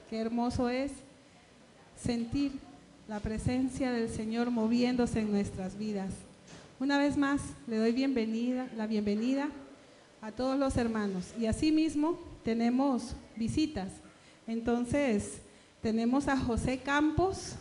Qué 0.08 0.20
hermoso 0.20 0.68
es 0.68 0.92
sentir 1.96 2.52
la 3.08 3.18
presencia 3.18 3.90
del 3.90 4.08
Señor 4.08 4.52
moviéndose 4.52 5.18
en 5.18 5.32
nuestras 5.32 5.76
vidas. 5.76 6.12
Una 6.78 6.98
vez 6.98 7.16
más, 7.16 7.40
le 7.66 7.78
doy 7.78 7.90
bienvenida, 7.90 8.68
la 8.76 8.86
bienvenida 8.86 9.50
a 10.24 10.32
todos 10.32 10.58
los 10.58 10.74
hermanos. 10.78 11.34
Y 11.38 11.44
asimismo, 11.44 12.18
tenemos 12.42 13.14
visitas. 13.36 13.88
Entonces, 14.46 15.42
tenemos 15.82 16.28
a 16.28 16.36
José 16.38 16.78
Campos, 16.78 17.56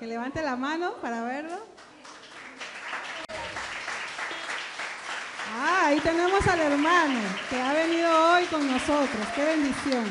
que 0.00 0.06
levante 0.08 0.42
la 0.42 0.56
mano 0.56 0.94
para 1.00 1.22
verlo. 1.22 1.56
Ah, 5.60 5.86
ahí 5.86 6.00
tenemos 6.00 6.44
al 6.48 6.58
hermano 6.58 7.20
que 7.48 7.60
ha 7.60 7.72
venido 7.72 8.32
hoy 8.32 8.44
con 8.46 8.66
nosotros. 8.66 9.26
Qué 9.36 9.44
bendición. 9.44 10.04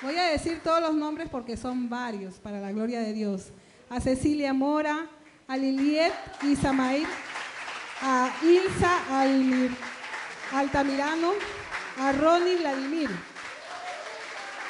Voy 0.00 0.16
a 0.16 0.24
decir 0.24 0.60
todos 0.64 0.80
los 0.80 0.94
nombres 0.94 1.28
porque 1.28 1.58
son 1.58 1.90
varios 1.90 2.36
para 2.36 2.60
la 2.60 2.72
gloria 2.72 3.00
de 3.00 3.12
Dios. 3.12 3.48
A 3.90 4.00
Cecilia 4.00 4.54
Mora, 4.54 5.06
a 5.46 5.56
Liliet 5.58 6.14
Isamail, 6.42 7.06
a 8.00 8.30
Ilsa 8.42 9.20
Almir, 9.20 9.70
Altamirano, 10.54 11.32
a 11.98 12.12
Ronnie 12.12 12.56
Vladimir. 12.56 13.10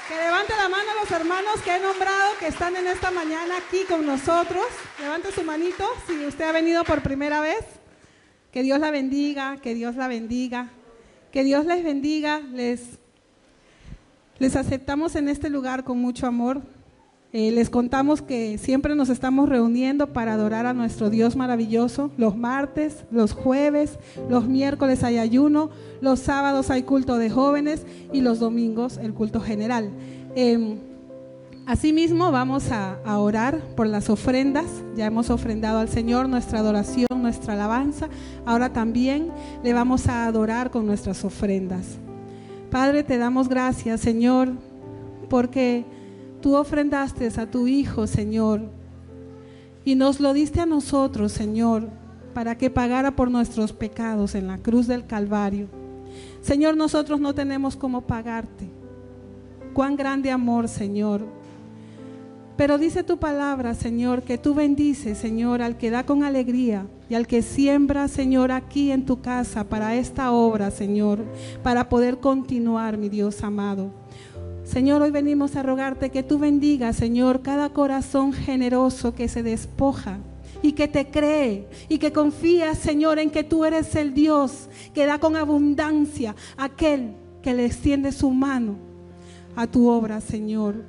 Que 0.09 0.17
levante 0.17 0.55
la 0.57 0.69
mano 0.69 0.91
a 0.91 1.01
los 1.03 1.11
hermanos 1.11 1.61
que 1.63 1.77
he 1.77 1.81
nombrado 1.81 2.39
que 2.39 2.47
están 2.47 2.77
en 2.77 2.87
esta 2.87 3.11
mañana 3.11 3.59
aquí 3.59 3.85
con 3.89 4.07
nosotros. 4.07 4.65
Levante 4.99 5.31
su 5.33 5.43
manito 5.43 5.87
si 6.07 6.25
usted 6.27 6.45
ha 6.45 6.53
venido 6.53 6.85
por 6.85 7.03
primera 7.03 7.41
vez. 7.41 7.65
Que 8.51 8.63
Dios 8.63 8.81
la 8.81 8.91
bendiga, 8.91 9.59
que 9.59 9.75
Dios 9.75 9.97
la 9.97 10.09
bendiga, 10.09 10.69
que 11.33 11.45
Dios 11.45 11.67
les 11.67 11.85
bendiga. 11.85 12.41
Les, 12.41 12.81
les 14.39 14.57
aceptamos 14.57 15.17
en 15.17 15.29
este 15.29 15.51
lugar 15.51 15.85
con 15.85 15.99
mucho 15.99 16.27
amor. 16.27 16.63
Eh, 17.37 17.51
les 17.51 17.69
contamos 17.69 18.23
que 18.23 18.59
siempre 18.59 18.95
nos 18.95 19.09
estamos 19.09 19.49
reuniendo 19.49 20.13
para 20.13 20.35
adorar 20.35 20.67
a 20.67 20.73
nuestro 20.73 21.11
Dios 21.11 21.35
maravilloso. 21.35 22.13
Los 22.17 22.37
martes, 22.37 23.07
los 23.11 23.33
jueves, 23.33 23.99
los 24.31 24.47
miércoles 24.47 25.03
hay 25.03 25.19
ayuno, 25.19 25.71
los 26.01 26.21
sábados 26.21 26.71
hay 26.71 26.85
culto 26.85 27.19
de 27.19 27.31
jóvenes 27.31 27.87
y 28.13 28.21
los 28.21 28.39
domingos 28.39 28.99
el 28.99 29.15
culto 29.15 29.41
general. 29.41 29.91
Eh, 30.37 30.79
Asimismo, 31.67 32.31
vamos 32.31 32.71
a, 32.71 32.99
a, 33.07 33.19
orar 33.19 33.59
por 33.75 33.87
las 33.89 34.11
ofrendas. 34.11 34.67
Ya 34.95 35.07
hemos 35.07 35.31
ofrendado 35.31 35.79
al 35.79 35.89
Señor 35.89 36.29
nuestra 36.29 36.61
adoración, 36.61 37.09
nuestra 37.11 37.55
alabanza. 37.55 38.11
Ahora 38.45 38.73
también 38.73 39.33
le 39.65 39.73
vamos 39.73 40.07
a 40.07 40.27
adorar 40.27 40.71
con 40.71 40.87
nuestras 40.87 41.25
ofrendas. 41.25 41.97
Padre, 42.71 43.03
te 43.03 43.17
damos 43.17 43.49
gracias, 43.49 44.03
Señor, 44.03 44.51
porque 45.31 45.87
tú 46.45 46.57
ofrendaste 46.57 47.27
a 47.41 47.51
tu 47.51 47.67
Hijo, 47.67 48.07
Señor, 48.07 48.61
y 49.83 49.95
nos 49.95 50.21
lo 50.21 50.35
diste 50.35 50.61
a 50.61 50.67
nosotros, 50.67 51.33
Señor, 51.33 51.89
para 52.35 52.59
que 52.59 52.69
pagara 52.69 53.17
por 53.17 53.31
nuestros 53.31 53.73
pecados 53.73 54.35
en 54.35 54.49
la 54.49 54.59
cruz 54.59 54.87
del 54.87 55.07
Calvario. 55.07 55.69
Señor, 56.43 56.77
nosotros 56.77 57.19
no 57.19 57.35
tenemos 57.35 57.77
cómo 57.77 58.03
pagarte. 58.03 58.69
Cuán 59.73 59.97
grande 59.97 60.31
amor, 60.31 60.69
Señor. 60.69 61.25
Pero 62.59 62.77
dice 62.77 63.03
tu 63.03 63.17
palabra, 63.17 63.73
Señor, 63.73 64.23
que 64.23 64.37
tú 64.37 64.53
bendices, 64.53 65.17
Señor, 65.17 65.63
al 65.63 65.79
que 65.79 65.89
da 65.89 66.05
con 66.05 66.25
alegría 66.25 66.87
y 67.09 67.15
al 67.15 67.27
que 67.27 67.41
siembra, 67.41 68.07
Señor, 68.07 68.53
aquí 68.53 68.93
en 68.93 69.07
tu 69.07 69.23
casa 69.23 69.65
para 69.65 69.95
esta 69.95 70.31
obra, 70.31 70.71
Señor, 70.71 71.25
para 71.63 71.89
poder 71.89 72.19
continuar, 72.19 72.99
mi 72.99 73.09
Dios 73.09 73.43
amado. 73.43 74.04
Señor, 74.65 75.03
hoy 75.03 75.11
venimos 75.11 75.57
a 75.57 75.63
rogarte 75.63 76.11
que 76.11 76.23
tú 76.23 76.39
bendigas, 76.39 76.97
Señor, 76.97 77.43
cada 77.43 77.69
corazón 77.69 78.33
generoso 78.33 79.15
que 79.15 79.29
se 79.29 79.43
despoja 79.43 80.19
y 80.63 80.73
que 80.73 80.89
te 80.89 81.11
cree 81.11 81.69
y 81.91 81.99
que 81.99 82.13
confía, 82.13 82.75
Señor, 82.75 83.19
en 83.19 83.31
que 83.31 83.45
tú 83.45 83.67
eres 83.67 83.95
el 83.95 84.15
Dios 84.15 84.71
que 84.95 85.05
da 85.05 85.19
con 85.19 85.37
abundancia 85.37 86.35
aquel 86.57 87.13
que 87.43 87.53
le 87.53 87.67
extiende 87.67 88.11
su 88.11 88.31
mano 88.31 88.77
a 89.55 89.67
tu 89.67 89.87
obra, 89.87 90.23
Señor. 90.23 90.87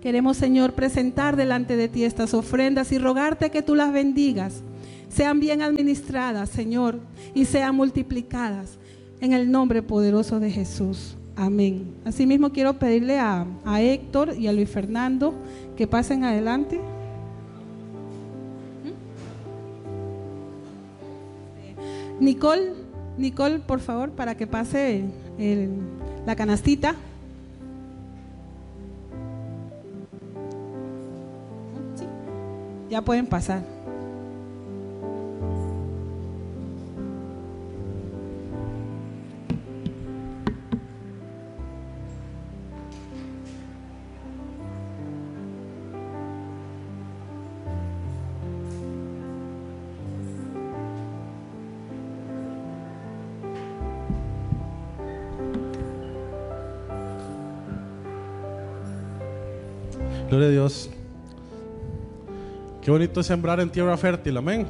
Queremos, 0.00 0.38
Señor, 0.38 0.72
presentar 0.72 1.36
delante 1.36 1.76
de 1.76 1.88
ti 1.88 2.04
estas 2.04 2.32
ofrendas 2.32 2.90
y 2.90 2.98
rogarte 2.98 3.50
que 3.50 3.62
tú 3.62 3.74
las 3.74 3.92
bendigas, 3.92 4.62
sean 5.10 5.40
bien 5.40 5.60
administradas, 5.60 6.48
Señor, 6.48 7.00
y 7.34 7.44
sean 7.44 7.76
multiplicadas 7.76 8.78
en 9.20 9.34
el 9.34 9.50
nombre 9.50 9.82
poderoso 9.82 10.40
de 10.40 10.50
Jesús. 10.50 11.17
Amén. 11.40 11.94
Asimismo, 12.04 12.50
quiero 12.50 12.80
pedirle 12.80 13.20
a, 13.20 13.46
a 13.64 13.80
Héctor 13.80 14.34
y 14.36 14.48
a 14.48 14.52
Luis 14.52 14.68
Fernando 14.68 15.32
que 15.76 15.86
pasen 15.86 16.24
adelante. 16.24 16.80
Nicole, 22.18 22.72
Nicole, 23.16 23.60
por 23.60 23.78
favor, 23.78 24.10
para 24.10 24.36
que 24.36 24.48
pase 24.48 25.04
la 26.26 26.34
canastita. 26.34 26.96
Ya 32.90 33.00
pueden 33.02 33.26
pasar. 33.26 33.77
Gloria 60.28 60.48
a 60.48 60.50
Dios. 60.50 60.90
Qué 62.82 62.90
bonito 62.90 63.20
es 63.20 63.26
sembrar 63.26 63.60
en 63.60 63.70
tierra 63.70 63.96
fértil, 63.96 64.36
amén. 64.36 64.66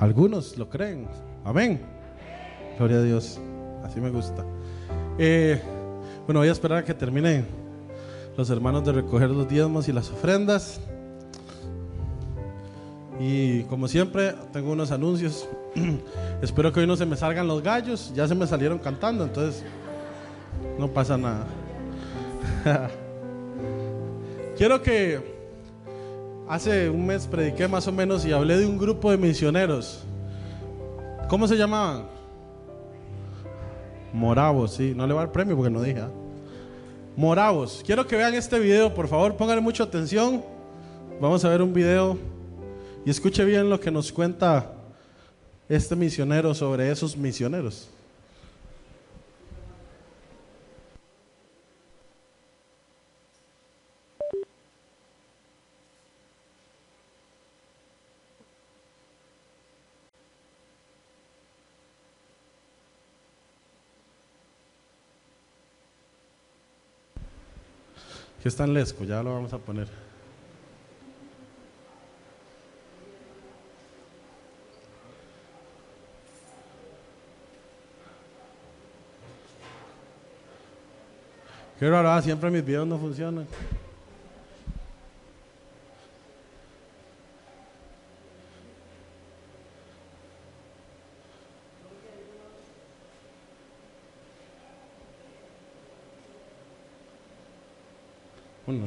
Algunos 0.00 0.58
lo 0.58 0.68
creen, 0.68 1.06
amén. 1.44 1.80
Gloria 2.76 2.96
a 2.96 3.02
Dios, 3.02 3.38
así 3.84 4.00
me 4.00 4.10
gusta. 4.10 4.44
Eh, 5.18 5.62
bueno, 6.26 6.40
voy 6.40 6.48
a 6.48 6.52
esperar 6.52 6.78
a 6.78 6.84
que 6.84 6.94
terminen 6.94 7.46
los 8.36 8.50
hermanos 8.50 8.84
de 8.84 8.90
recoger 8.90 9.30
los 9.30 9.48
diezmos 9.48 9.88
y 9.88 9.92
las 9.92 10.10
ofrendas. 10.10 10.80
Y 13.20 13.62
como 13.64 13.86
siempre, 13.86 14.34
tengo 14.52 14.72
unos 14.72 14.90
anuncios. 14.90 15.48
Espero 16.42 16.72
que 16.72 16.80
hoy 16.80 16.88
no 16.88 16.96
se 16.96 17.06
me 17.06 17.16
salgan 17.16 17.46
los 17.46 17.62
gallos, 17.62 18.12
ya 18.16 18.26
se 18.26 18.34
me 18.34 18.48
salieron 18.48 18.80
cantando, 18.80 19.22
entonces 19.22 19.62
no 20.76 20.88
pasa 20.88 21.16
nada. 21.16 21.46
Quiero 24.60 24.82
que 24.82 25.18
hace 26.46 26.90
un 26.90 27.06
mes 27.06 27.26
prediqué 27.26 27.66
más 27.66 27.88
o 27.88 27.92
menos 27.92 28.26
y 28.26 28.32
hablé 28.32 28.58
de 28.58 28.66
un 28.66 28.76
grupo 28.76 29.10
de 29.10 29.16
misioneros. 29.16 30.02
¿Cómo 31.30 31.48
se 31.48 31.56
llamaban? 31.56 32.04
Moravos, 34.12 34.74
sí. 34.74 34.92
No 34.94 35.06
le 35.06 35.14
va 35.14 35.22
dar 35.22 35.32
premio 35.32 35.56
porque 35.56 35.70
no 35.70 35.80
dije. 35.80 36.00
¿ah? 36.00 36.10
Moravos. 37.16 37.82
Quiero 37.86 38.06
que 38.06 38.16
vean 38.16 38.34
este 38.34 38.58
video, 38.58 38.92
por 38.92 39.08
favor, 39.08 39.34
pónganle 39.34 39.62
mucha 39.62 39.84
atención. 39.84 40.44
Vamos 41.22 41.42
a 41.42 41.48
ver 41.48 41.62
un 41.62 41.72
video 41.72 42.18
y 43.06 43.08
escuche 43.08 43.42
bien 43.46 43.70
lo 43.70 43.80
que 43.80 43.90
nos 43.90 44.12
cuenta 44.12 44.72
este 45.70 45.96
misionero 45.96 46.52
sobre 46.52 46.90
esos 46.90 47.16
misioneros. 47.16 47.88
Que 68.42 68.48
está 68.48 68.64
en 68.64 68.72
Lesco, 68.72 69.04
ya 69.04 69.22
lo 69.22 69.34
vamos 69.34 69.52
a 69.52 69.58
poner. 69.58 69.86
Qué 81.78 81.88
raro, 81.88 82.10
ah, 82.10 82.20
siempre 82.20 82.50
mis 82.50 82.64
videos 82.64 82.86
no 82.86 82.98
funcionan. 82.98 83.46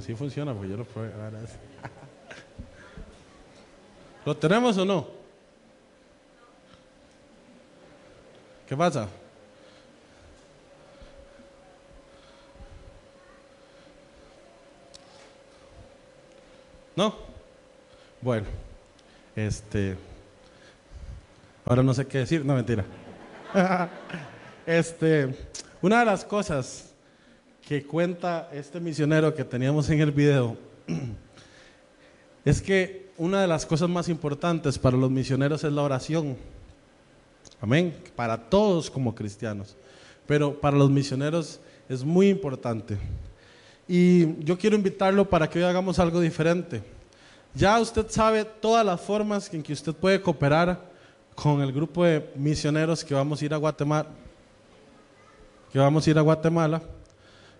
Así 0.03 0.13
funciona 0.15 0.53
porque 0.53 0.69
yo 0.69 0.75
lo 0.75 0.83
probé. 0.83 1.11
sí. 1.47 1.55
¿Lo 4.25 4.35
tenemos 4.35 4.77
o 4.77 4.83
no? 4.83 5.07
¿Qué 8.67 8.75
pasa? 8.75 9.07
¿No? 16.97 17.15
Bueno, 18.19 18.47
este. 19.37 19.95
Ahora 21.63 21.81
no 21.81 21.93
sé 21.93 22.05
qué 22.07 22.17
decir, 22.17 22.43
no 22.43 22.55
mentira. 22.55 22.83
este, 24.65 25.33
una 25.81 25.99
de 25.99 26.05
las 26.05 26.25
cosas 26.25 26.92
que 27.67 27.85
cuenta 27.85 28.49
este 28.51 28.79
misionero 28.79 29.33
que 29.33 29.43
teníamos 29.43 29.89
en 29.89 30.01
el 30.01 30.11
video 30.11 30.57
es 32.45 32.61
que 32.61 33.11
una 33.17 33.41
de 33.41 33.47
las 33.47 33.65
cosas 33.65 33.89
más 33.89 34.09
importantes 34.09 34.77
para 34.77 34.97
los 34.97 35.09
misioneros 35.09 35.63
es 35.63 35.71
la 35.71 35.81
oración. 35.81 36.35
Amén. 37.61 37.95
Para 38.15 38.37
todos 38.37 38.89
como 38.89 39.15
cristianos. 39.15 39.77
Pero 40.27 40.59
para 40.59 40.75
los 40.75 40.89
misioneros 40.89 41.59
es 41.87 42.03
muy 42.03 42.29
importante. 42.29 42.97
Y 43.87 44.43
yo 44.43 44.57
quiero 44.57 44.75
invitarlo 44.75 45.29
para 45.29 45.49
que 45.49 45.59
hoy 45.59 45.65
hagamos 45.65 45.99
algo 45.99 46.19
diferente. 46.19 46.81
Ya 47.53 47.79
usted 47.79 48.07
sabe 48.09 48.45
todas 48.45 48.85
las 48.85 48.99
formas 48.99 49.53
en 49.53 49.61
que 49.61 49.73
usted 49.73 49.93
puede 49.93 50.21
cooperar 50.21 50.91
con 51.35 51.61
el 51.61 51.71
grupo 51.71 52.03
de 52.03 52.29
misioneros 52.35 53.03
que 53.03 53.13
vamos 53.13 53.41
a 53.41 53.45
ir 53.45 53.53
a 53.53 53.57
Guatemala. 53.57 54.09
Que 55.71 55.79
vamos 55.79 56.05
a 56.05 56.09
ir 56.09 56.17
a 56.17 56.21
Guatemala. 56.21 56.81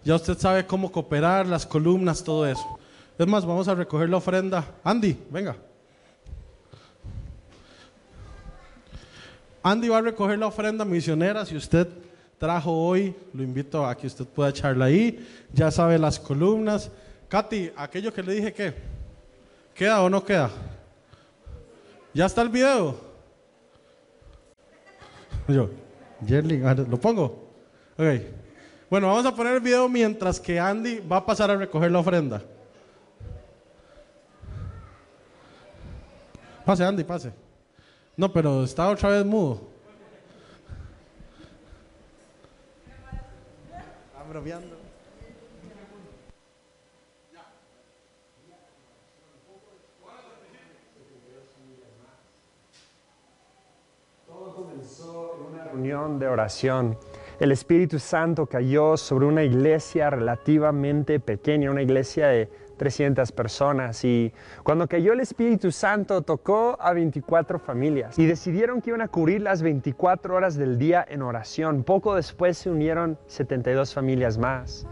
Ya 0.03 0.15
usted 0.15 0.37
sabe 0.37 0.65
cómo 0.65 0.91
cooperar, 0.91 1.45
las 1.47 1.65
columnas, 1.65 2.23
todo 2.23 2.45
eso. 2.45 2.79
Es 3.17 3.27
más, 3.27 3.45
vamos 3.45 3.67
a 3.67 3.75
recoger 3.75 4.09
la 4.09 4.17
ofrenda. 4.17 4.65
Andy, 4.83 5.17
venga. 5.29 5.55
Andy 9.61 9.87
va 9.87 9.99
a 9.99 10.01
recoger 10.01 10.37
la 10.37 10.47
ofrenda 10.47 10.83
misionera. 10.83 11.45
Si 11.45 11.55
usted 11.55 11.87
trajo 12.37 12.71
hoy, 12.71 13.15
lo 13.33 13.43
invito 13.43 13.85
a 13.85 13.95
que 13.95 14.07
usted 14.07 14.25
pueda 14.25 14.49
echarla 14.49 14.85
ahí. 14.85 15.25
Ya 15.53 15.71
sabe 15.71 15.97
las 15.97 16.19
columnas. 16.19 16.91
Katy, 17.29 17.71
aquello 17.77 18.13
que 18.13 18.23
le 18.23 18.33
dije 18.33 18.53
que, 18.53 18.73
¿queda 19.73 20.01
o 20.01 20.09
no 20.09 20.23
queda? 20.23 20.51
¿Ya 22.13 22.25
está 22.25 22.41
el 22.41 22.49
video? 22.49 22.99
Yo, 25.47 25.69
Yerling, 26.25 26.65
ah, 26.65 26.75
¿lo 26.75 26.99
pongo? 26.99 27.49
Ok. 27.97 28.42
Bueno, 28.93 29.07
vamos 29.07 29.25
a 29.25 29.33
poner 29.33 29.55
el 29.55 29.59
video 29.59 29.89
mientras 29.89 30.39
que 30.39 30.59
Andy 30.59 30.99
va 30.99 31.17
a 31.17 31.25
pasar 31.25 31.49
a 31.49 31.55
recoger 31.55 31.89
la 31.89 31.97
ofrenda. 31.97 32.43
Pase, 36.63 36.85
Andy, 36.85 37.03
pase. 37.03 37.33
No, 38.15 38.31
pero 38.31 38.63
está 38.63 38.87
otra 38.87 39.09
vez 39.09 39.25
mudo. 39.25 39.61
Abroviando. 44.15 44.77
reunión 55.71 56.19
de 56.19 56.27
oración. 56.27 56.95
El 57.39 57.51
Espíritu 57.51 57.97
Santo 57.97 58.45
cayó 58.45 58.95
sobre 58.95 59.25
una 59.25 59.43
iglesia 59.43 60.11
relativamente 60.11 61.19
pequeña, 61.19 61.71
una 61.71 61.81
iglesia 61.81 62.27
de 62.27 62.49
300 62.77 63.31
personas. 63.31 64.03
Y 64.05 64.31
cuando 64.63 64.87
cayó 64.87 65.13
el 65.13 65.19
Espíritu 65.19 65.71
Santo, 65.71 66.21
tocó 66.21 66.77
a 66.79 66.93
24 66.93 67.57
familias 67.57 68.19
y 68.19 68.27
decidieron 68.27 68.81
que 68.81 68.91
iban 68.91 69.01
a 69.01 69.07
cubrir 69.07 69.41
las 69.41 69.63
24 69.63 70.35
horas 70.35 70.55
del 70.55 70.77
día 70.77 71.03
en 71.07 71.23
oración. 71.23 71.83
Poco 71.83 72.15
después 72.15 72.57
se 72.57 72.69
unieron 72.69 73.17
72 73.25 73.93
familias 73.93 74.37
más. 74.37 74.85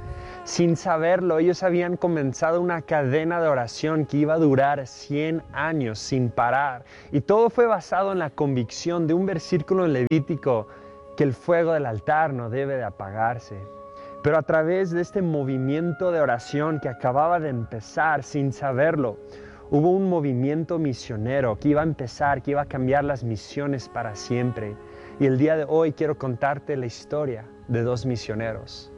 Sin 0.43 0.75
saberlo, 0.75 1.37
ellos 1.37 1.61
habían 1.61 1.97
comenzado 1.97 2.61
una 2.61 2.81
cadena 2.81 3.39
de 3.39 3.47
oración 3.47 4.07
que 4.07 4.17
iba 4.17 4.33
a 4.33 4.39
durar 4.39 4.87
100 4.87 5.43
años 5.53 5.99
sin 5.99 6.29
parar. 6.29 6.85
Y 7.11 7.21
todo 7.21 7.51
fue 7.51 7.67
basado 7.67 8.11
en 8.11 8.19
la 8.19 8.31
convicción 8.31 9.05
de 9.05 9.13
un 9.13 9.27
versículo 9.27 9.85
Levítico 9.85 10.67
que 11.16 11.24
el 11.24 11.34
fuego 11.34 11.74
del 11.74 11.86
altar 11.86 12.34
no 12.34 12.49
debe 12.49 12.76
de 12.76 12.84
apagarse. 12.84 13.62
Pero 14.24 14.38
a 14.38 14.43
través 14.43 14.91
de 14.91 15.01
este 15.01 15.22
movimiento 15.22 16.12
de 16.12 16.22
oración 16.22 16.80
que 16.80 16.89
acababa 16.89 17.39
de 17.39 17.49
empezar 17.49 18.24
sin 18.24 18.53
saberlo, 18.53 19.18
hubo 19.72 19.91
un 19.91 20.09
movimiento 20.09 20.78
misionero 20.78 21.57
que 21.57 21.70
iba 21.70 21.82
a 21.82 21.86
empezar, 21.86 22.41
que 22.41 22.51
iba 22.51 22.62
a 22.62 22.68
cambiar 22.68 23.03
las 23.03 23.24
misiones 23.24 23.89
para 23.89 24.16
siempre. 24.16 24.76
Y 25.20 25.26
el 25.26 25.38
día 25.38 25.55
de 25.55 25.66
hoy 25.68 25.93
quiero 25.93 26.18
contarte 26.18 26.78
la 26.78 26.86
historia 26.86 27.45
de 27.68 27.82
dos 27.82 28.05
misioneros. 28.05 28.91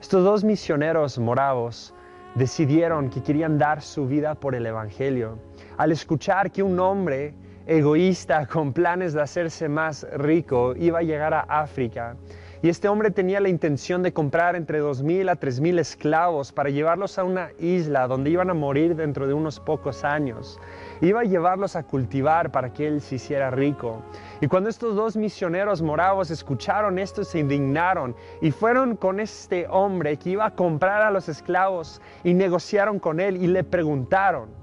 Estos 0.00 0.24
dos 0.24 0.44
misioneros 0.44 1.18
moravos 1.18 1.94
decidieron 2.34 3.10
que 3.10 3.22
querían 3.22 3.58
dar 3.58 3.82
su 3.82 4.06
vida 4.06 4.34
por 4.34 4.54
el 4.54 4.66
Evangelio. 4.66 5.38
Al 5.76 5.92
escuchar 5.92 6.50
que 6.50 6.62
un 6.62 6.78
hombre 6.78 7.34
egoísta 7.66 8.46
con 8.46 8.72
planes 8.72 9.12
de 9.12 9.22
hacerse 9.22 9.68
más 9.68 10.06
rico 10.16 10.74
iba 10.76 10.98
a 10.98 11.02
llegar 11.02 11.34
a 11.34 11.40
África, 11.40 12.16
y 12.64 12.68
este 12.68 12.86
hombre 12.86 13.10
tenía 13.10 13.40
la 13.40 13.48
intención 13.48 14.04
de 14.04 14.12
comprar 14.12 14.54
entre 14.54 14.80
2.000 14.80 15.28
a 15.28 15.34
3.000 15.34 15.80
esclavos 15.80 16.52
para 16.52 16.70
llevarlos 16.70 17.18
a 17.18 17.24
una 17.24 17.50
isla 17.58 18.06
donde 18.06 18.30
iban 18.30 18.50
a 18.50 18.54
morir 18.54 18.94
dentro 18.94 19.26
de 19.26 19.34
unos 19.34 19.58
pocos 19.58 20.04
años. 20.04 20.60
Iba 21.00 21.22
a 21.22 21.24
llevarlos 21.24 21.74
a 21.74 21.82
cultivar 21.82 22.52
para 22.52 22.72
que 22.72 22.86
él 22.86 23.00
se 23.00 23.16
hiciera 23.16 23.50
rico. 23.50 24.00
Y 24.40 24.46
cuando 24.46 24.70
estos 24.70 24.94
dos 24.94 25.16
misioneros 25.16 25.82
moravos 25.82 26.30
escucharon 26.30 27.00
esto, 27.00 27.24
se 27.24 27.40
indignaron 27.40 28.14
y 28.40 28.52
fueron 28.52 28.94
con 28.94 29.18
este 29.18 29.66
hombre 29.68 30.16
que 30.16 30.30
iba 30.30 30.46
a 30.46 30.54
comprar 30.54 31.02
a 31.02 31.10
los 31.10 31.28
esclavos 31.28 32.00
y 32.22 32.32
negociaron 32.32 33.00
con 33.00 33.18
él 33.18 33.42
y 33.42 33.48
le 33.48 33.64
preguntaron 33.64 34.61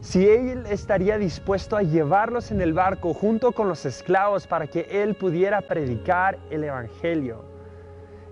si 0.00 0.28
él 0.28 0.64
estaría 0.68 1.18
dispuesto 1.18 1.76
a 1.76 1.82
llevarlos 1.82 2.50
en 2.50 2.60
el 2.60 2.72
barco 2.72 3.14
junto 3.14 3.52
con 3.52 3.68
los 3.68 3.84
esclavos 3.86 4.46
para 4.46 4.66
que 4.66 4.86
él 4.90 5.14
pudiera 5.14 5.60
predicar 5.60 6.38
el 6.50 6.64
Evangelio. 6.64 7.44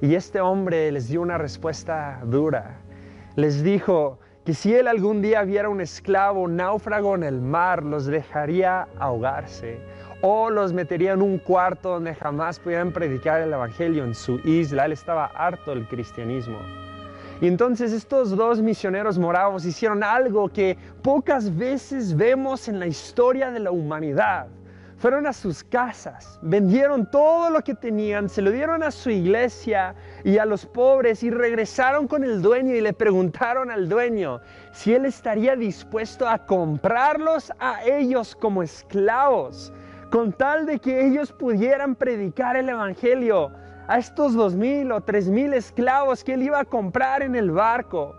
Y 0.01 0.15
este 0.15 0.41
hombre 0.41 0.93
les 0.93 1.09
dio 1.09 1.23
una 1.23 1.39
respuesta 1.39 2.21
dura. 2.25 2.81
Les 3.37 3.62
dijo 3.62 4.19
que 4.45 4.55
si 4.55 4.75
él 4.75 4.87
algún 4.89 5.23
día 5.23 5.43
viera 5.43 5.69
un 5.69 5.81
esclavo 5.81 6.47
náufrago 6.47 7.15
en 7.15 7.23
el 7.23 7.41
mar, 7.41 7.83
los 7.83 8.07
dejaría 8.07 8.87
ahogarse 8.99 9.79
o 10.21 10.49
los 10.49 10.73
metería 10.73 11.12
en 11.12 11.23
un 11.23 11.39
cuarto 11.39 11.91
donde 11.91 12.15
jamás 12.15 12.59
pudieran 12.59 12.93
predicar 12.93 13.43
el 13.43 13.53
Evangelio 13.53 14.05
en 14.05 14.15
su 14.15 14.39
isla. 14.45 14.87
Él 14.87 14.93
estaba 14.93 15.27
harto 15.27 15.75
del 15.75 15.87
cristianismo. 15.87 16.59
Y 17.41 17.49
entonces 17.49 17.93
estos 17.93 18.37
dos 18.37 18.61
misioneros 18.61 19.18
moravos 19.18 19.64
hicieron 19.64 20.05
algo 20.05 20.49
que 20.49 20.78
pocas 21.03 21.55
veces 21.57 22.16
vemos 22.16 22.68
en 22.68 22.78
la 22.78 22.87
historia 22.87 23.51
de 23.51 23.61
la 23.61 23.70
humanidad. 23.70 24.47
fueron 24.97 25.26
a 25.26 25.32
sus 25.35 25.62
casas, 25.64 26.39
vendieron 26.41 27.11
todo 27.11 27.51
lo 27.51 27.61
que 27.61 27.74
tenían, 27.74 28.26
se 28.28 28.41
lo 28.41 28.51
dieron 28.51 28.82
a 28.82 28.91
su 28.91 29.11
iglesia 29.11 29.95
y 30.22 30.39
a 30.39 30.47
los 30.47 30.64
pobres 30.64 31.22
y 31.22 31.30
regresaron 31.30 32.07
con 32.09 32.24
el 32.24 32.41
dueño 32.41 32.74
y 32.74 32.80
le 32.80 32.93
preguntaron 32.95 33.70
al 33.70 33.87
dueño 33.89 34.41
si 34.72 34.95
él 34.95 35.05
estaría 35.05 35.57
dispuesto 35.57 36.26
a 36.26 36.39
comprarlos 36.39 37.53
a 37.59 37.85
ellos 37.85 38.35
como 38.35 38.62
esclavos, 38.62 39.72
con 40.11 40.32
tal 40.32 40.64
de 40.64 40.78
que 40.78 41.07
ellos 41.07 41.32
pudieran 41.32 41.97
predicar 41.97 42.57
el 42.57 42.70
Evangelio 42.70 43.51
a 43.87 43.99
estos 43.99 44.35
dos 44.35 44.55
mil 44.55 44.93
o 44.93 45.01
tres 45.01 45.28
mil 45.28 45.53
esclavos 45.55 46.24
que 46.24 46.35
él 46.35 46.43
iba 46.43 46.61
a 46.61 46.64
comprar 46.64 47.22
en 47.22 47.35
el 47.35 47.51
barco. 47.51 48.14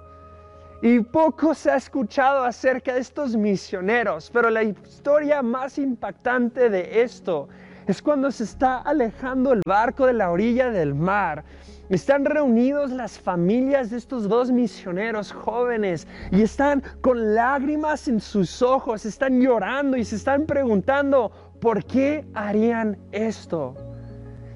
Y 0.82 1.00
poco 1.00 1.54
se 1.54 1.72
ha 1.72 1.78
escuchado 1.78 2.44
acerca 2.44 2.94
de 2.94 3.00
estos 3.00 3.36
misioneros, 3.36 4.30
pero 4.32 4.50
la 4.50 4.64
historia 4.64 5.42
más 5.42 5.78
impactante 5.78 6.70
de 6.70 7.02
esto 7.02 7.48
es 7.88 8.02
cuando 8.02 8.32
se 8.32 8.44
está 8.44 8.78
alejando 8.80 9.54
el 9.54 9.62
barco 9.66 10.06
de 10.06 10.14
la 10.14 10.32
orilla 10.32 10.70
del 10.70 10.94
mar. 10.94 11.44
Están 11.90 12.26
reunidos 12.26 12.92
las 12.92 13.20
familias 13.20 13.92
de 13.92 13.98
estos 13.98 14.28
dos 14.28 14.52
misioneros 14.52 15.32
jóvenes 15.32 16.08
y 16.32 16.42
están 16.42 16.84
con 17.02 17.36
lágrimas 17.36 18.08
en 18.08 18.20
sus 18.20 18.62
ojos, 18.62 19.06
están 19.06 19.40
llorando 19.40 19.96
y 19.96 20.04
se 20.04 20.16
están 20.16 20.46
preguntando, 20.46 21.32
¿por 21.60 21.86
qué 21.86 22.26
harían 22.34 22.98
esto? 23.12 23.95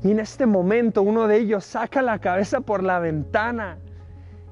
Y 0.04 0.12
en 0.12 0.20
este 0.20 0.46
momento 0.46 1.02
uno 1.02 1.28
de 1.28 1.38
ellos 1.38 1.66
saca 1.66 2.02
la 2.02 2.20
cabeza 2.20 2.62
por 2.62 2.84
la 2.84 3.00
ventana 3.00 3.80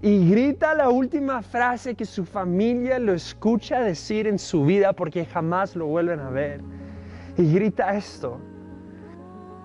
y 0.02 0.30
grita 0.30 0.76
la 0.76 0.90
última 0.90 1.42
frase 1.42 1.96
que 1.96 2.06
su 2.06 2.26
familia 2.26 3.00
lo 3.00 3.14
escucha 3.14 3.80
decir 3.80 4.28
en 4.28 4.38
su 4.38 4.66
vida 4.66 4.94
porque 4.94 5.26
jamás 5.26 5.76
lo 5.76 5.88
vuelven 5.88 6.20
a 6.20 6.30
ver. 6.30 6.62
Y 7.38 7.54
grita 7.54 7.96
esto, 7.96 8.40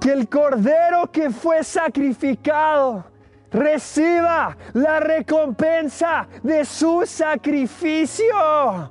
que 0.00 0.12
el 0.12 0.28
cordero 0.28 1.10
que 1.10 1.30
fue 1.30 1.62
sacrificado 1.62 3.04
reciba 3.50 4.56
la 4.72 5.00
recompensa 5.00 6.28
de 6.42 6.64
su 6.64 7.02
sacrificio. 7.04 8.90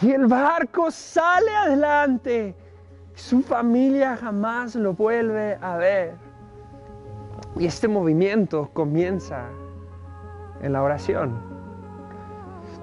Y 0.00 0.10
el 0.10 0.26
barco 0.26 0.90
sale 0.90 1.50
adelante. 1.50 2.56
Su 3.14 3.42
familia 3.42 4.16
jamás 4.16 4.74
lo 4.74 4.92
vuelve 4.94 5.56
a 5.60 5.76
ver. 5.76 6.14
Y 7.56 7.66
este 7.66 7.86
movimiento 7.86 8.70
comienza 8.72 9.48
en 10.62 10.72
la 10.72 10.82
oración. 10.82 11.54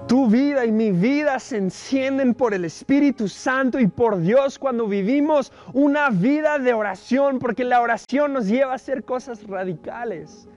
Tu 0.08 0.28
vida 0.28 0.64
y 0.64 0.72
mi 0.72 0.90
vida 0.90 1.38
se 1.38 1.58
encienden 1.58 2.34
por 2.34 2.54
el 2.54 2.64
Espíritu 2.64 3.28
Santo 3.28 3.78
y 3.78 3.86
por 3.86 4.18
Dios 4.18 4.58
cuando 4.58 4.86
vivimos 4.86 5.52
una 5.74 6.10
vida 6.10 6.58
de 6.58 6.72
oración, 6.72 7.38
porque 7.38 7.64
la 7.64 7.80
oración 7.80 8.32
nos 8.32 8.46
lleva 8.46 8.72
a 8.72 8.76
hacer 8.76 9.04
cosas 9.04 9.46
radicales. 9.46 10.48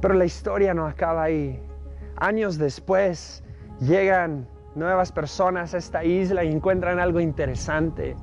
Pero 0.00 0.14
la 0.14 0.24
historia 0.24 0.74
no 0.74 0.86
acaba 0.86 1.24
ahí. 1.24 1.60
Años 2.16 2.58
después 2.58 3.42
llegan 3.80 4.46
nuevas 4.74 5.10
personas 5.10 5.74
a 5.74 5.78
esta 5.78 6.04
isla 6.04 6.44
y 6.44 6.52
encuentran 6.52 7.00
algo 7.00 7.20
interesante. 7.20 8.14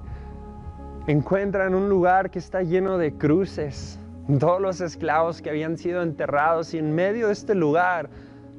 Encuentran 1.07 1.75
un 1.75 1.87
lugar 1.87 2.31
que 2.31 2.39
está 2.39 2.63
lleno 2.63 2.97
de 2.97 3.13
cruces, 3.13 3.99
todos 4.39 4.59
los 4.59 4.81
esclavos 4.81 5.39
que 5.39 5.51
habían 5.51 5.77
sido 5.77 6.01
enterrados 6.01 6.73
y 6.73 6.79
en 6.79 6.95
medio 6.95 7.27
de 7.27 7.33
este 7.33 7.53
lugar 7.53 8.09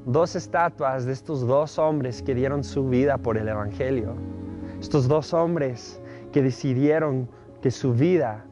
dos 0.05 0.37
estatuas 0.37 1.05
de 1.07 1.13
estos 1.13 1.45
dos 1.45 1.77
hombres 1.77 2.23
que 2.23 2.37
dieron 2.37 2.63
su 2.63 2.89
vida 2.89 3.19
por 3.19 3.37
el 3.37 3.49
Evangelio. 3.49 4.15
Estos 4.81 5.09
dos 5.09 5.35
hombres 5.35 6.01
que 6.33 6.41
decidieron 6.41 7.29
que 7.63 7.73
su 7.73 7.95
vida 7.95 8.45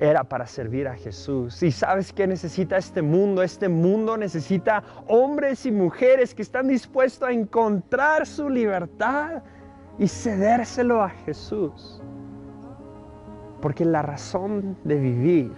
era 0.00 0.24
para 0.24 0.46
servir 0.46 0.88
a 0.88 0.94
Jesús. 0.94 1.62
Y 1.62 1.70
sabes 1.70 2.14
qué 2.14 2.26
necesita 2.26 2.78
este 2.78 3.02
mundo? 3.02 3.42
Este 3.42 3.68
mundo 3.68 4.16
necesita 4.16 4.82
hombres 5.06 5.66
y 5.66 5.70
mujeres 5.70 6.34
que 6.34 6.40
están 6.40 6.66
dispuestos 6.66 7.28
a 7.28 7.32
encontrar 7.32 8.26
su 8.26 8.48
libertad 8.48 9.42
y 9.98 10.08
cedérselo 10.08 11.02
a 11.02 11.10
Jesús. 11.10 12.00
Porque 13.60 13.84
la 13.84 14.02
razón 14.02 14.76
de 14.84 14.96
vivir 14.96 15.52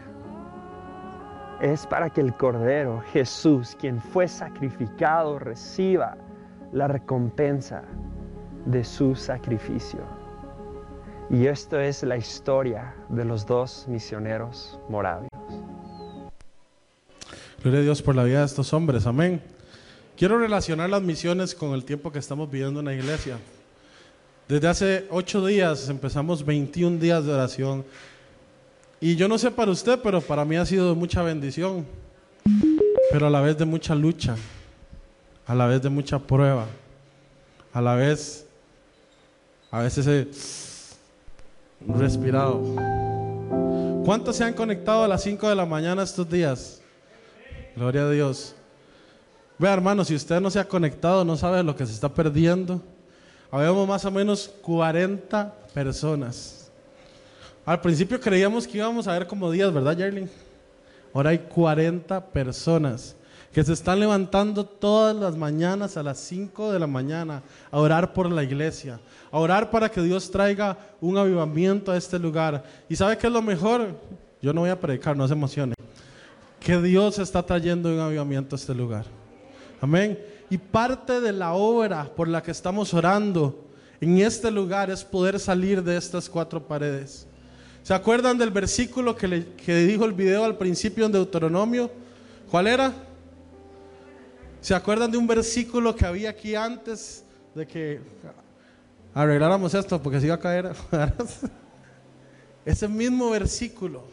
es 1.60 1.86
para 1.86 2.08
que 2.10 2.20
el 2.20 2.34
Cordero, 2.34 3.02
Jesús, 3.12 3.76
quien 3.78 4.00
fue 4.00 4.26
sacrificado, 4.26 5.38
reciba 5.38 6.16
la 6.72 6.88
recompensa 6.88 7.82
de 8.64 8.84
su 8.84 9.14
sacrificio. 9.14 10.00
Y 11.28 11.46
esto 11.46 11.78
es 11.78 12.02
la 12.02 12.16
historia 12.16 12.94
de 13.08 13.24
los 13.24 13.46
dos 13.46 13.86
misioneros 13.88 14.80
moravios. 14.88 15.30
Gloria 17.62 17.80
a 17.80 17.82
Dios 17.82 18.02
por 18.02 18.16
la 18.16 18.24
vida 18.24 18.40
de 18.40 18.46
estos 18.46 18.72
hombres, 18.72 19.06
amén. 19.06 19.42
Quiero 20.16 20.38
relacionar 20.38 20.90
las 20.90 21.02
misiones 21.02 21.54
con 21.54 21.72
el 21.72 21.84
tiempo 21.84 22.10
que 22.10 22.18
estamos 22.18 22.50
viviendo 22.50 22.80
en 22.80 22.86
la 22.86 22.94
iglesia. 22.94 23.38
Desde 24.50 24.66
hace 24.66 25.06
ocho 25.10 25.46
días 25.46 25.88
empezamos 25.88 26.44
21 26.44 26.98
días 26.98 27.24
de 27.24 27.32
oración 27.32 27.84
y 29.00 29.14
yo 29.14 29.28
no 29.28 29.38
sé 29.38 29.48
para 29.52 29.70
usted, 29.70 30.00
pero 30.02 30.20
para 30.20 30.44
mí 30.44 30.56
ha 30.56 30.66
sido 30.66 30.88
de 30.88 30.96
mucha 30.96 31.22
bendición, 31.22 31.86
pero 33.12 33.28
a 33.28 33.30
la 33.30 33.40
vez 33.42 33.56
de 33.56 33.64
mucha 33.64 33.94
lucha, 33.94 34.34
a 35.46 35.54
la 35.54 35.68
vez 35.68 35.80
de 35.80 35.88
mucha 35.88 36.18
prueba, 36.18 36.66
a 37.72 37.80
la 37.80 37.94
vez, 37.94 38.44
a 39.70 39.82
veces 39.82 40.08
he 40.08 40.26
respirado. 41.86 42.60
¿Cuántos 44.04 44.34
se 44.34 44.42
han 44.42 44.54
conectado 44.54 45.04
a 45.04 45.08
las 45.08 45.22
5 45.22 45.48
de 45.48 45.54
la 45.54 45.64
mañana 45.64 46.02
estos 46.02 46.28
días? 46.28 46.82
Gloria 47.76 48.02
a 48.02 48.10
Dios. 48.10 48.56
Vea, 49.60 49.74
hermano, 49.74 50.04
si 50.04 50.16
usted 50.16 50.40
no 50.40 50.50
se 50.50 50.58
ha 50.58 50.66
conectado, 50.66 51.24
no 51.24 51.36
sabe 51.36 51.62
lo 51.62 51.76
que 51.76 51.86
se 51.86 51.92
está 51.92 52.12
perdiendo. 52.12 52.82
Habíamos 53.50 53.86
más 53.88 54.04
o 54.04 54.10
menos 54.10 54.50
40 54.62 55.54
personas 55.74 56.60
al 57.70 57.80
principio 57.80 58.18
creíamos 58.18 58.66
que 58.66 58.78
íbamos 58.78 59.06
a 59.06 59.12
ver 59.12 59.26
como 59.26 59.50
días, 59.50 59.72
¿verdad, 59.72 59.96
Jerling? 59.96 60.28
Ahora 61.12 61.30
hay 61.30 61.38
40 61.38 62.26
personas 62.26 63.14
que 63.52 63.62
se 63.62 63.72
están 63.72 64.00
levantando 64.00 64.64
todas 64.64 65.14
las 65.14 65.36
mañanas 65.36 65.96
a 65.96 66.02
las 66.02 66.18
5 66.18 66.72
de 66.72 66.78
la 66.78 66.86
mañana 66.86 67.42
a 67.70 67.78
orar 67.78 68.12
por 68.12 68.30
la 68.30 68.42
iglesia, 68.42 68.98
a 69.30 69.38
orar 69.38 69.70
para 69.70 69.88
que 69.88 70.00
Dios 70.00 70.30
traiga 70.30 70.78
un 71.00 71.18
avivamiento 71.18 71.92
a 71.92 71.96
este 71.96 72.18
lugar. 72.18 72.64
¿Y 72.88 72.96
sabe 72.96 73.18
qué 73.18 73.26
es 73.26 73.32
lo 73.32 73.42
mejor? 73.42 73.94
Yo 74.40 74.52
no 74.52 74.62
voy 74.62 74.70
a 74.70 74.80
predicar, 74.80 75.16
no 75.16 75.28
se 75.28 75.34
emocione. 75.34 75.74
Que 76.58 76.80
Dios 76.80 77.18
está 77.18 77.40
trayendo 77.42 77.92
un 77.92 78.00
avivamiento 78.00 78.56
a 78.56 78.58
este 78.58 78.74
lugar. 78.74 79.04
Amén. 79.80 80.18
Y 80.50 80.58
parte 80.58 81.20
de 81.20 81.32
la 81.32 81.52
obra 81.52 82.04
por 82.14 82.26
la 82.26 82.42
que 82.42 82.50
estamos 82.50 82.92
orando 82.92 83.70
en 84.00 84.18
este 84.18 84.50
lugar 84.50 84.90
es 84.90 85.04
poder 85.04 85.38
salir 85.38 85.82
de 85.82 85.96
estas 85.96 86.28
cuatro 86.28 86.66
paredes. 86.66 87.26
¿Se 87.84 87.94
acuerdan 87.94 88.36
del 88.36 88.50
versículo 88.50 89.14
que, 89.14 89.28
le, 89.28 89.86
dijo 89.86 90.04
el 90.04 90.12
video 90.12 90.44
al 90.44 90.58
principio 90.58 91.06
en 91.06 91.12
Deuteronomio? 91.12 91.90
¿Cuál 92.50 92.66
era? 92.66 92.92
¿Se 94.60 94.74
acuerdan 94.74 95.10
de 95.10 95.18
un 95.18 95.26
versículo 95.26 95.94
que 95.94 96.04
había 96.04 96.30
aquí 96.30 96.54
antes 96.54 97.24
de 97.54 97.66
que 97.66 98.00
arregláramos 99.14 99.72
esto 99.72 100.02
porque 100.02 100.20
se 100.20 100.26
iba 100.26 100.34
a 100.34 100.40
caer? 100.40 100.72
Ese 102.64 102.88
mismo 102.88 103.30
versículo. 103.30 104.04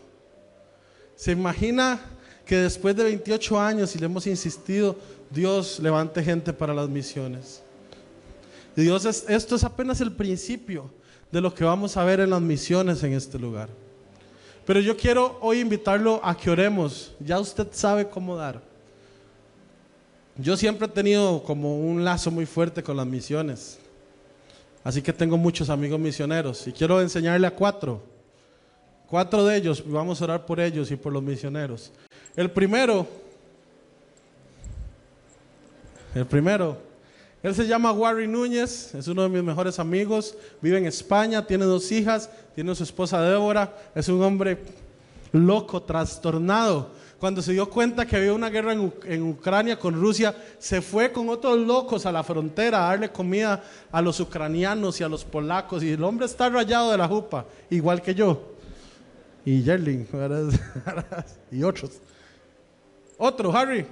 ¿Se 1.16 1.32
imagina 1.32 2.00
que 2.46 2.58
después 2.58 2.96
de 2.96 3.04
28 3.04 3.60
años, 3.60 3.94
y 3.96 4.00
le 4.00 4.06
hemos 4.06 4.26
insistido, 4.26 4.98
Dios 5.30 5.80
levante 5.80 6.24
gente 6.24 6.54
para 6.54 6.74
las 6.74 6.90
misiones? 6.90 7.62
Y 8.76 8.82
Dios, 8.82 9.06
esto 9.06 9.56
es 9.56 9.64
apenas 9.64 10.02
el 10.02 10.12
principio 10.12 10.90
de 11.32 11.42
lo 11.42 11.54
que 11.54 11.64
vamos 11.64 11.98
a 11.98 12.04
ver 12.04 12.20
en 12.20 12.30
las 12.30 12.42
misiones 12.42 13.04
en 13.04 13.14
este 13.14 13.40
lugar. 13.40 13.70
Pero 14.66 14.80
yo 14.80 14.96
quiero 14.98 15.38
hoy 15.42 15.60
invitarlo 15.60 16.20
a 16.24 16.36
que 16.36 16.50
oremos. 16.50 17.16
Ya 17.20 17.40
usted 17.40 17.68
sabe 17.72 18.08
cómo 18.08 18.36
dar. 18.36 18.62
Yo 20.38 20.56
siempre 20.56 20.86
he 20.86 20.90
tenido 20.90 21.42
como 21.42 21.80
un 21.80 22.04
lazo 22.04 22.30
muy 22.30 22.46
fuerte 22.46 22.84
con 22.84 22.98
las 22.98 23.08
misiones. 23.08 23.80
Así 24.84 25.02
que 25.02 25.12
tengo 25.12 25.38
muchos 25.38 25.70
amigos 25.70 26.00
misioneros 26.00 26.68
y 26.68 26.72
quiero 26.72 27.02
enseñarle 27.02 27.48
a 27.48 27.52
cuatro. 27.52 28.02
Cuatro 29.08 29.46
de 29.46 29.56
ellos, 29.56 29.84
vamos 29.86 30.22
a 30.22 30.26
orar 30.26 30.46
por 30.46 30.60
ellos 30.60 30.92
y 30.92 30.96
por 30.96 31.14
los 31.14 31.24
misioneros. 31.24 31.92
El 32.36 32.52
primero, 32.52 33.08
el 36.16 36.26
primero 36.26 36.88
él 37.44 37.54
se 37.54 37.68
llama 37.68 37.92
Warren 37.92 38.32
Núñez, 38.32 38.96
es 38.96 39.08
uno 39.08 39.22
de 39.24 39.30
mis 39.30 39.44
mejores 39.44 39.78
amigos, 39.78 40.36
vive 40.62 40.80
en 40.80 40.86
España, 40.88 41.46
tiene 41.46 41.66
dos 41.66 41.92
hijas, 41.92 42.30
tiene 42.56 42.74
su 42.74 42.84
esposa 42.84 43.22
Débora, 43.22 43.74
es 43.94 44.10
un 44.10 44.22
hombre 44.24 44.58
loco, 45.32 45.82
trastornado. 45.82 46.90
Cuando 47.20 47.42
se 47.42 47.54
dio 47.54 47.70
cuenta 47.70 48.06
que 48.06 48.16
había 48.16 48.34
una 48.34 48.50
guerra 48.50 48.74
en, 48.74 48.94
en 49.06 49.24
Ucrania 49.24 49.78
con 49.78 49.94
Rusia, 49.94 50.36
se 50.60 50.82
fue 50.82 51.12
con 51.12 51.30
otros 51.30 51.58
locos 51.60 52.06
a 52.06 52.12
la 52.12 52.24
frontera 52.24 52.86
a 52.86 52.90
darle 52.90 53.12
comida 53.12 53.64
a 53.92 54.02
los 54.02 54.20
ucranianos 54.20 55.00
y 55.00 55.04
a 55.04 55.10
los 55.10 55.24
polacos. 55.24 55.84
Y 55.84 55.92
el 55.92 56.04
hombre 56.04 56.26
está 56.26 56.50
rayado 56.50 56.92
de 56.92 56.98
la 56.98 57.08
jupa, 57.08 57.46
igual 57.70 58.02
que 58.02 58.14
yo. 58.14 58.42
Y 59.46 59.64
Yerling, 59.64 60.08
y 61.52 61.64
otros. 61.64 61.92
Otro, 63.18 63.56
Harry. 63.56 63.86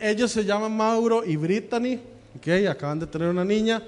Ellos 0.00 0.32
se 0.32 0.44
llaman 0.44 0.74
Mauro 0.74 1.22
y 1.24 1.36
Brittany. 1.36 2.00
Ok, 2.36 2.48
acaban 2.68 2.98
de 2.98 3.06
tener 3.06 3.28
una 3.28 3.44
niña. 3.44 3.82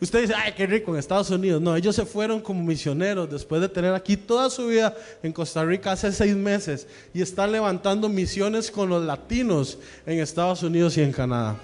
Usted 0.00 0.22
dice, 0.22 0.34
ay, 0.34 0.52
qué 0.56 0.66
rico 0.66 0.92
en 0.92 0.98
Estados 0.98 1.30
Unidos. 1.30 1.60
No, 1.60 1.74
ellos 1.76 1.94
se 1.94 2.04
fueron 2.04 2.40
como 2.40 2.62
misioneros 2.64 3.30
después 3.30 3.60
de 3.60 3.68
tener 3.68 3.94
aquí 3.94 4.16
toda 4.16 4.50
su 4.50 4.66
vida 4.68 4.96
en 5.22 5.32
Costa 5.32 5.64
Rica 5.64 5.92
hace 5.92 6.12
seis 6.12 6.34
meses 6.34 6.86
y 7.14 7.22
están 7.22 7.52
levantando 7.52 8.08
misiones 8.08 8.70
con 8.70 8.88
los 8.88 9.04
latinos 9.04 9.78
en 10.06 10.18
Estados 10.20 10.62
Unidos 10.62 10.96
y 10.96 11.02
en 11.02 11.12
Canadá. 11.12 11.56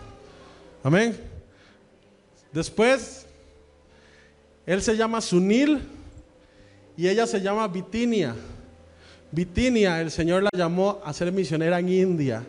Amén. 0.83 1.17
Después, 2.53 3.27
él 4.67 4.81
se 4.81 4.97
llama 4.97 5.21
Sunil 5.21 5.81
y 6.97 7.09
ella 7.09 7.27
se 7.27 7.41
llama 7.41 7.67
Bitinia. 7.67 8.35
Bitinia, 9.31 10.01
el 10.01 10.13
Señor 10.13 10.45
la 10.45 10.51
llamó 10.57 11.01
a 11.05 11.13
ser 11.13 11.33
misionera 11.33 11.81
en 11.81 11.89
India 11.89 12.45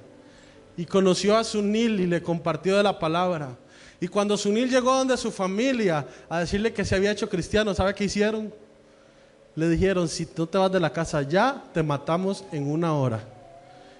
y 0.78 0.86
conoció 0.86 1.38
a 1.38 1.44
Sunil 1.44 2.00
y 2.00 2.08
le 2.08 2.22
compartió 2.22 2.78
de 2.78 2.84
la 2.84 2.98
palabra. 2.98 3.58
Y 4.00 4.08
cuando 4.08 4.38
Sunil 4.38 4.70
llegó 4.70 4.96
donde 4.96 5.18
su 5.18 5.32
familia 5.32 6.06
a 6.30 6.40
decirle 6.40 6.74
que 6.74 6.84
se 6.84 6.96
había 6.96 7.12
hecho 7.12 7.30
cristiano, 7.30 7.74
¿sabe 7.74 7.96
qué 7.96 8.04
hicieron? 8.04 8.54
Le 9.56 9.70
dijeron, 9.70 10.10
si 10.10 10.28
no 10.38 10.46
te 10.48 10.58
vas 10.58 10.72
de 10.72 10.80
la 10.80 10.92
casa 10.92 11.22
ya, 11.22 11.64
te 11.74 11.82
matamos 11.82 12.44
en 12.52 12.70
una 12.70 12.94
hora. 12.94 13.24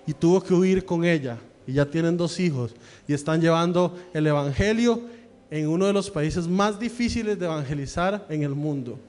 Y 0.06 0.14
tuvo 0.14 0.44
que 0.44 0.54
huir 0.54 0.86
con 0.86 1.06
ella. 1.06 1.38
Y 1.66 1.74
ya 1.74 1.86
tienen 1.86 2.18
dos 2.18 2.40
hijos. 2.40 2.76
Y 3.08 3.14
están 3.14 3.42
llevando 3.42 3.98
el 4.14 4.28
Evangelio 4.28 5.02
en 5.50 5.68
uno 5.68 5.88
de 5.88 5.94
los 5.94 6.12
países 6.12 6.48
más 6.48 6.78
difíciles 6.78 7.40
de 7.40 7.46
evangelizar 7.46 8.26
en 8.30 8.44
el 8.44 8.54
mundo. 8.54 9.00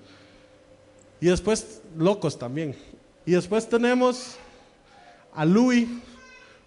Y 1.20 1.26
después, 1.26 1.80
locos 1.96 2.38
también. 2.38 2.76
Y 3.24 3.32
después 3.32 3.68
tenemos 3.68 4.36
a 5.34 5.44
Louis. 5.44 5.88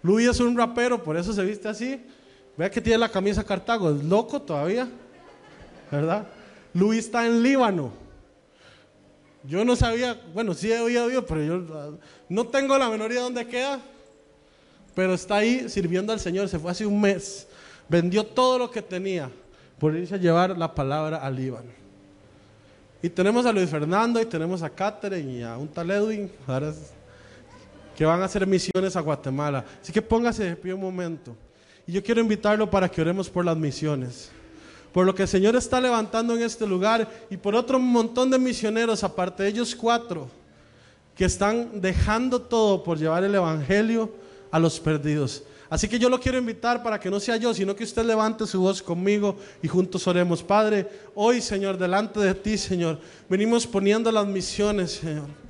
Louis 0.02 0.28
es 0.28 0.40
un 0.40 0.56
rapero, 0.56 1.02
por 1.02 1.16
eso 1.16 1.32
se 1.32 1.44
viste 1.44 1.68
así. 1.68 2.00
Vea 2.56 2.70
que 2.70 2.80
tiene 2.80 2.98
la 2.98 3.08
camisa 3.08 3.44
Cartago, 3.44 3.90
es 3.90 4.02
loco 4.04 4.40
todavía, 4.42 4.88
¿verdad? 5.90 6.26
Louis 6.74 7.04
está 7.04 7.26
en 7.26 7.42
Líbano. 7.42 7.92
Yo 9.44 9.64
no 9.64 9.74
sabía, 9.74 10.20
bueno, 10.34 10.52
sí 10.52 10.70
he 10.70 10.78
oído, 10.80 11.24
pero 11.24 11.42
yo 11.42 11.98
no 12.28 12.46
tengo 12.48 12.76
la 12.76 12.90
menor 12.90 13.10
idea 13.10 13.20
de 13.20 13.24
dónde 13.24 13.46
queda. 13.46 13.80
Pero 14.94 15.14
está 15.14 15.36
ahí 15.36 15.68
sirviendo 15.68 16.12
al 16.12 16.20
Señor, 16.20 16.48
se 16.48 16.58
fue 16.58 16.70
hace 16.70 16.84
un 16.84 17.00
mes. 17.00 17.46
Vendió 17.88 18.24
todo 18.24 18.58
lo 18.58 18.70
que 18.70 18.82
tenía 18.82 19.30
por 19.78 19.96
irse 19.96 20.14
a 20.14 20.18
llevar 20.18 20.58
la 20.58 20.74
palabra 20.74 21.18
al 21.18 21.36
Líbano. 21.36 21.70
Y 23.02 23.08
tenemos 23.08 23.46
a 23.46 23.52
Luis 23.52 23.70
Fernando 23.70 24.20
y 24.20 24.26
tenemos 24.26 24.62
a 24.62 24.68
Catherine 24.68 25.32
y 25.32 25.42
a 25.42 25.56
un 25.56 25.68
tal 25.68 25.90
Edwin. 25.90 26.30
Ahora 26.46 26.68
es- 26.68 26.92
que 28.00 28.06
van 28.06 28.22
a 28.22 28.24
hacer 28.24 28.46
misiones 28.46 28.96
a 28.96 29.00
Guatemala. 29.02 29.62
Así 29.78 29.92
que 29.92 30.00
póngase 30.00 30.42
de 30.42 30.56
pie 30.56 30.72
un 30.72 30.80
momento. 30.80 31.36
Y 31.86 31.92
yo 31.92 32.02
quiero 32.02 32.22
invitarlo 32.22 32.70
para 32.70 32.88
que 32.88 33.02
oremos 33.02 33.28
por 33.28 33.44
las 33.44 33.58
misiones. 33.58 34.30
Por 34.90 35.04
lo 35.04 35.14
que 35.14 35.24
el 35.24 35.28
Señor 35.28 35.54
está 35.54 35.78
levantando 35.82 36.34
en 36.34 36.40
este 36.40 36.66
lugar 36.66 37.06
y 37.28 37.36
por 37.36 37.54
otro 37.54 37.78
montón 37.78 38.30
de 38.30 38.38
misioneros, 38.38 39.04
aparte 39.04 39.42
de 39.42 39.50
ellos 39.50 39.76
cuatro, 39.76 40.30
que 41.14 41.26
están 41.26 41.78
dejando 41.78 42.40
todo 42.40 42.82
por 42.82 42.96
llevar 42.96 43.22
el 43.22 43.34
Evangelio 43.34 44.10
a 44.50 44.58
los 44.58 44.80
perdidos. 44.80 45.42
Así 45.68 45.86
que 45.86 45.98
yo 45.98 46.08
lo 46.08 46.18
quiero 46.18 46.38
invitar 46.38 46.82
para 46.82 46.98
que 46.98 47.10
no 47.10 47.20
sea 47.20 47.36
yo, 47.36 47.52
sino 47.52 47.76
que 47.76 47.84
usted 47.84 48.06
levante 48.06 48.46
su 48.46 48.62
voz 48.62 48.82
conmigo 48.82 49.36
y 49.62 49.68
juntos 49.68 50.06
oremos. 50.06 50.42
Padre, 50.42 50.88
hoy 51.14 51.42
Señor, 51.42 51.76
delante 51.76 52.18
de 52.18 52.34
ti, 52.34 52.56
Señor, 52.56 52.98
venimos 53.28 53.66
poniendo 53.66 54.10
las 54.10 54.26
misiones, 54.26 54.92
Señor. 54.92 55.49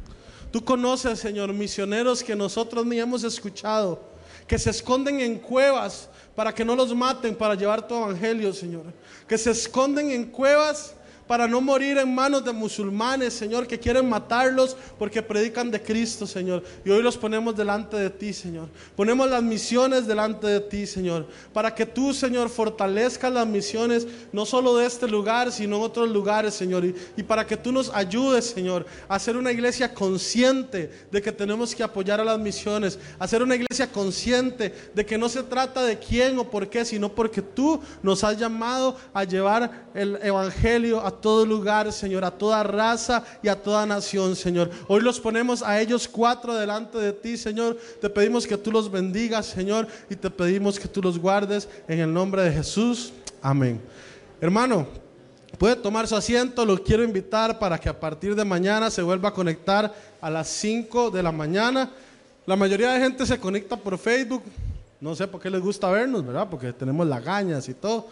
Tú 0.50 0.64
conoces, 0.64 1.18
Señor, 1.18 1.52
misioneros 1.52 2.22
que 2.22 2.34
nosotros 2.34 2.84
ni 2.84 2.98
hemos 2.98 3.22
escuchado, 3.22 4.00
que 4.46 4.58
se 4.58 4.70
esconden 4.70 5.20
en 5.20 5.38
cuevas 5.38 6.08
para 6.34 6.54
que 6.54 6.64
no 6.64 6.74
los 6.74 6.94
maten, 6.94 7.36
para 7.36 7.54
llevar 7.54 7.86
tu 7.86 7.94
evangelio, 7.94 8.52
Señor. 8.52 8.84
Que 9.28 9.38
se 9.38 9.50
esconden 9.50 10.10
en 10.10 10.24
cuevas 10.24 10.94
para 11.30 11.46
no 11.46 11.60
morir 11.60 11.96
en 11.96 12.12
manos 12.12 12.44
de 12.44 12.50
musulmanes, 12.50 13.34
Señor, 13.34 13.68
que 13.68 13.78
quieren 13.78 14.08
matarlos 14.08 14.76
porque 14.98 15.22
predican 15.22 15.70
de 15.70 15.80
Cristo, 15.80 16.26
Señor. 16.26 16.64
Y 16.84 16.90
hoy 16.90 17.04
los 17.04 17.16
ponemos 17.16 17.54
delante 17.54 17.96
de 17.96 18.10
ti, 18.10 18.32
Señor. 18.32 18.68
Ponemos 18.96 19.30
las 19.30 19.40
misiones 19.40 20.08
delante 20.08 20.48
de 20.48 20.58
ti, 20.58 20.88
Señor, 20.88 21.28
para 21.52 21.72
que 21.72 21.86
tú, 21.86 22.12
Señor, 22.12 22.48
fortalezcas 22.48 23.32
las 23.32 23.46
misiones, 23.46 24.08
no 24.32 24.44
solo 24.44 24.76
de 24.76 24.86
este 24.86 25.06
lugar, 25.06 25.52
sino 25.52 25.76
en 25.76 25.82
otros 25.82 26.10
lugares, 26.10 26.52
Señor. 26.52 26.84
Y, 26.84 27.22
para 27.22 27.46
que 27.46 27.56
tú 27.56 27.70
nos 27.70 27.94
ayudes, 27.94 28.46
Señor, 28.46 28.84
a 29.06 29.16
ser 29.20 29.36
una 29.36 29.52
iglesia 29.52 29.94
consciente 29.94 30.90
de 31.12 31.22
que 31.22 31.30
tenemos 31.30 31.76
que 31.76 31.84
apoyar 31.84 32.18
a 32.18 32.24
las 32.24 32.40
misiones, 32.40 32.98
a 33.20 33.28
ser 33.28 33.44
una 33.44 33.54
iglesia 33.54 33.86
consciente 33.92 34.74
de 34.92 35.06
que 35.06 35.16
no 35.16 35.28
se 35.28 35.44
trata 35.44 35.84
de 35.84 35.96
quién 35.96 36.36
o 36.40 36.50
por 36.50 36.68
qué, 36.68 36.84
sino 36.84 37.14
porque 37.14 37.40
tú 37.40 37.80
nos 38.02 38.24
has 38.24 38.36
llamado 38.36 38.96
a 39.14 39.22
llevar 39.22 39.86
el 39.94 40.18
evangelio 40.24 41.06
a 41.06 41.19
todo 41.20 41.44
lugar, 41.44 41.92
Señor, 41.92 42.24
a 42.24 42.30
toda 42.30 42.62
raza 42.62 43.24
y 43.42 43.48
a 43.48 43.60
toda 43.60 43.86
nación, 43.86 44.36
Señor. 44.36 44.70
Hoy 44.88 45.00
los 45.02 45.20
ponemos 45.20 45.62
a 45.62 45.80
ellos 45.80 46.08
cuatro 46.08 46.54
delante 46.54 46.98
de 46.98 47.12
ti, 47.12 47.36
Señor. 47.36 47.76
Te 48.00 48.08
pedimos 48.08 48.46
que 48.46 48.56
tú 48.56 48.72
los 48.72 48.90
bendigas, 48.90 49.46
Señor, 49.46 49.86
y 50.08 50.16
te 50.16 50.30
pedimos 50.30 50.78
que 50.78 50.88
tú 50.88 51.02
los 51.02 51.18
guardes 51.18 51.68
en 51.88 52.00
el 52.00 52.12
nombre 52.12 52.42
de 52.42 52.52
Jesús. 52.52 53.12
Amén. 53.42 53.80
Hermano, 54.40 54.86
puede 55.58 55.76
tomar 55.76 56.08
su 56.08 56.16
asiento, 56.16 56.64
lo 56.64 56.82
quiero 56.82 57.04
invitar 57.04 57.58
para 57.58 57.78
que 57.78 57.88
a 57.88 57.98
partir 57.98 58.34
de 58.34 58.44
mañana 58.44 58.90
se 58.90 59.02
vuelva 59.02 59.28
a 59.28 59.34
conectar 59.34 59.94
a 60.20 60.30
las 60.30 60.48
5 60.48 61.10
de 61.10 61.22
la 61.22 61.32
mañana. 61.32 61.90
La 62.46 62.56
mayoría 62.56 62.92
de 62.92 63.00
gente 63.00 63.26
se 63.26 63.38
conecta 63.38 63.76
por 63.76 63.98
Facebook. 63.98 64.42
No 65.00 65.14
sé 65.14 65.26
por 65.26 65.40
qué 65.40 65.50
les 65.50 65.60
gusta 65.60 65.88
vernos, 65.90 66.24
¿verdad? 66.24 66.48
Porque 66.50 66.72
tenemos 66.72 67.06
lagañas 67.06 67.68
y 67.68 67.74
todo. 67.74 68.08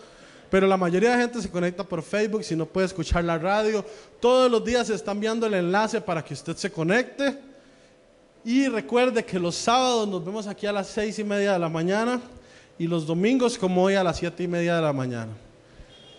Pero 0.51 0.67
la 0.67 0.77
mayoría 0.77 1.11
de 1.11 1.23
gente 1.23 1.43
se 1.43 1.51
conecta 1.51 1.85
por 1.85 2.03
Facebook, 2.03 2.43
si 2.43 2.57
no 2.57 2.67
puede 2.67 2.87
escuchar 2.87 3.25
la 3.25 3.39
radio. 3.39 3.85
Todos 4.21 4.51
los 4.51 4.65
días 4.65 4.87
se 4.87 4.95
está 4.95 5.13
enviando 5.13 5.47
el 5.47 5.55
enlace 5.55 6.01
para 6.01 6.25
que 6.25 6.35
usted 6.35 6.57
se 6.57 6.71
conecte. 6.71 7.39
Y 8.45 8.69
recuerde 8.69 9.25
que 9.25 9.39
los 9.39 9.55
sábados 9.55 10.09
nos 10.09 10.25
vemos 10.25 10.47
aquí 10.47 10.67
a 10.67 10.73
las 10.73 10.87
seis 10.87 11.19
y 11.19 11.25
media 11.25 11.53
de 11.53 11.59
la 11.59 11.69
mañana 11.69 12.21
y 12.79 12.87
los 12.87 13.07
domingos 13.07 13.59
como 13.59 13.83
hoy 13.83 13.95
a 13.95 14.05
las 14.05 14.17
siete 14.17 14.45
y 14.45 14.49
media 14.49 14.77
de 14.77 14.83
la 14.83 14.93
mañana. 14.93 15.33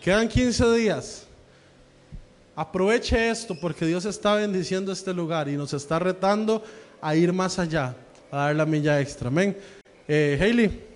Quedan 0.02 0.28
15 0.28 0.74
días. 0.74 1.26
Aproveche 2.56 3.30
esto 3.30 3.56
porque 3.60 3.86
Dios 3.86 4.06
está 4.06 4.36
bendiciendo 4.36 4.92
este 4.92 5.14
lugar 5.14 5.48
y 5.48 5.56
nos 5.56 5.74
está 5.74 5.98
retando 5.98 6.62
a 7.02 7.16
ir 7.16 7.32
más 7.34 7.58
allá, 7.58 7.96
a 8.30 8.38
dar 8.38 8.56
la 8.56 8.66
milla 8.66 9.00
extra. 9.00 9.30
Amén. 9.30 9.58
Eh. 10.08 10.89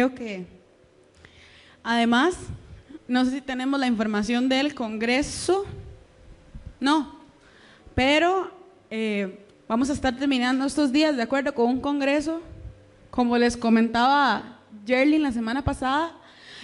Creo 0.00 0.14
que 0.14 0.46
además, 1.82 2.34
no 3.06 3.22
sé 3.26 3.32
si 3.32 3.40
tenemos 3.42 3.78
la 3.78 3.86
información 3.86 4.48
del 4.48 4.74
Congreso, 4.74 5.66
no, 6.80 7.16
pero 7.94 8.50
eh, 8.88 9.44
vamos 9.68 9.90
a 9.90 9.92
estar 9.92 10.16
terminando 10.16 10.64
estos 10.64 10.90
días 10.90 11.18
de 11.18 11.22
acuerdo 11.22 11.54
con 11.54 11.66
un 11.66 11.82
Congreso, 11.82 12.40
como 13.10 13.36
les 13.36 13.58
comentaba 13.58 14.60
Jerlin 14.86 15.22
la 15.22 15.32
semana 15.32 15.62
pasada, 15.62 16.16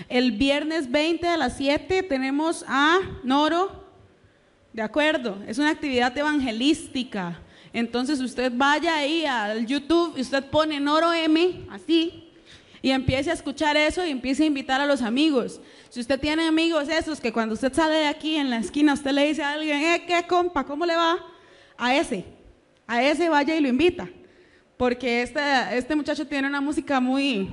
el 0.09 0.33
viernes 0.33 0.91
20 0.91 1.29
a 1.29 1.37
las 1.37 1.59
7 1.59 2.05
tenemos 2.05 2.65
a 2.67 3.01
Noro, 3.23 3.85
de 4.73 4.81
acuerdo, 4.81 5.43
es 5.47 5.59
una 5.59 5.73
actividad 5.73 6.17
evangelística. 6.17 7.39
Entonces 7.75 8.19
usted 8.21 8.51
vaya 8.57 8.97
ahí 8.97 9.27
al 9.27 9.67
YouTube 9.67 10.15
y 10.17 10.23
usted 10.23 10.43
pone 10.47 10.81
Noro 10.81 11.13
M, 11.13 11.67
así, 11.71 12.26
y 12.87 12.93
empiece 12.93 13.31
a 13.31 13.35
escuchar 13.35 13.77
eso 13.77 14.07
y 14.07 14.11
empiece 14.11 14.45
a 14.45 14.47
invitar 14.47 14.81
a 14.81 14.87
los 14.87 15.03
amigos. 15.03 15.61
Si 15.89 15.99
usted 15.99 16.21
tiene 16.21 16.47
amigos 16.47 16.89
esos 16.89 17.21
que 17.21 17.33
cuando 17.33 17.55
usted 17.55 17.73
sale 17.73 17.97
de 17.97 18.07
aquí 18.07 18.37
en 18.37 18.49
la 18.49 18.59
esquina, 18.59 18.93
usted 18.93 19.11
le 19.11 19.27
dice 19.27 19.43
a 19.43 19.55
alguien, 19.55 19.83
eh, 19.83 20.05
¿qué 20.07 20.25
compa? 20.29 20.63
¿Cómo 20.63 20.87
le 20.87 20.95
va? 20.95 21.19
A 21.77 21.97
ese, 21.97 22.25
a 22.87 23.03
ese 23.03 23.29
vaya 23.29 23.57
y 23.57 23.61
lo 23.61 23.67
invita. 23.67 24.09
Porque 24.77 25.23
este, 25.23 25.41
este 25.73 25.97
muchacho 25.97 26.29
tiene 26.29 26.47
una 26.47 26.61
música 26.61 27.01
muy, 27.01 27.51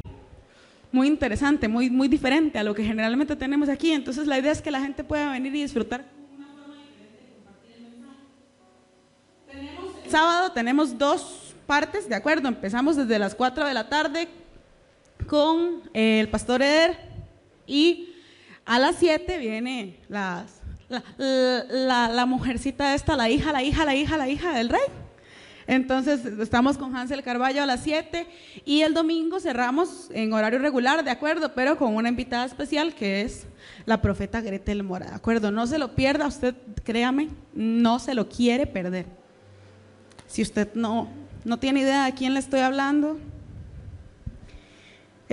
muy 0.92 1.08
interesante, 1.08 1.68
muy, 1.68 1.90
muy 1.90 2.08
diferente 2.08 2.60
a 2.60 2.64
lo 2.64 2.76
que 2.76 2.84
generalmente 2.84 3.36
tenemos 3.36 3.70
aquí. 3.70 3.92
Entonces 3.92 4.28
la 4.28 4.38
idea 4.38 4.52
es 4.52 4.62
que 4.62 4.70
la 4.70 4.82
gente 4.82 5.04
pueda 5.04 5.32
venir 5.32 5.56
y 5.56 5.64
disfrutar. 5.64 6.06
sábado 10.12 10.52
tenemos 10.52 10.96
dos 10.96 11.56
partes, 11.66 12.08
¿de 12.08 12.14
acuerdo? 12.14 12.48
Empezamos 12.48 12.96
desde 12.96 13.18
las 13.18 13.34
4 13.34 13.66
de 13.66 13.74
la 13.74 13.90
tarde 13.90 14.28
con 15.28 15.82
el 15.94 16.30
pastor 16.30 16.62
Eder 16.62 16.98
y 17.66 18.10
a 18.66 18.80
las 18.80 18.96
7 18.98 19.38
viene 19.38 20.00
las, 20.10 20.62
la, 20.90 21.04
la, 21.18 22.08
la 22.10 22.26
mujercita 22.26 22.94
esta, 22.96 23.16
la 23.16 23.30
hija, 23.30 23.52
la 23.52 23.64
hija, 23.64 23.86
la 23.86 23.96
hija, 23.96 24.18
la 24.18 24.30
hija 24.30 24.54
del 24.54 24.70
rey. 24.70 24.82
Entonces 25.66 26.26
estamos 26.26 26.78
con 26.78 26.96
Hansel 26.96 27.24
Carballo 27.24 27.64
a 27.64 27.66
las 27.66 27.82
7 27.84 28.28
y 28.66 28.82
el 28.82 28.94
domingo 28.94 29.40
cerramos 29.40 30.10
en 30.14 30.34
horario 30.34 30.60
regular, 30.60 31.04
de 31.04 31.12
acuerdo, 31.12 31.54
pero 31.54 31.78
con 31.78 31.96
una 31.96 32.10
invitada 32.10 32.46
especial 32.46 32.94
que 32.94 33.22
es 33.22 33.46
la 33.86 34.02
profeta 34.02 34.42
Gretel 34.42 34.84
Mora, 34.84 35.08
de 35.08 35.16
acuerdo. 35.16 35.52
No 35.52 35.66
se 35.68 35.78
lo 35.78 35.96
pierda, 35.96 36.28
usted 36.28 36.56
créame, 36.84 37.30
no 37.54 38.00
se 38.00 38.14
lo 38.14 38.28
quiere 38.28 38.68
perder. 38.68 39.06
Si 40.28 40.42
usted 40.42 40.74
no, 40.74 41.08
no 41.46 41.60
tiene 41.60 41.82
idea 41.82 42.06
de 42.06 42.14
quién 42.14 42.34
le 42.34 42.40
estoy 42.40 42.60
hablando, 42.60 43.18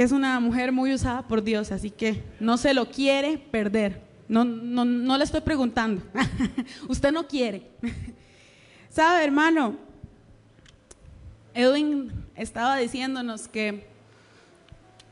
es 0.02 0.12
una 0.12 0.40
mujer 0.40 0.72
muy 0.72 0.94
usada 0.94 1.28
por 1.28 1.44
Dios, 1.44 1.70
así 1.72 1.90
que 1.90 2.24
no 2.40 2.56
se 2.56 2.72
lo 2.72 2.88
quiere 2.88 3.36
perder. 3.36 4.00
No, 4.28 4.46
no, 4.46 4.82
no 4.86 5.18
le 5.18 5.24
estoy 5.24 5.42
preguntando. 5.42 6.00
usted 6.88 7.12
no 7.12 7.28
quiere. 7.28 7.70
¿Sabe, 8.88 9.22
hermano? 9.22 9.76
Edwin 11.52 12.10
estaba 12.34 12.78
diciéndonos 12.78 13.46
que 13.46 13.86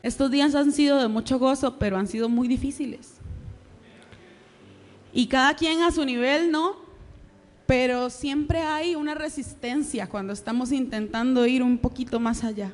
estos 0.01 0.31
días 0.31 0.55
han 0.55 0.71
sido 0.71 0.97
de 0.97 1.07
mucho 1.07 1.37
gozo, 1.37 1.77
pero 1.77 1.95
han 1.95 2.07
sido 2.07 2.27
muy 2.27 2.47
difíciles. 2.47 3.17
Y 5.13 5.27
cada 5.27 5.53
quien 5.53 5.83
a 5.83 5.91
su 5.91 6.03
nivel, 6.03 6.51
¿no? 6.51 6.77
Pero 7.67 8.09
siempre 8.09 8.63
hay 8.63 8.95
una 8.95 9.13
resistencia 9.13 10.07
cuando 10.07 10.33
estamos 10.33 10.71
intentando 10.71 11.45
ir 11.45 11.61
un 11.61 11.77
poquito 11.77 12.19
más 12.19 12.43
allá. 12.43 12.73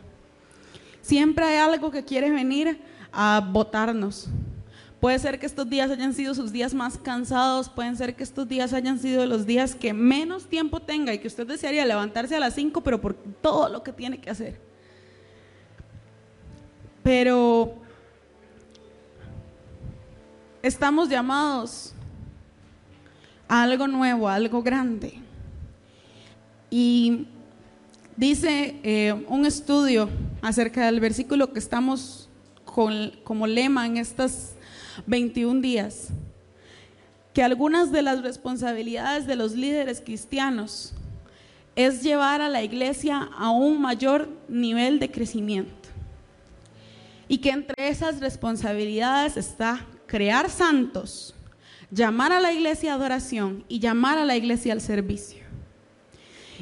Siempre 1.06 1.45
hay 1.45 1.58
algo 1.58 1.91
que 1.91 2.03
quiere 2.03 2.32
venir 2.32 2.82
a 3.12 3.47
botarnos. 3.51 4.28
Puede 4.99 5.20
ser 5.20 5.38
que 5.38 5.45
estos 5.45 5.70
días 5.70 5.91
hayan 5.91 6.16
sido 6.16 6.34
sus 6.34 6.51
días 6.51 6.74
más 6.74 6.97
cansados, 6.97 7.70
pueden 7.70 7.95
ser 7.95 8.16
que 8.16 8.24
estos 8.24 8.47
días 8.47 8.74
hayan 8.74 8.97
sido 8.97 9.24
los 9.28 9.45
días 9.45 9.76
que 9.76 9.93
menos 9.93 10.47
tiempo 10.47 10.80
tenga 10.80 11.14
y 11.14 11.20
que 11.20 11.28
usted 11.28 11.45
desearía 11.45 11.86
levantarse 11.86 12.36
a 12.36 12.39
las 12.39 12.56
5, 12.56 12.82
pero 12.82 12.99
por 12.99 13.14
todo 13.14 13.69
lo 13.69 13.84
que 13.84 13.94
tiene 13.94 14.19
que 14.19 14.32
hacer. 14.32 14.60
Pero 17.03 17.76
estamos 20.64 21.07
llamados 21.07 21.94
a 23.48 23.61
algo 23.61 23.88
nuevo, 23.88 24.27
a 24.27 24.34
algo 24.34 24.64
grande. 24.64 25.22
Y 26.72 27.27
dice 28.18 28.80
eh, 28.84 29.14
un 29.28 29.46
estudio 29.46 30.10
acerca 30.42 30.86
del 30.86 31.00
versículo 31.00 31.52
que 31.52 31.60
estamos 31.60 32.30
con, 32.64 33.12
como 33.24 33.48
lema 33.48 33.86
en 33.86 33.98
estas 33.98 34.56
21 35.08 35.62
días, 35.62 36.10
que 37.34 37.44
algunas 37.44 37.92
de 37.92 38.02
las 38.02 38.22
responsabilidades 38.22 39.28
de 39.28 39.36
los 39.36 39.54
líderes 39.54 40.02
cristianos 40.02 40.94
es 41.76 42.04
llevar 42.04 42.42
a 42.42 42.50
la 42.50 42.64
iglesia 42.64 43.30
a 43.38 43.50
un 43.52 43.82
mayor 43.82 44.30
nivel 44.48 45.00
de 45.00 45.12
crecimiento. 45.12 45.90
Y 47.28 47.40
que 47.40 47.50
entre 47.50 47.90
esas 47.90 48.20
responsabilidades 48.20 49.36
está 49.36 49.86
crear 50.06 50.50
santos, 50.50 51.36
llamar 51.92 52.32
a 52.32 52.40
la 52.40 52.54
iglesia 52.54 52.94
a 52.94 52.96
adoración 52.96 53.66
y 53.68 53.80
llamar 53.80 54.18
a 54.18 54.26
la 54.26 54.38
iglesia 54.38 54.74
al 54.74 54.82
servicio. 54.82 55.44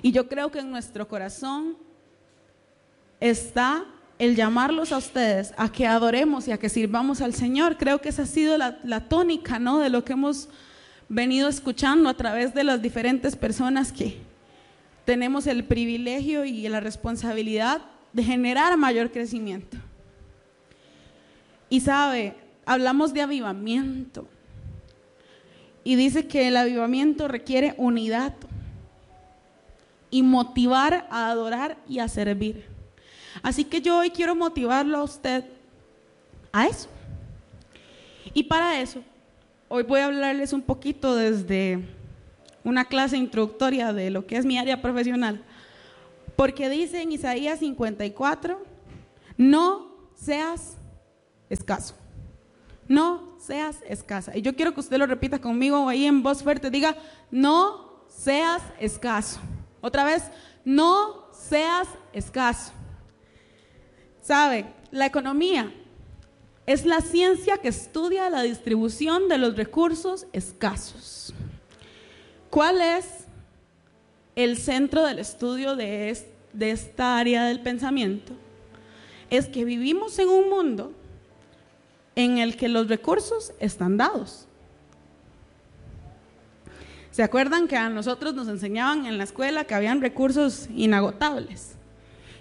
Y 0.03 0.11
yo 0.11 0.27
creo 0.27 0.51
que 0.51 0.59
en 0.59 0.69
nuestro 0.69 1.07
corazón 1.07 1.77
está 3.21 3.85
el 4.19 4.35
llamarlos 4.35 4.91
a 4.91 4.97
ustedes 4.97 5.53
a 5.57 5.71
que 5.71 5.87
adoremos 5.87 6.47
y 6.47 6.51
a 6.51 6.57
que 6.57 6.67
sirvamos 6.67 7.21
al 7.21 7.33
Señor. 7.33 7.77
Creo 7.77 8.01
que 8.01 8.09
esa 8.09 8.23
ha 8.23 8.27
sido 8.27 8.57
la, 8.57 9.07
tónica 9.07 9.59
¿no? 9.59 9.79
de 9.79 9.89
lo 9.89 10.03
que 10.03 10.11
hemos 10.13 10.49
venido 11.07 11.47
escuchando 11.47 12.09
a 12.09 12.13
través 12.15 12.53
de 12.53 12.65
las 12.65 12.81
diferentes 12.81 13.37
personas 13.37 13.93
que 13.93 14.17
tenemos 15.05 15.47
el 15.47 15.63
privilegio 15.63 16.43
y 16.43 16.67
la 16.67 16.81
responsabilidad 16.81 17.81
de 18.11 18.23
generar 18.23 18.75
mayor 18.77 19.09
crecimiento. 19.09 19.77
Y 21.69 21.79
sabe, 21.79 22.35
hablamos 22.65 23.13
de 23.13 23.21
avivamiento. 23.21 24.27
Y 25.85 25.95
dice 25.95 26.27
que 26.27 26.49
el 26.49 26.57
avivamiento 26.57 27.29
requiere 27.29 27.73
unidad 27.77 28.33
y 30.13 30.21
motivar 30.21 31.07
a 31.09 31.31
adorar 31.31 31.75
y 31.89 31.97
a 31.97 32.07
servir. 32.07 32.67
Así 33.41 33.63
que 33.63 33.81
yo 33.81 33.97
hoy 33.97 34.11
quiero 34.11 34.35
motivarlo 34.35 34.99
a 34.99 35.03
usted 35.03 35.43
a 36.51 36.67
eso. 36.67 36.87
Y 38.31 38.43
para 38.43 38.79
eso, 38.79 39.01
hoy 39.69 39.81
voy 39.81 40.01
a 40.01 40.05
hablarles 40.05 40.53
un 40.53 40.61
poquito 40.61 41.15
desde 41.15 41.79
una 42.63 42.85
clase 42.85 43.17
introductoria 43.17 43.91
de 43.91 44.11
lo 44.11 44.27
que 44.27 44.37
es 44.37 44.45
mi 44.45 44.59
área 44.59 44.83
profesional. 44.83 45.43
Porque 46.35 46.69
dice 46.69 47.01
en 47.01 47.11
Isaías 47.11 47.57
54, 47.57 48.63
no 49.35 49.95
seas 50.13 50.77
escaso. 51.49 51.95
No 52.87 53.35
seas 53.39 53.79
escasa. 53.89 54.37
Y 54.37 54.43
yo 54.43 54.55
quiero 54.55 54.75
que 54.75 54.79
usted 54.81 54.97
lo 54.99 55.07
repita 55.07 55.41
conmigo 55.41 55.89
ahí 55.89 56.05
en 56.05 56.21
voz 56.21 56.43
fuerte. 56.43 56.69
Diga, 56.69 56.95
no 57.31 58.03
seas 58.07 58.61
escaso. 58.79 59.39
Otra 59.83 60.05
vez, 60.05 60.23
no 60.63 61.27
seas 61.33 61.89
escaso. 62.13 62.71
¿Sabe? 64.21 64.65
La 64.91 65.05
economía 65.05 65.73
es 66.65 66.85
la 66.85 67.01
ciencia 67.01 67.57
que 67.57 67.67
estudia 67.67 68.29
la 68.29 68.43
distribución 68.43 69.27
de 69.27 69.37
los 69.37 69.57
recursos 69.57 70.25
escasos. 70.31 71.33
¿Cuál 72.49 72.79
es 72.81 73.25
el 74.37 74.57
centro 74.57 75.03
del 75.03 75.19
estudio 75.19 75.75
de, 75.75 76.17
de 76.53 76.71
esta 76.71 77.17
área 77.17 77.43
del 77.43 77.59
pensamiento? 77.59 78.31
Es 79.29 79.47
que 79.47 79.65
vivimos 79.65 80.17
en 80.17 80.29
un 80.29 80.49
mundo 80.49 80.93
en 82.15 82.37
el 82.37 82.55
que 82.55 82.69
los 82.69 82.87
recursos 82.87 83.51
están 83.59 83.97
dados. 83.97 84.47
¿Se 87.13 87.21
acuerdan 87.21 87.67
que 87.67 87.77
a 87.77 87.89
nosotros 87.89 88.33
nos 88.33 88.47
enseñaban 88.47 89.05
en 89.05 89.19
la 89.19 89.23
escuela 89.23 89.65
que 89.65 89.75
habían 89.75 90.01
recursos 90.01 90.67
inagotables? 90.75 91.77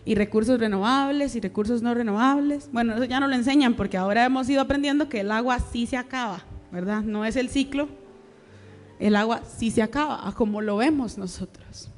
y 0.05 0.17
recursos 0.17 0.59
renovables 0.59 1.37
y 1.37 1.41
recursos 1.41 1.81
no 1.81 1.95
renovables. 1.95 2.69
Bueno, 2.73 2.95
eso 2.95 3.05
ya 3.05 3.21
no 3.21 3.29
lo 3.29 3.37
enseñan 3.37 3.75
porque 3.75 3.97
ahora 3.97 4.25
hemos 4.25 4.49
ido 4.49 4.61
aprendiendo 4.61 5.09
que 5.09 5.21
el 5.21 5.31
agua 5.31 5.59
sí 5.61 5.87
se 5.87 5.97
acaba, 5.97 6.43
¿verdad? 6.73 7.03
No 7.03 7.25
es 7.25 7.37
el 7.37 7.49
ciclo, 7.49 7.89
el 8.99 9.15
agua 9.15 9.43
sí 9.45 9.71
se 9.71 9.81
acaba, 9.81 10.33
como 10.35 10.61
lo 10.61 10.79
vemos 10.79 11.19
nosotros. 11.19 11.89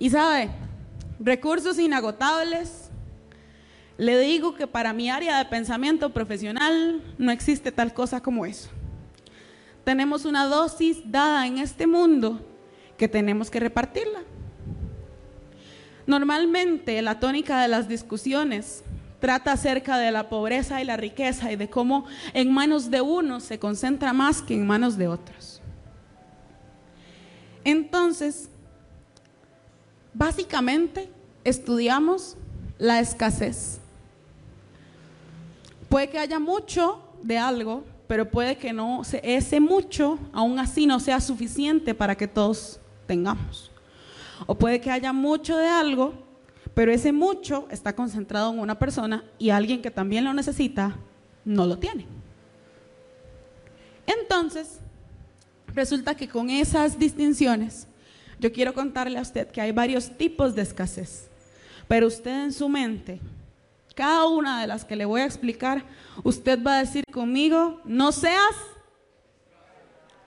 Y 0.00 0.10
sabe, 0.10 0.50
recursos 1.20 1.78
inagotables, 1.78 2.90
le 3.96 4.18
digo 4.18 4.56
que 4.56 4.66
para 4.66 4.92
mi 4.92 5.08
área 5.08 5.38
de 5.38 5.44
pensamiento 5.44 6.12
profesional 6.12 7.00
no 7.16 7.30
existe 7.30 7.70
tal 7.70 7.94
cosa 7.94 8.20
como 8.20 8.44
eso. 8.44 8.70
Tenemos 9.88 10.26
una 10.26 10.44
dosis 10.44 10.98
dada 11.10 11.46
en 11.46 11.56
este 11.56 11.86
mundo 11.86 12.42
que 12.98 13.08
tenemos 13.08 13.50
que 13.50 13.58
repartirla. 13.58 14.20
Normalmente 16.06 17.00
la 17.00 17.18
tónica 17.18 17.62
de 17.62 17.68
las 17.68 17.88
discusiones 17.88 18.84
trata 19.18 19.52
acerca 19.52 19.96
de 19.96 20.10
la 20.10 20.28
pobreza 20.28 20.82
y 20.82 20.84
la 20.84 20.98
riqueza 20.98 21.50
y 21.50 21.56
de 21.56 21.70
cómo 21.70 22.04
en 22.34 22.52
manos 22.52 22.90
de 22.90 23.00
unos 23.00 23.44
se 23.44 23.58
concentra 23.58 24.12
más 24.12 24.42
que 24.42 24.52
en 24.52 24.66
manos 24.66 24.98
de 24.98 25.08
otros. 25.08 25.62
Entonces, 27.64 28.50
básicamente 30.12 31.10
estudiamos 31.44 32.36
la 32.76 33.00
escasez. 33.00 33.80
Puede 35.88 36.10
que 36.10 36.18
haya 36.18 36.38
mucho 36.38 37.00
de 37.22 37.38
algo, 37.38 37.84
pero 38.08 38.30
puede 38.30 38.56
que 38.56 38.72
no, 38.72 39.02
ese 39.22 39.60
mucho 39.60 40.18
aún 40.32 40.58
así 40.58 40.86
no 40.86 40.98
sea 40.98 41.20
suficiente 41.20 41.94
para 41.94 42.16
que 42.16 42.26
todos 42.26 42.80
tengamos. 43.06 43.70
O 44.46 44.56
puede 44.56 44.80
que 44.80 44.90
haya 44.90 45.12
mucho 45.12 45.58
de 45.58 45.68
algo, 45.68 46.14
pero 46.72 46.90
ese 46.90 47.12
mucho 47.12 47.68
está 47.70 47.94
concentrado 47.94 48.50
en 48.52 48.60
una 48.60 48.78
persona 48.78 49.24
y 49.38 49.50
alguien 49.50 49.82
que 49.82 49.90
también 49.90 50.24
lo 50.24 50.32
necesita 50.32 50.96
no 51.44 51.66
lo 51.66 51.78
tiene. 51.78 52.06
Entonces, 54.06 54.78
resulta 55.74 56.14
que 56.16 56.28
con 56.28 56.48
esas 56.48 56.98
distinciones, 56.98 57.86
yo 58.40 58.50
quiero 58.52 58.72
contarle 58.72 59.18
a 59.18 59.22
usted 59.22 59.48
que 59.48 59.60
hay 59.60 59.72
varios 59.72 60.16
tipos 60.16 60.54
de 60.54 60.62
escasez, 60.62 61.28
pero 61.86 62.06
usted 62.06 62.44
en 62.44 62.52
su 62.54 62.70
mente, 62.70 63.20
cada 63.98 64.28
una 64.28 64.60
de 64.60 64.68
las 64.68 64.84
que 64.84 64.94
le 64.94 65.06
voy 65.06 65.22
a 65.22 65.24
explicar, 65.24 65.84
usted 66.22 66.62
va 66.62 66.76
a 66.76 66.84
decir 66.84 67.02
conmigo, 67.10 67.80
no 67.84 68.12
seas, 68.12 68.54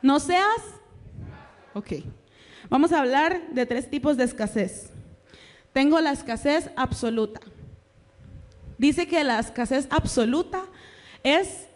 no 0.01 0.19
seas, 0.19 0.61
ok. 1.73 1.93
Vamos 2.69 2.91
a 2.91 2.99
hablar 2.99 3.49
de 3.51 3.65
tres 3.65 3.89
tipos 3.89 4.17
de 4.17 4.25
escasez. 4.25 4.89
Tengo 5.71 6.01
la 6.01 6.11
escasez 6.11 6.69
absoluta. 6.75 7.39
Dice 8.77 9.07
que 9.07 9.23
la 9.23 9.39
escasez 9.39 9.87
absoluta 9.89 10.65
es 11.23 11.67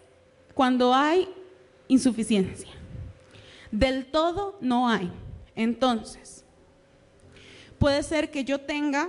cuando 0.53 0.93
hay 0.93 1.29
insuficiencia. 1.87 2.73
Del 3.71 4.07
todo 4.07 4.57
no 4.59 4.89
hay. 4.89 5.09
Entonces, 5.55 6.43
puede 7.79 8.03
ser 8.03 8.31
que 8.31 8.43
yo 8.43 8.59
tenga 8.59 9.07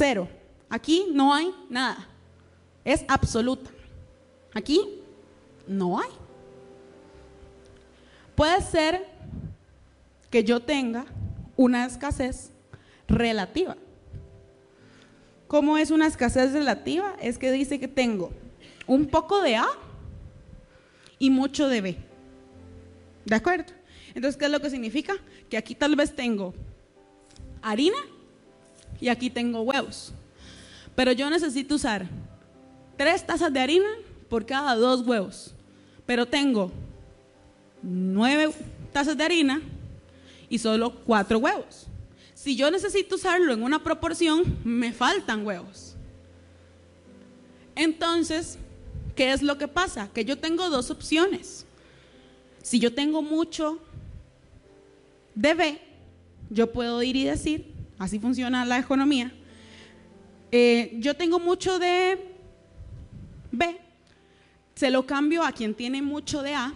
cero. 0.00 0.28
Aquí 0.70 1.08
no 1.12 1.34
hay 1.34 1.54
nada. 1.68 2.08
Es 2.86 3.04
absoluta. 3.06 3.70
Aquí 4.54 4.80
no 5.66 5.98
hay. 6.00 6.08
Puede 8.34 8.62
ser 8.62 9.06
que 10.30 10.42
yo 10.42 10.60
tenga 10.60 11.04
una 11.54 11.84
escasez 11.84 12.50
relativa. 13.08 13.76
¿Cómo 15.46 15.76
es 15.76 15.90
una 15.90 16.06
escasez 16.06 16.54
relativa? 16.54 17.14
Es 17.20 17.36
que 17.36 17.52
dice 17.52 17.78
que 17.78 17.88
tengo 17.88 18.30
un 18.86 19.06
poco 19.06 19.42
de 19.42 19.56
A 19.56 19.66
y 21.18 21.28
mucho 21.28 21.68
de 21.68 21.80
B. 21.82 21.96
¿De 23.26 23.34
acuerdo? 23.36 23.74
Entonces, 24.14 24.38
¿qué 24.38 24.46
es 24.46 24.50
lo 24.50 24.60
que 24.60 24.70
significa? 24.70 25.12
Que 25.50 25.58
aquí 25.58 25.74
tal 25.74 25.94
vez 25.94 26.16
tengo 26.16 26.54
harina 27.60 27.98
y 29.00 29.08
aquí 29.08 29.30
tengo 29.30 29.62
huevos. 29.62 30.12
Pero 30.94 31.12
yo 31.12 31.30
necesito 31.30 31.74
usar 31.76 32.06
tres 32.96 33.26
tazas 33.26 33.52
de 33.52 33.60
harina 33.60 33.88
por 34.28 34.44
cada 34.44 34.74
dos 34.74 35.06
huevos. 35.06 35.54
Pero 36.06 36.26
tengo 36.26 36.70
nueve 37.82 38.52
tazas 38.92 39.16
de 39.16 39.24
harina 39.24 39.62
y 40.48 40.58
solo 40.58 40.94
cuatro 41.04 41.38
huevos. 41.38 41.86
Si 42.34 42.56
yo 42.56 42.70
necesito 42.70 43.16
usarlo 43.16 43.52
en 43.52 43.62
una 43.62 43.82
proporción, 43.82 44.58
me 44.64 44.92
faltan 44.92 45.46
huevos. 45.46 45.94
Entonces, 47.74 48.58
¿qué 49.14 49.32
es 49.32 49.42
lo 49.42 49.58
que 49.58 49.68
pasa? 49.68 50.10
Que 50.12 50.24
yo 50.24 50.38
tengo 50.38 50.68
dos 50.68 50.90
opciones. 50.90 51.64
Si 52.62 52.78
yo 52.78 52.92
tengo 52.92 53.22
mucho 53.22 53.78
de 55.34 55.54
B, 55.54 55.80
yo 56.50 56.72
puedo 56.72 57.02
ir 57.02 57.16
y 57.16 57.24
decir, 57.24 57.69
así 58.00 58.18
funciona 58.18 58.64
la 58.64 58.78
economía, 58.78 59.30
eh, 60.50 60.96
yo 60.98 61.14
tengo 61.14 61.38
mucho 61.38 61.78
de 61.78 62.18
B, 63.52 63.78
se 64.74 64.90
lo 64.90 65.06
cambio 65.06 65.44
a 65.44 65.52
quien 65.52 65.74
tiene 65.74 66.00
mucho 66.00 66.42
de 66.42 66.54
A 66.54 66.72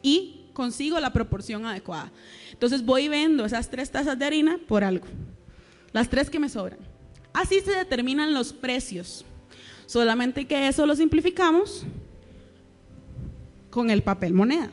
y 0.00 0.46
consigo 0.52 1.00
la 1.00 1.12
proporción 1.12 1.66
adecuada. 1.66 2.12
Entonces 2.52 2.84
voy 2.84 3.08
vendo 3.08 3.44
esas 3.44 3.68
tres 3.68 3.90
tazas 3.90 4.16
de 4.16 4.24
harina 4.24 4.58
por 4.68 4.84
algo, 4.84 5.06
las 5.92 6.08
tres 6.08 6.30
que 6.30 6.38
me 6.38 6.48
sobran. 6.48 6.78
Así 7.32 7.58
se 7.60 7.72
determinan 7.72 8.32
los 8.32 8.52
precios, 8.52 9.24
solamente 9.86 10.46
que 10.46 10.68
eso 10.68 10.86
lo 10.86 10.94
simplificamos 10.94 11.84
con 13.70 13.90
el 13.90 14.04
papel 14.04 14.34
moneda. 14.34 14.70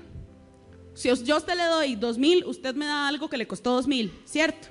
Si 0.94 1.10
yo 1.24 1.36
a 1.36 1.38
usted 1.40 1.56
le 1.56 1.64
doy 1.64 1.96
dos 1.96 2.20
mil, 2.20 2.46
usted 2.46 2.76
me 2.76 2.86
da 2.86 3.08
algo 3.08 3.30
que 3.32 3.38
le 3.38 3.48
costó 3.48 3.74
dos 3.74 3.88
mil, 3.88 4.14
¿cierto? 4.26 4.68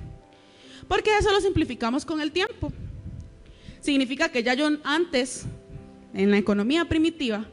Porque 0.91 1.17
eso 1.17 1.31
lo 1.31 1.41
simplificamos 1.41 2.05
con 2.05 2.21
el 2.21 2.33
tiempo. 2.33 2.73
Significa 3.81 4.29
que 4.29 4.43
ya 4.43 4.55
yo 4.55 4.69
antes, 4.83 5.45
en 6.13 6.33
la 6.33 6.37
economía 6.37 6.85
primitiva, 6.85 7.47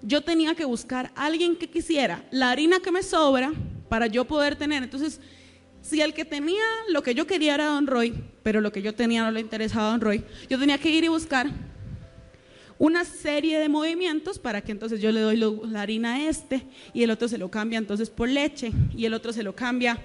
yo 0.00 0.22
tenía 0.22 0.54
que 0.54 0.64
buscar 0.64 1.12
a 1.14 1.26
alguien 1.26 1.54
que 1.54 1.68
quisiera 1.68 2.24
la 2.30 2.50
harina 2.50 2.80
que 2.80 2.90
me 2.90 3.02
sobra 3.02 3.52
para 3.90 4.06
yo 4.06 4.24
poder 4.24 4.56
tener. 4.56 4.82
Entonces, 4.82 5.20
si 5.82 6.00
el 6.00 6.14
que 6.14 6.24
tenía 6.24 6.64
lo 6.88 7.02
que 7.02 7.14
yo 7.14 7.26
quería 7.26 7.56
era 7.56 7.66
Don 7.66 7.86
Roy, 7.86 8.14
pero 8.42 8.62
lo 8.62 8.72
que 8.72 8.80
yo 8.80 8.94
tenía 8.94 9.22
no 9.22 9.32
le 9.32 9.40
interesaba 9.40 9.88
a 9.88 9.90
Don 9.90 10.00
Roy, 10.00 10.24
yo 10.48 10.58
tenía 10.58 10.78
que 10.78 10.88
ir 10.88 11.04
y 11.04 11.08
buscar 11.08 11.46
una 12.78 13.04
serie 13.04 13.58
de 13.58 13.68
movimientos 13.68 14.38
para 14.38 14.62
que 14.62 14.72
entonces 14.72 15.02
yo 15.02 15.12
le 15.12 15.20
doy 15.20 15.36
la 15.36 15.82
harina 15.82 16.14
a 16.14 16.26
este 16.26 16.62
y 16.94 17.02
el 17.02 17.10
otro 17.10 17.28
se 17.28 17.36
lo 17.36 17.50
cambia 17.50 17.78
entonces 17.78 18.08
por 18.08 18.30
leche 18.30 18.72
y 18.96 19.04
el 19.04 19.12
otro 19.12 19.32
se 19.34 19.42
lo 19.42 19.54
cambia 19.54 19.98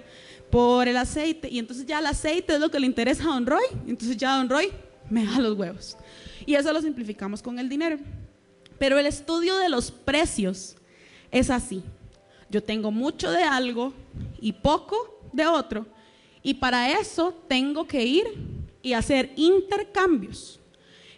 por 0.53 0.87
el 0.87 0.97
aceite 0.97 1.49
y 1.49 1.57
entonces 1.57 1.83
ya 1.83 1.97
el 1.97 2.05
aceite 2.05 2.53
es 2.53 2.59
lo 2.59 2.69
que 2.69 2.79
le 2.79 2.85
interesa 2.85 3.23
a 3.23 3.33
Don 3.33 3.47
Roy, 3.47 3.63
entonces 3.87 4.15
ya 4.15 4.37
Don 4.37 4.47
Roy 4.47 4.71
me 5.09 5.25
da 5.25 5.39
los 5.39 5.57
huevos. 5.57 5.97
Y 6.45 6.53
eso 6.53 6.71
lo 6.71 6.79
simplificamos 6.79 7.41
con 7.41 7.57
el 7.57 7.67
dinero. 7.67 7.97
Pero 8.77 8.99
el 8.99 9.07
estudio 9.07 9.57
de 9.57 9.67
los 9.67 9.89
precios 9.89 10.75
es 11.31 11.49
así. 11.49 11.81
Yo 12.51 12.61
tengo 12.61 12.91
mucho 12.91 13.31
de 13.31 13.41
algo 13.41 13.95
y 14.39 14.51
poco 14.51 15.27
de 15.33 15.47
otro. 15.47 15.87
Y 16.43 16.53
para 16.53 16.99
eso 16.99 17.33
tengo 17.47 17.87
que 17.87 18.05
ir 18.05 18.23
y 18.83 18.93
hacer 18.93 19.33
intercambios. 19.35 20.59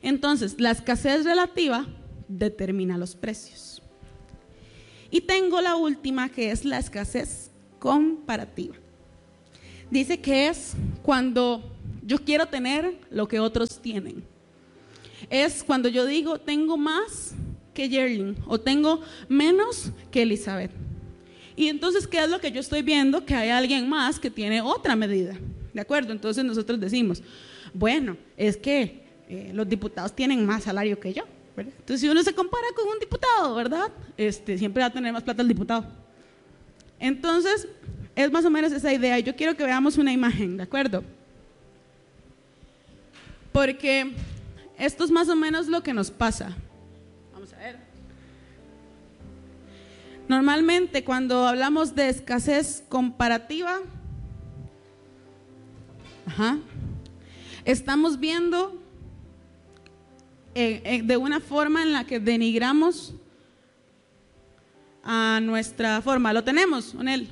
Entonces, 0.01 0.61
la 0.61 0.71
escasez 0.71 1.25
relativa 1.25 1.85
determina 2.29 2.97
los 2.97 3.17
precios. 3.17 3.81
Y 5.11 5.19
tengo 5.19 5.59
la 5.59 5.75
última 5.75 6.29
que 6.29 6.51
es 6.51 6.63
la 6.63 6.79
escasez 6.79 7.51
comparativa. 7.79 8.75
Dice 9.95 10.19
que 10.19 10.49
es 10.49 10.73
cuando 11.03 11.63
yo 12.05 12.17
quiero 12.17 12.45
tener 12.47 12.97
lo 13.11 13.29
que 13.29 13.39
otros 13.39 13.81
tienen. 13.81 14.25
Es 15.29 15.63
cuando 15.63 15.87
yo 15.87 16.05
digo, 16.05 16.37
tengo 16.37 16.75
más 16.75 17.33
que 17.73 17.87
Yerling 17.87 18.35
o 18.45 18.59
tengo 18.59 18.99
menos 19.29 19.91
que 20.11 20.23
Elizabeth. 20.23 20.71
Y 21.55 21.69
entonces, 21.69 22.07
¿qué 22.07 22.21
es 22.21 22.29
lo 22.29 22.41
que 22.41 22.51
yo 22.51 22.59
estoy 22.59 22.81
viendo? 22.81 23.25
Que 23.25 23.35
hay 23.35 23.51
alguien 23.51 23.87
más 23.87 24.19
que 24.19 24.29
tiene 24.29 24.61
otra 24.61 24.97
medida. 24.97 25.37
¿De 25.73 25.79
acuerdo? 25.79 26.11
Entonces 26.11 26.43
nosotros 26.43 26.77
decimos, 26.77 27.23
bueno, 27.73 28.17
es 28.35 28.57
que 28.57 29.01
eh, 29.29 29.51
los 29.53 29.65
diputados 29.65 30.13
tienen 30.13 30.45
más 30.45 30.65
salario 30.65 30.99
que 30.99 31.13
yo. 31.13 31.23
Entonces, 31.55 32.01
si 32.01 32.09
uno 32.09 32.21
se 32.21 32.35
compara 32.35 32.67
con 32.75 32.85
un 32.89 32.99
diputado, 32.99 33.55
¿verdad? 33.55 33.89
Este, 34.17 34.57
siempre 34.57 34.81
va 34.81 34.87
a 34.87 34.91
tener 34.91 35.13
más 35.13 35.23
plata 35.23 35.41
el 35.41 35.47
diputado. 35.47 35.85
Entonces, 36.99 37.69
es 38.15 38.31
más 38.31 38.45
o 38.45 38.49
menos 38.49 38.71
esa 38.71 38.93
idea. 38.93 39.19
Yo 39.19 39.35
quiero 39.35 39.55
que 39.55 39.63
veamos 39.63 39.97
una 39.97 40.11
imagen, 40.11 40.57
¿de 40.57 40.63
acuerdo? 40.63 41.03
Porque 43.51 44.13
esto 44.77 45.03
es 45.03 45.11
más 45.11 45.29
o 45.29 45.35
menos 45.35 45.67
lo 45.67 45.83
que 45.83 45.93
nos 45.93 46.11
pasa. 46.11 46.55
Normalmente 50.27 51.03
cuando 51.03 51.47
hablamos 51.47 51.93
de 51.93 52.09
escasez 52.09 52.83
comparativa, 52.89 53.79
estamos 57.63 58.19
viendo 58.19 58.81
eh, 60.55 60.81
eh, 60.83 61.01
de 61.03 61.17
una 61.17 61.39
forma 61.39 61.83
en 61.83 61.93
la 61.93 62.05
que 62.05 62.19
denigramos 62.19 63.13
a 65.03 65.39
nuestra 65.43 66.01
forma. 66.01 66.33
¿Lo 66.33 66.43
tenemos, 66.43 66.95
Onel? 66.95 67.29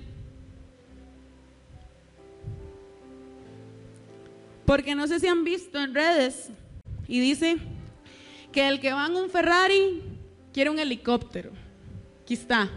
Porque 4.74 4.95
no 4.95 5.06
sé 5.06 5.20
si 5.20 5.28
han 5.28 5.44
visto 5.44 5.80
en 5.80 5.94
redes 5.94 6.50
y 7.08 7.20
dice 7.20 7.58
que 8.52 8.68
el 8.68 8.80
que 8.80 8.91
va 8.91 9.06
en 9.06 9.16
un 9.16 9.30
Ferrari 9.30 10.02
quiere 10.52 10.72
un 10.72 10.80
helicóptero. 10.80 11.52
Aquí 12.24 12.34
está. 12.34 12.72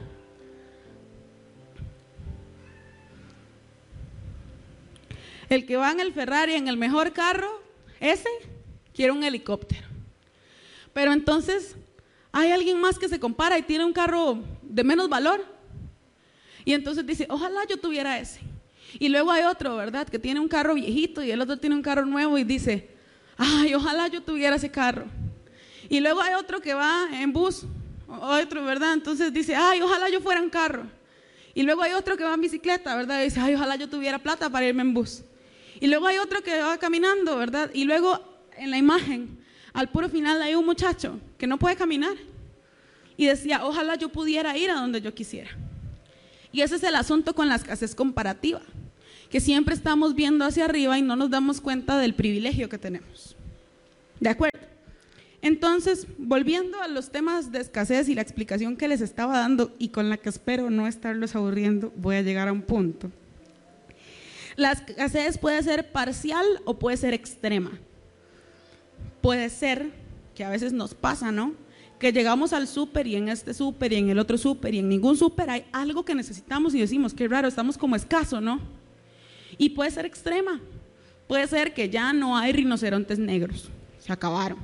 El 5.49 5.65
que 5.65 5.79
va 5.79 5.91
en 5.91 6.01
el 6.01 6.13
Ferrari, 6.13 6.53
en 6.53 6.69
el 6.69 6.77
mejor 6.77 7.15
carro, 7.15 7.63
ese 7.99 8.29
quiere 8.93 9.13
un 9.13 9.25
helicóptero. 9.25 9.89
Pero 10.93 11.15
entonces 11.15 11.77
hay 12.31 12.51
alguien 12.51 12.79
más 12.79 12.99
que 12.99 13.09
se 13.09 13.19
compara 13.19 13.57
y 13.57 13.63
tiene 13.63 13.87
un 13.87 13.95
carro 13.95 14.45
de 14.61 14.85
menos 14.85 15.09
valor. 15.09 15.43
Y 16.63 16.75
entonces 16.75 17.07
dice, 17.07 17.27
ojalá 17.31 17.65
yo 17.67 17.79
tuviera 17.79 18.19
ese. 18.19 18.46
Y 18.99 19.09
luego 19.09 19.31
hay 19.31 19.45
otro, 19.45 19.77
¿verdad? 19.77 20.09
Que 20.09 20.19
tiene 20.19 20.41
un 20.41 20.49
carro 20.49 20.75
viejito 20.75 21.23
y 21.23 21.31
el 21.31 21.41
otro 21.41 21.59
tiene 21.59 21.77
un 21.77 21.83
carro 21.83 22.07
nuevo 22.07 22.39
y 22.39 22.45
dice, 22.45 22.89
ay, 23.37 23.75
ojalá 23.75 24.09
yo 24.09 24.23
tuviera 24.23 24.57
ese 24.57 24.71
carro. 24.71 25.07
Y 25.89 26.01
luego 26.01 26.21
hay 26.21 26.35
otro 26.35 26.61
que 26.61 26.75
va 26.75 27.09
en 27.13 27.33
bus, 27.33 27.65
otro, 28.09 28.65
¿verdad? 28.65 28.95
Entonces 28.95 29.33
dice, 29.33 29.55
ay, 29.55 29.81
ojalá 29.83 30.09
yo 30.09 30.21
fuera 30.21 30.41
en 30.41 30.51
carro. 30.51 30.87
Y 31.55 31.63
luego 31.63 31.83
hay 31.83 31.93
otro 31.93 32.17
que 32.17 32.25
va 32.25 32.35
en 32.35 32.41
bicicleta, 32.41 32.95
¿verdad? 32.97 33.21
Y 33.21 33.25
dice, 33.25 33.41
ay, 33.41 33.55
ojalá 33.55 33.77
yo 33.77 33.89
tuviera 33.89 34.19
plata 34.19 34.51
para 34.51 34.67
irme 34.67 34.83
en 34.83 34.95
bus. 34.95 35.23
Y 35.81 35.87
luego 35.87 36.07
hay 36.07 36.19
otro 36.19 36.43
que 36.43 36.61
va 36.61 36.79
caminando, 36.79 37.37
¿verdad? 37.37 37.71
Y 37.73 37.85
luego 37.85 38.21
en 38.57 38.71
la 38.71 38.79
imagen, 38.79 39.39
al 39.73 39.89
puro 39.89 40.09
final, 40.09 40.41
hay 40.43 40.55
un 40.55 40.65
muchacho 40.65 41.19
que 41.39 41.47
no 41.47 41.59
puede 41.59 41.77
caminar. 41.77 42.17
Y 43.17 43.27
decía, 43.27 43.65
ojalá 43.65 43.95
yo 43.95 44.11
pudiera 44.11 44.57
ir 44.57 44.71
a 44.71 44.75
donde 44.75 45.01
yo 45.01 45.15
quisiera. 45.15 45.51
Y 46.53 46.61
ese 46.63 46.77
es 46.77 46.83
el 46.83 46.95
asunto 46.95 47.35
con 47.35 47.49
la 47.49 47.57
escasez 47.57 47.95
comparativa, 47.95 48.63
que 49.31 49.41
siempre 49.41 49.75
estamos 49.75 50.15
viendo 50.15 50.45
hacia 50.45 50.65
arriba 50.65 50.99
y 50.99 51.03
no 51.03 51.17
nos 51.17 51.31
damos 51.31 51.61
cuenta 51.61 51.99
del 51.99 52.15
privilegio 52.15 52.69
que 52.69 52.79
tenemos. 52.79 53.37
¿De 54.21 54.29
acuerdo? 54.29 54.59
Entonces, 55.43 56.07
volviendo 56.19 56.81
a 56.81 56.89
los 56.89 57.11
temas 57.11 57.53
de 57.53 57.61
escasez 57.61 58.09
y 58.09 58.15
la 58.15 58.23
explicación 58.23 58.77
que 58.77 58.89
les 58.89 59.01
estaba 59.01 59.39
dando 59.39 59.75
y 59.79 59.89
con 59.89 60.09
la 60.11 60.17
que 60.17 60.29
espero 60.29 60.71
no 60.71 60.87
estarlos 60.87 61.37
aburriendo, 61.37 61.93
voy 61.97 62.17
a 62.17 62.23
llegar 62.23 62.49
a 62.49 62.53
un 62.53 62.63
punto. 62.63 63.11
La 64.57 64.73
escasez 64.73 65.39
puede 65.39 65.63
ser 65.63 65.93
parcial 65.93 66.47
o 66.65 66.79
puede 66.79 66.97
ser 66.97 67.15
extrema. 67.15 67.79
Puede 69.21 69.51
ser, 69.51 69.91
que 70.35 70.45
a 70.45 70.51
veces 70.51 70.73
nos 70.73 70.95
pasa, 70.95 71.31
¿no? 71.31 71.53
Que 71.99 72.13
llegamos 72.13 72.53
al 72.53 72.67
súper 72.67 73.07
y 73.07 73.17
en 73.17 73.29
este 73.29 73.55
súper 73.55 73.93
y 73.93 73.97
en 73.97 74.09
el 74.09 74.19
otro 74.19 74.39
súper 74.39 74.75
y 74.75 74.79
en 74.79 74.89
ningún 74.89 75.17
súper 75.17 75.51
hay 75.51 75.65
algo 75.73 76.05
que 76.05 76.15
necesitamos 76.15 76.75
y 76.75 76.81
decimos, 76.81 77.15
qué 77.15 77.29
raro, 77.29 77.49
estamos 77.49 77.79
como 77.79 77.97
escaso, 77.97 78.41
¿no? 78.41 78.61
Y 79.59 79.71
puede 79.71 79.91
ser 79.91 80.07
extrema. 80.07 80.61
Puede 81.27 81.47
ser 81.47 81.75
que 81.75 81.89
ya 81.91 82.13
no 82.13 82.37
hay 82.37 82.53
rinocerontes 82.53 83.19
negros, 83.19 83.69
se 83.99 84.13
acabaron. 84.13 84.59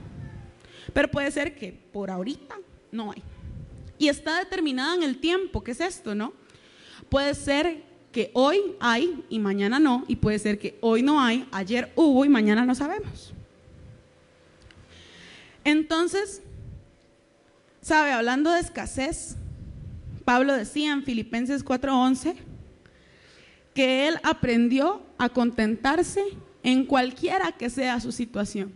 Pero 0.93 1.11
puede 1.11 1.31
ser 1.31 1.55
que 1.57 1.73
por 1.73 2.11
ahorita 2.11 2.57
no 2.91 3.11
hay. 3.11 3.23
Y 3.99 4.09
está 4.09 4.39
determinada 4.39 4.95
en 4.95 5.03
el 5.03 5.19
tiempo, 5.19 5.63
¿qué 5.63 5.73
es 5.73 5.81
esto, 5.81 6.15
no? 6.15 6.33
Puede 7.09 7.35
ser 7.35 7.83
que 8.13 8.31
hoy 8.35 8.61
hay 8.79 9.25
y 9.29 9.39
mañana 9.39 9.81
no, 9.81 10.05
y 10.07 10.17
puede 10.17 10.39
ser 10.39 10.59
que 10.59 10.79
hoy 10.81 11.03
no 11.03 11.21
hay, 11.21 11.49
ayer 11.51 11.93
hubo 11.97 12.25
y 12.25 12.29
mañana 12.29 12.65
no 12.65 12.75
sabemos. 12.75 13.33
Entonces, 15.65 16.43
sabe, 17.81 18.13
hablando 18.13 18.53
de 18.53 18.61
escasez, 18.61 19.37
Pablo 20.25 20.53
decía 20.55 20.93
en 20.93 21.03
Filipenses 21.03 21.65
4:11 21.65 22.37
que 23.75 24.09
él 24.09 24.17
aprendió 24.23 25.03
a 25.19 25.29
contentarse 25.29 26.23
en 26.63 26.85
cualquiera 26.85 27.53
que 27.53 27.71
sea 27.71 28.01
su 28.01 28.13
situación. 28.13 28.73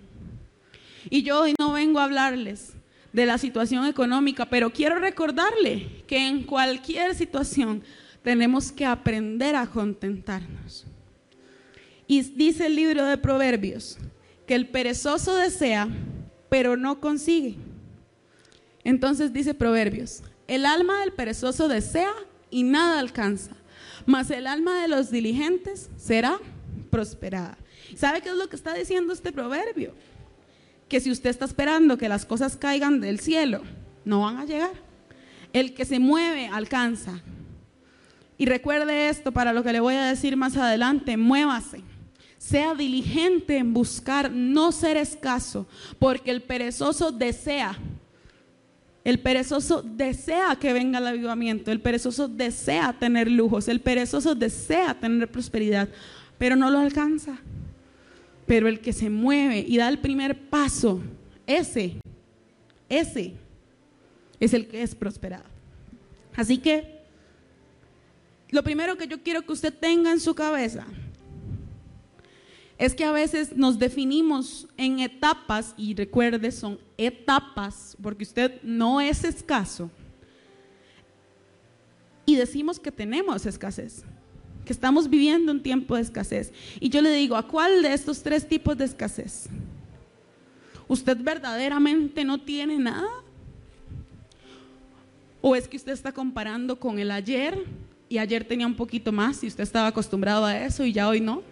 Y 1.10 1.22
yo 1.22 1.42
hoy 1.42 1.54
no 1.58 1.72
vengo 1.72 2.00
a 2.00 2.04
hablarles 2.04 2.72
de 3.12 3.26
la 3.26 3.38
situación 3.38 3.86
económica, 3.86 4.46
pero 4.46 4.70
quiero 4.70 4.98
recordarle 4.98 6.02
que 6.06 6.26
en 6.26 6.42
cualquier 6.42 7.14
situación 7.14 7.82
tenemos 8.22 8.72
que 8.72 8.84
aprender 8.84 9.54
a 9.54 9.66
contentarnos. 9.66 10.84
Y 12.06 12.22
dice 12.22 12.66
el 12.66 12.76
libro 12.76 13.04
de 13.04 13.16
Proverbios 13.18 13.98
que 14.46 14.54
el 14.54 14.68
perezoso 14.68 15.34
desea, 15.34 15.88
pero 16.48 16.76
no 16.76 17.00
consigue. 17.00 17.56
Entonces 18.84 19.32
dice 19.32 19.54
Proverbios, 19.54 20.22
el 20.46 20.66
alma 20.66 21.00
del 21.00 21.12
perezoso 21.12 21.68
desea 21.68 22.12
y 22.50 22.62
nada 22.62 23.00
alcanza, 23.00 23.56
mas 24.06 24.30
el 24.30 24.46
alma 24.46 24.80
de 24.80 24.88
los 24.88 25.10
diligentes 25.10 25.90
será 25.96 26.38
prosperada. 26.90 27.58
¿Sabe 27.96 28.22
qué 28.22 28.30
es 28.30 28.36
lo 28.36 28.48
que 28.48 28.56
está 28.56 28.72
diciendo 28.74 29.12
este 29.12 29.32
proverbio? 29.32 29.94
Que 30.88 31.00
si 31.00 31.10
usted 31.10 31.30
está 31.30 31.44
esperando 31.44 31.98
que 31.98 32.08
las 32.08 32.24
cosas 32.24 32.56
caigan 32.56 33.00
del 33.00 33.20
cielo, 33.20 33.62
no 34.04 34.20
van 34.22 34.38
a 34.38 34.44
llegar. 34.44 34.72
El 35.52 35.74
que 35.74 35.84
se 35.84 35.98
mueve 35.98 36.48
alcanza, 36.48 37.22
y 38.38 38.46
recuerde 38.46 39.08
esto 39.08 39.32
para 39.32 39.52
lo 39.52 39.62
que 39.62 39.72
le 39.72 39.80
voy 39.80 39.94
a 39.94 40.04
decir 40.04 40.36
más 40.36 40.56
adelante, 40.56 41.16
muévase. 41.16 41.82
Sea 42.38 42.74
diligente 42.74 43.56
en 43.56 43.72
buscar 43.72 44.30
no 44.30 44.72
ser 44.72 44.96
escaso, 44.98 45.66
porque 45.98 46.30
el 46.30 46.42
perezoso 46.42 47.12
desea, 47.12 47.78
el 49.06 49.20
perezoso 49.20 49.82
desea 49.82 50.56
que 50.56 50.72
venga 50.72 50.98
el 50.98 51.06
avivamiento, 51.06 51.70
el 51.70 51.80
perezoso 51.80 52.26
desea 52.26 52.92
tener 52.92 53.30
lujos, 53.30 53.68
el 53.68 53.80
perezoso 53.80 54.34
desea 54.34 54.98
tener 54.98 55.30
prosperidad, 55.30 55.88
pero 56.38 56.56
no 56.56 56.72
lo 56.72 56.80
alcanza. 56.80 57.38
Pero 58.46 58.66
el 58.66 58.80
que 58.80 58.92
se 58.92 59.08
mueve 59.08 59.64
y 59.64 59.76
da 59.76 59.88
el 59.88 60.00
primer 60.00 60.48
paso, 60.48 61.00
ese, 61.46 62.00
ese 62.88 63.34
es 64.40 64.52
el 64.52 64.66
que 64.66 64.82
es 64.82 64.96
prosperado. 64.96 65.44
Así 66.34 66.58
que 66.58 67.02
lo 68.50 68.64
primero 68.64 68.98
que 68.98 69.06
yo 69.06 69.22
quiero 69.22 69.42
que 69.42 69.52
usted 69.52 69.72
tenga 69.72 70.10
en 70.10 70.18
su 70.18 70.34
cabeza 70.34 70.84
es 72.78 72.94
que 72.94 73.04
a 73.04 73.12
veces 73.12 73.56
nos 73.56 73.78
definimos 73.78 74.68
en 74.76 75.00
etapas, 75.00 75.74
y 75.76 75.94
recuerde, 75.94 76.52
son 76.52 76.78
etapas, 76.98 77.96
porque 78.02 78.24
usted 78.24 78.60
no 78.62 79.00
es 79.00 79.24
escaso, 79.24 79.90
y 82.26 82.34
decimos 82.34 82.78
que 82.78 82.92
tenemos 82.92 83.46
escasez, 83.46 84.02
que 84.64 84.72
estamos 84.72 85.08
viviendo 85.08 85.52
un 85.52 85.62
tiempo 85.62 85.94
de 85.94 86.02
escasez. 86.02 86.52
Y 86.80 86.88
yo 86.88 87.00
le 87.00 87.12
digo, 87.12 87.36
¿a 87.36 87.46
cuál 87.46 87.82
de 87.82 87.94
estos 87.94 88.20
tres 88.20 88.46
tipos 88.48 88.76
de 88.76 88.84
escasez? 88.84 89.48
¿Usted 90.88 91.16
verdaderamente 91.20 92.24
no 92.24 92.38
tiene 92.38 92.76
nada? 92.78 93.08
¿O 95.40 95.54
es 95.54 95.68
que 95.68 95.76
usted 95.76 95.92
está 95.92 96.10
comparando 96.10 96.80
con 96.80 96.98
el 96.98 97.12
ayer 97.12 97.64
y 98.08 98.18
ayer 98.18 98.44
tenía 98.44 98.66
un 98.66 98.74
poquito 98.74 99.12
más 99.12 99.44
y 99.44 99.46
usted 99.46 99.62
estaba 99.62 99.86
acostumbrado 99.86 100.44
a 100.44 100.58
eso 100.58 100.84
y 100.84 100.92
ya 100.92 101.08
hoy 101.08 101.20
no? 101.20 101.42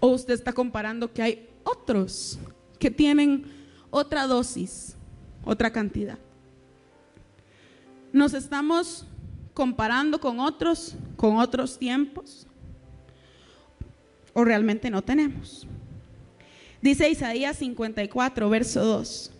¿O 0.00 0.08
usted 0.08 0.34
está 0.34 0.52
comparando 0.52 1.12
que 1.12 1.22
hay 1.22 1.48
otros 1.62 2.38
que 2.78 2.90
tienen 2.90 3.44
otra 3.90 4.26
dosis, 4.26 4.96
otra 5.44 5.70
cantidad? 5.70 6.18
Nos 8.12 8.32
estamos 8.32 9.06
comparando 9.52 10.18
con 10.18 10.40
otros, 10.40 10.96
con 11.16 11.36
otros 11.36 11.78
tiempos, 11.78 12.46
o 14.32 14.42
realmente 14.42 14.90
no 14.90 15.02
tenemos. 15.02 15.66
Dice 16.80 17.10
Isaías 17.10 17.58
54, 17.58 18.48
verso 18.48 18.82
2. 18.82 19.32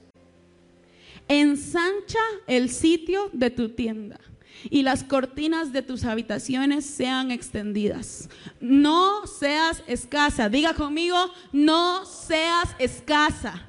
Ensancha 1.27 2.19
el 2.47 2.69
sitio 2.69 3.31
de 3.33 3.51
tu 3.51 3.71
tienda 3.71 4.21
y 4.69 4.83
las 4.83 5.05
cortinas 5.05 5.73
de 5.73 5.83
tus 5.83 6.05
habitaciones 6.05 6.85
sean 6.85 7.31
extendidas. 7.31 8.29
No 8.61 9.27
seas 9.27 9.83
escasa. 9.87 10.49
Diga 10.49 10.75
conmigo, 10.75 11.17
no 11.53 12.05
seas 12.05 12.75
escasa. 12.79 13.67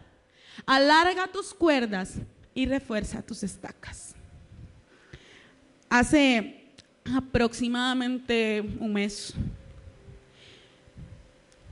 Alarga 0.65 1.27
tus 1.27 1.53
cuerdas 1.53 2.15
y 2.53 2.65
refuerza 2.65 3.21
tus 3.21 3.43
estacas. 3.43 4.15
Hace 5.89 6.61
aproximadamente 7.15 8.61
un 8.79 8.93
mes, 8.93 9.33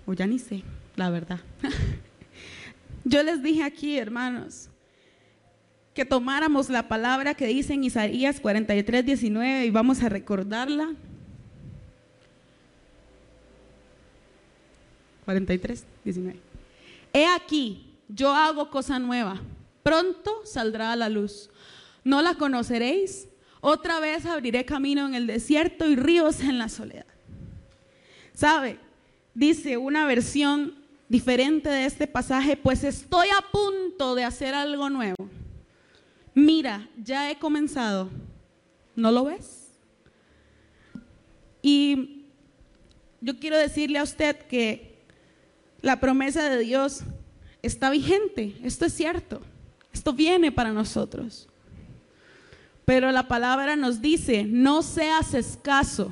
o 0.06 0.14
ya 0.14 0.26
ni 0.26 0.40
sé, 0.40 0.64
la 0.96 1.10
verdad. 1.10 1.40
Yo 3.04 3.24
les 3.24 3.42
dije 3.42 3.64
aquí, 3.64 3.98
hermanos, 3.98 4.69
que 6.00 6.06
tomáramos 6.06 6.70
la 6.70 6.88
palabra 6.88 7.34
que 7.34 7.46
dice 7.46 7.74
en 7.74 7.84
Isaías 7.84 8.40
43, 8.40 9.06
19 9.06 9.66
y 9.66 9.70
vamos 9.70 10.02
a 10.02 10.08
recordarla. 10.08 10.94
43, 15.26 15.84
19. 16.06 16.40
He 17.12 17.26
aquí, 17.26 17.98
yo 18.08 18.34
hago 18.34 18.70
cosa 18.70 18.98
nueva, 18.98 19.42
pronto 19.84 20.40
saldrá 20.46 20.94
a 20.94 20.96
la 20.96 21.10
luz. 21.10 21.50
¿No 22.06 22.22
la 22.22 22.36
conoceréis? 22.36 23.28
Otra 23.60 24.00
vez 24.00 24.26
abriré 24.26 24.64
camino 24.64 25.06
en 25.06 25.16
el 25.16 25.28
desierto 25.28 25.86
y 25.86 25.98
ríos 25.98 26.40
en 26.40 26.60
la 26.60 26.70
soledad. 26.70 27.08
¿Sabe? 28.34 28.80
Dice 29.34 29.76
una 29.76 30.06
versión 30.06 30.76
diferente 31.10 31.68
de 31.68 31.84
este 31.84 32.08
pasaje, 32.08 32.56
pues 32.56 32.86
estoy 32.86 33.28
a 33.38 33.52
punto 33.52 34.16
de 34.16 34.24
hacer 34.24 34.54
algo 34.54 34.90
nuevo 34.90 35.30
mira, 36.40 36.90
ya 36.98 37.30
he 37.30 37.38
comenzado, 37.38 38.10
¿no 38.96 39.12
lo 39.12 39.26
ves? 39.26 39.68
Y 41.62 42.26
yo 43.22 43.40
quiero 43.40 43.58
decirle 43.58 44.00
a 44.00 44.04
usted 44.04 44.36
que 44.48 44.98
la 45.82 46.00
promesa 46.00 46.50
de 46.50 46.60
Dios 46.60 47.02
está 47.62 47.90
vigente, 47.90 48.56
esto 48.64 48.86
es 48.86 48.94
cierto, 48.94 49.42
esto 49.94 50.14
viene 50.14 50.52
para 50.52 50.72
nosotros. 50.72 51.48
Pero 52.86 53.12
la 53.12 53.28
palabra 53.28 53.76
nos 53.76 54.02
dice, 54.02 54.46
no 54.46 54.82
seas 54.82 55.36
escaso. 55.36 56.12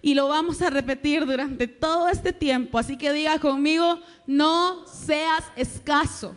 Y 0.00 0.14
lo 0.14 0.28
vamos 0.28 0.62
a 0.62 0.70
repetir 0.70 1.26
durante 1.26 1.66
todo 1.66 2.08
este 2.08 2.32
tiempo. 2.32 2.78
Así 2.78 2.96
que 2.96 3.12
diga 3.12 3.40
conmigo, 3.40 3.98
no 4.26 4.86
seas 4.86 5.42
escaso 5.56 6.36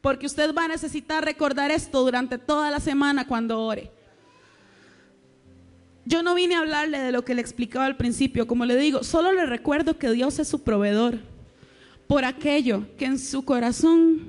porque 0.00 0.26
usted 0.26 0.54
va 0.54 0.64
a 0.64 0.68
necesitar 0.68 1.24
recordar 1.24 1.70
esto 1.70 2.02
durante 2.02 2.38
toda 2.38 2.70
la 2.70 2.80
semana 2.80 3.26
cuando 3.26 3.60
ore. 3.60 3.90
Yo 6.04 6.22
no 6.22 6.34
vine 6.34 6.56
a 6.56 6.60
hablarle 6.60 6.98
de 6.98 7.12
lo 7.12 7.24
que 7.24 7.34
le 7.34 7.40
explicaba 7.40 7.86
al 7.86 7.96
principio, 7.96 8.46
como 8.46 8.64
le 8.64 8.76
digo, 8.76 9.04
solo 9.04 9.32
le 9.32 9.46
recuerdo 9.46 9.98
que 9.98 10.10
Dios 10.10 10.38
es 10.38 10.48
su 10.48 10.62
proveedor 10.62 11.18
por 12.06 12.24
aquello 12.24 12.86
que 12.96 13.04
en 13.04 13.20
su 13.20 13.44
corazón 13.44 14.22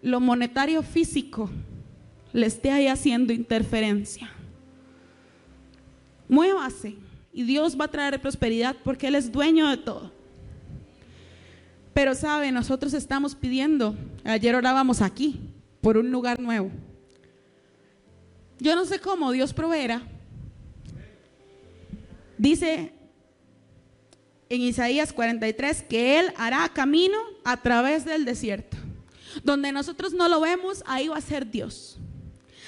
lo 0.00 0.20
monetario 0.20 0.82
físico 0.82 1.50
le 2.32 2.46
esté 2.46 2.70
ahí 2.70 2.88
haciendo 2.88 3.34
interferencia. 3.34 4.30
Muévase 6.28 6.96
y 7.34 7.42
Dios 7.42 7.78
va 7.78 7.84
a 7.84 7.90
traer 7.90 8.18
prosperidad 8.18 8.76
porque 8.82 9.08
Él 9.08 9.16
es 9.16 9.30
dueño 9.30 9.68
de 9.68 9.76
todo. 9.76 10.13
Pero 11.94 12.14
sabe, 12.16 12.50
nosotros 12.50 12.92
estamos 12.92 13.36
pidiendo, 13.36 13.96
ayer 14.24 14.54
orábamos 14.56 15.00
aquí, 15.00 15.40
por 15.80 15.96
un 15.96 16.10
lugar 16.10 16.40
nuevo. 16.40 16.70
Yo 18.58 18.74
no 18.74 18.84
sé 18.84 18.98
cómo 18.98 19.30
Dios 19.30 19.52
proveerá. 19.52 20.02
Dice 22.36 22.92
en 24.48 24.60
Isaías 24.60 25.12
43 25.12 25.82
que 25.82 26.18
Él 26.18 26.32
hará 26.36 26.68
camino 26.68 27.16
a 27.44 27.62
través 27.62 28.04
del 28.04 28.24
desierto. 28.24 28.76
Donde 29.42 29.72
nosotros 29.72 30.12
no 30.12 30.28
lo 30.28 30.40
vemos, 30.40 30.82
ahí 30.86 31.08
va 31.08 31.16
a 31.16 31.20
ser 31.20 31.50
Dios. 31.50 31.98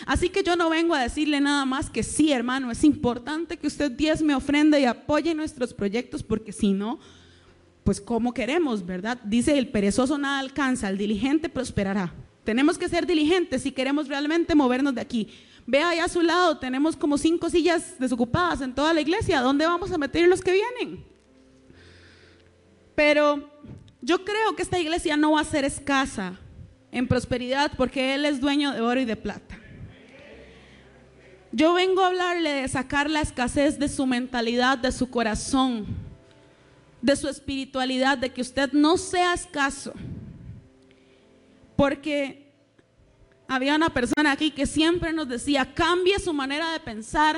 Así 0.04 0.28
que 0.28 0.42
yo 0.42 0.56
no 0.56 0.68
vengo 0.68 0.94
a 0.94 1.02
decirle 1.02 1.40
nada 1.40 1.64
más 1.64 1.90
que 1.90 2.02
sí, 2.02 2.30
hermano, 2.30 2.70
es 2.70 2.84
importante 2.84 3.56
que 3.56 3.66
usted 3.66 3.92
me 4.20 4.34
ofrenda 4.34 4.78
y 4.78 4.84
apoye 4.84 5.34
nuestros 5.34 5.72
proyectos, 5.72 6.22
porque 6.22 6.52
si 6.52 6.72
no, 6.72 7.00
pues 7.86 8.00
como 8.00 8.34
queremos, 8.34 8.84
¿verdad? 8.84 9.16
Dice, 9.22 9.56
el 9.56 9.68
perezoso 9.68 10.18
nada 10.18 10.40
alcanza, 10.40 10.88
el 10.88 10.98
diligente 10.98 11.48
prosperará. 11.48 12.12
Tenemos 12.42 12.78
que 12.78 12.88
ser 12.88 13.06
diligentes 13.06 13.62
si 13.62 13.70
queremos 13.70 14.08
realmente 14.08 14.56
movernos 14.56 14.96
de 14.96 15.00
aquí. 15.00 15.28
Vea 15.68 15.90
ahí 15.90 16.00
a 16.00 16.08
su 16.08 16.20
lado, 16.20 16.58
tenemos 16.58 16.96
como 16.96 17.16
cinco 17.16 17.48
sillas 17.48 17.94
desocupadas 18.00 18.60
en 18.60 18.74
toda 18.74 18.92
la 18.92 19.00
iglesia. 19.00 19.40
¿Dónde 19.40 19.66
vamos 19.66 19.92
a 19.92 19.98
meter 19.98 20.28
los 20.28 20.40
que 20.40 20.52
vienen? 20.52 21.04
Pero 22.96 23.48
yo 24.02 24.24
creo 24.24 24.56
que 24.56 24.62
esta 24.62 24.80
iglesia 24.80 25.16
no 25.16 25.32
va 25.32 25.42
a 25.42 25.44
ser 25.44 25.64
escasa 25.64 26.40
en 26.90 27.06
prosperidad 27.06 27.70
porque 27.76 28.14
Él 28.16 28.24
es 28.24 28.40
dueño 28.40 28.72
de 28.72 28.80
oro 28.80 29.00
y 29.00 29.04
de 29.04 29.14
plata. 29.14 29.60
Yo 31.52 31.72
vengo 31.72 32.02
a 32.02 32.08
hablarle 32.08 32.50
de 32.50 32.68
sacar 32.68 33.08
la 33.08 33.20
escasez 33.20 33.78
de 33.78 33.88
su 33.88 34.06
mentalidad, 34.06 34.76
de 34.76 34.90
su 34.90 35.08
corazón, 35.08 36.05
de 37.02 37.16
su 37.16 37.28
espiritualidad, 37.28 38.18
de 38.18 38.32
que 38.32 38.40
usted 38.40 38.72
no 38.72 38.96
sea 38.96 39.34
escaso. 39.34 39.92
Porque 41.76 42.52
había 43.48 43.76
una 43.76 43.90
persona 43.90 44.32
aquí 44.32 44.50
que 44.50 44.66
siempre 44.66 45.12
nos 45.12 45.28
decía, 45.28 45.74
cambie 45.74 46.18
su 46.18 46.32
manera 46.32 46.72
de 46.72 46.80
pensar 46.80 47.36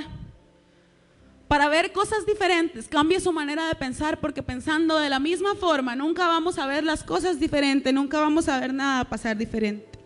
para 1.48 1.68
ver 1.68 1.92
cosas 1.92 2.26
diferentes, 2.26 2.88
cambie 2.88 3.20
su 3.20 3.32
manera 3.32 3.68
de 3.68 3.74
pensar 3.74 4.20
porque 4.20 4.42
pensando 4.42 4.98
de 4.98 5.08
la 5.08 5.18
misma 5.18 5.54
forma 5.54 5.96
nunca 5.96 6.28
vamos 6.28 6.58
a 6.58 6.66
ver 6.66 6.84
las 6.84 7.02
cosas 7.02 7.40
diferentes, 7.40 7.92
nunca 7.92 8.20
vamos 8.20 8.48
a 8.48 8.60
ver 8.60 8.74
nada 8.74 9.04
pasar 9.04 9.36
diferente. 9.36 9.98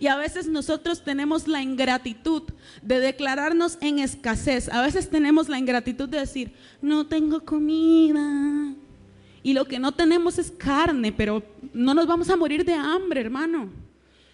Y 0.00 0.06
a 0.06 0.16
veces 0.16 0.48
nosotros 0.48 1.02
tenemos 1.02 1.48
la 1.48 1.62
ingratitud 1.62 2.42
de 2.82 3.00
declararnos 3.00 3.78
en 3.80 3.98
escasez. 3.98 4.68
A 4.68 4.82
veces 4.82 5.10
tenemos 5.10 5.48
la 5.48 5.58
ingratitud 5.58 6.08
de 6.08 6.20
decir, 6.20 6.52
no 6.82 7.06
tengo 7.06 7.44
comida. 7.44 8.74
Y 9.46 9.52
lo 9.52 9.64
que 9.64 9.78
no 9.78 9.92
tenemos 9.92 10.40
es 10.40 10.50
carne, 10.50 11.12
pero 11.12 11.40
no 11.72 11.94
nos 11.94 12.08
vamos 12.08 12.28
a 12.30 12.36
morir 12.36 12.64
de 12.64 12.74
hambre, 12.74 13.20
hermano. 13.20 13.68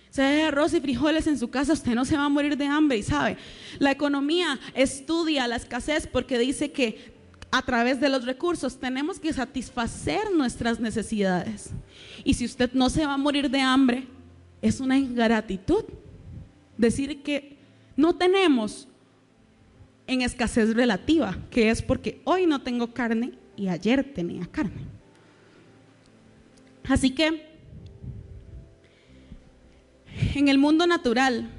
Si 0.09 0.23
hay 0.23 0.41
arroz 0.41 0.73
y 0.73 0.81
frijoles 0.81 1.27
en 1.27 1.39
su 1.39 1.51
casa, 1.51 1.75
usted 1.75 1.95
no 1.95 2.07
se 2.07 2.17
va 2.17 2.25
a 2.25 2.31
morir 2.31 2.57
de 2.57 2.65
hambre. 2.65 2.97
Y 2.97 3.03
sabe, 3.03 3.37
la 3.79 3.91
economía 3.91 4.59
estudia 4.73 5.47
la 5.47 5.57
escasez 5.57 6.07
porque 6.07 6.39
dice 6.39 6.73
que 6.73 7.13
a 7.51 7.61
través 7.61 8.01
de 8.01 8.09
los 8.09 8.25
recursos 8.25 8.81
tenemos 8.81 9.21
que 9.21 9.35
satisfacer 9.35 10.33
nuestras 10.35 10.81
necesidades. 10.81 11.73
Y 12.25 12.33
si 12.33 12.47
usted 12.47 12.71
no 12.73 12.89
se 12.89 13.05
va 13.05 13.13
a 13.13 13.19
morir 13.19 13.51
de 13.51 13.61
hambre, 13.61 14.07
es 14.63 14.81
una 14.81 14.97
ingratitud. 14.97 15.85
Decir 16.79 17.23
que 17.23 17.59
no 17.99 18.15
tenemos 18.15 18.89
en 20.07 20.23
escasez 20.23 20.73
relativa, 20.73 21.37
que 21.51 21.69
es 21.69 21.83
porque 21.83 22.23
hoy 22.25 22.47
no 22.47 22.63
tengo 22.63 22.95
carne 22.95 23.33
y 23.59 23.69
ayer 23.69 24.15
tenía 24.15 24.47
carne. 24.47 25.02
Así 26.89 27.11
que 27.11 27.53
en 30.35 30.49
el 30.49 30.59
mundo 30.59 30.87
natural 30.87 31.51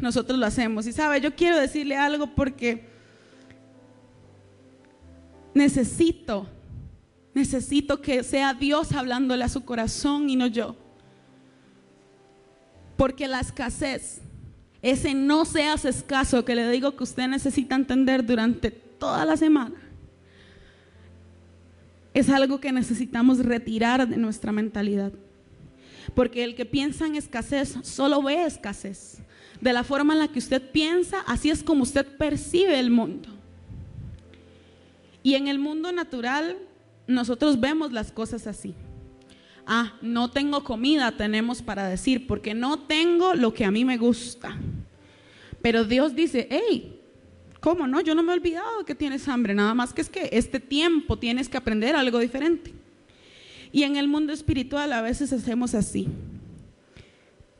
nosotros 0.00 0.38
lo 0.38 0.46
hacemos. 0.46 0.86
Y 0.86 0.92
sabe, 0.92 1.20
yo 1.20 1.34
quiero 1.34 1.56
decirle 1.58 1.96
algo 1.96 2.34
porque 2.34 2.88
necesito, 5.54 6.48
necesito 7.34 8.00
que 8.00 8.22
sea 8.22 8.54
Dios 8.54 8.92
hablándole 8.92 9.44
a 9.44 9.48
su 9.48 9.64
corazón 9.64 10.30
y 10.30 10.36
no 10.36 10.46
yo. 10.46 10.76
Porque 12.96 13.28
la 13.28 13.40
escasez, 13.40 14.20
ese 14.82 15.14
no 15.14 15.44
seas 15.44 15.84
escaso 15.84 16.44
que 16.44 16.54
le 16.54 16.68
digo 16.70 16.96
que 16.96 17.04
usted 17.04 17.28
necesita 17.28 17.74
entender 17.74 18.24
durante 18.24 18.70
toda 18.70 19.24
la 19.24 19.36
semana, 19.36 19.74
es 22.18 22.28
algo 22.28 22.60
que 22.60 22.72
necesitamos 22.72 23.38
retirar 23.38 24.08
de 24.08 24.16
nuestra 24.16 24.52
mentalidad. 24.52 25.12
Porque 26.14 26.44
el 26.44 26.54
que 26.54 26.64
piensa 26.64 27.06
en 27.06 27.16
escasez 27.16 27.76
solo 27.82 28.22
ve 28.22 28.44
escasez. 28.44 29.18
De 29.60 29.72
la 29.72 29.84
forma 29.84 30.14
en 30.14 30.20
la 30.20 30.28
que 30.28 30.38
usted 30.38 30.70
piensa, 30.70 31.20
así 31.26 31.50
es 31.50 31.62
como 31.62 31.82
usted 31.82 32.06
percibe 32.06 32.78
el 32.78 32.90
mundo. 32.90 33.28
Y 35.22 35.34
en 35.34 35.48
el 35.48 35.58
mundo 35.58 35.92
natural, 35.92 36.56
nosotros 37.06 37.60
vemos 37.60 37.92
las 37.92 38.12
cosas 38.12 38.46
así 38.46 38.74
ah, 39.68 39.92
no 40.00 40.30
tengo 40.30 40.64
comida, 40.64 41.12
tenemos 41.12 41.62
para 41.62 41.86
decir, 41.86 42.26
porque 42.26 42.54
no 42.54 42.80
tengo 42.80 43.34
lo 43.34 43.52
que 43.52 43.66
a 43.66 43.70
mí 43.70 43.84
me 43.84 43.98
gusta. 43.98 44.56
Pero 45.62 45.84
Dios 45.84 46.16
dice, 46.16 46.48
hey, 46.50 46.97
¿cómo 47.60 47.86
no? 47.86 48.00
Yo 48.00 48.14
no 48.14 48.22
me 48.22 48.32
he 48.32 48.36
olvidado 48.36 48.84
que 48.84 48.94
tienes 48.94 49.28
hambre, 49.28 49.54
nada 49.54 49.74
más 49.74 49.92
que 49.92 50.00
es 50.00 50.08
que 50.08 50.28
este 50.32 50.60
tiempo 50.60 51.18
tienes 51.18 51.48
que 51.48 51.56
aprender 51.56 51.96
algo 51.96 52.18
diferente. 52.18 52.72
Y 53.72 53.82
en 53.82 53.96
el 53.96 54.08
mundo 54.08 54.32
espiritual 54.32 54.92
a 54.92 55.02
veces 55.02 55.32
hacemos 55.32 55.74
así. 55.74 56.08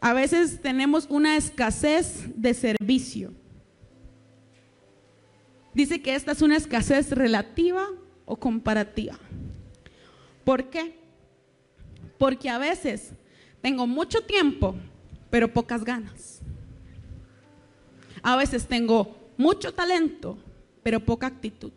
A 0.01 0.13
veces 0.13 0.61
tenemos 0.63 1.07
una 1.11 1.37
escasez 1.37 2.25
de 2.35 2.55
servicio. 2.55 3.33
Dice 5.75 6.01
que 6.01 6.15
esta 6.15 6.33
es 6.33 6.43
una 6.43 6.57
escasez 6.57 7.11
relativa 7.11 7.87
o 8.25 8.37
comparativa. 8.37 9.19
¿Por 10.45 10.71
qué? 10.71 10.99
Porque 12.17 12.49
a 12.49 12.59
veces 12.59 13.13
tengo 13.61 13.87
mucho 13.87 14.23
tiempo, 14.23 14.77
pero 15.31 15.53
pocas 15.53 15.85
ganas. 15.85 16.41
A 18.23 18.37
veces 18.37 18.67
tengo 18.67 19.18
mucho 19.39 19.73
talento, 19.73 20.37
pero 20.83 21.01
poca 21.01 21.27
actitud. 21.27 21.73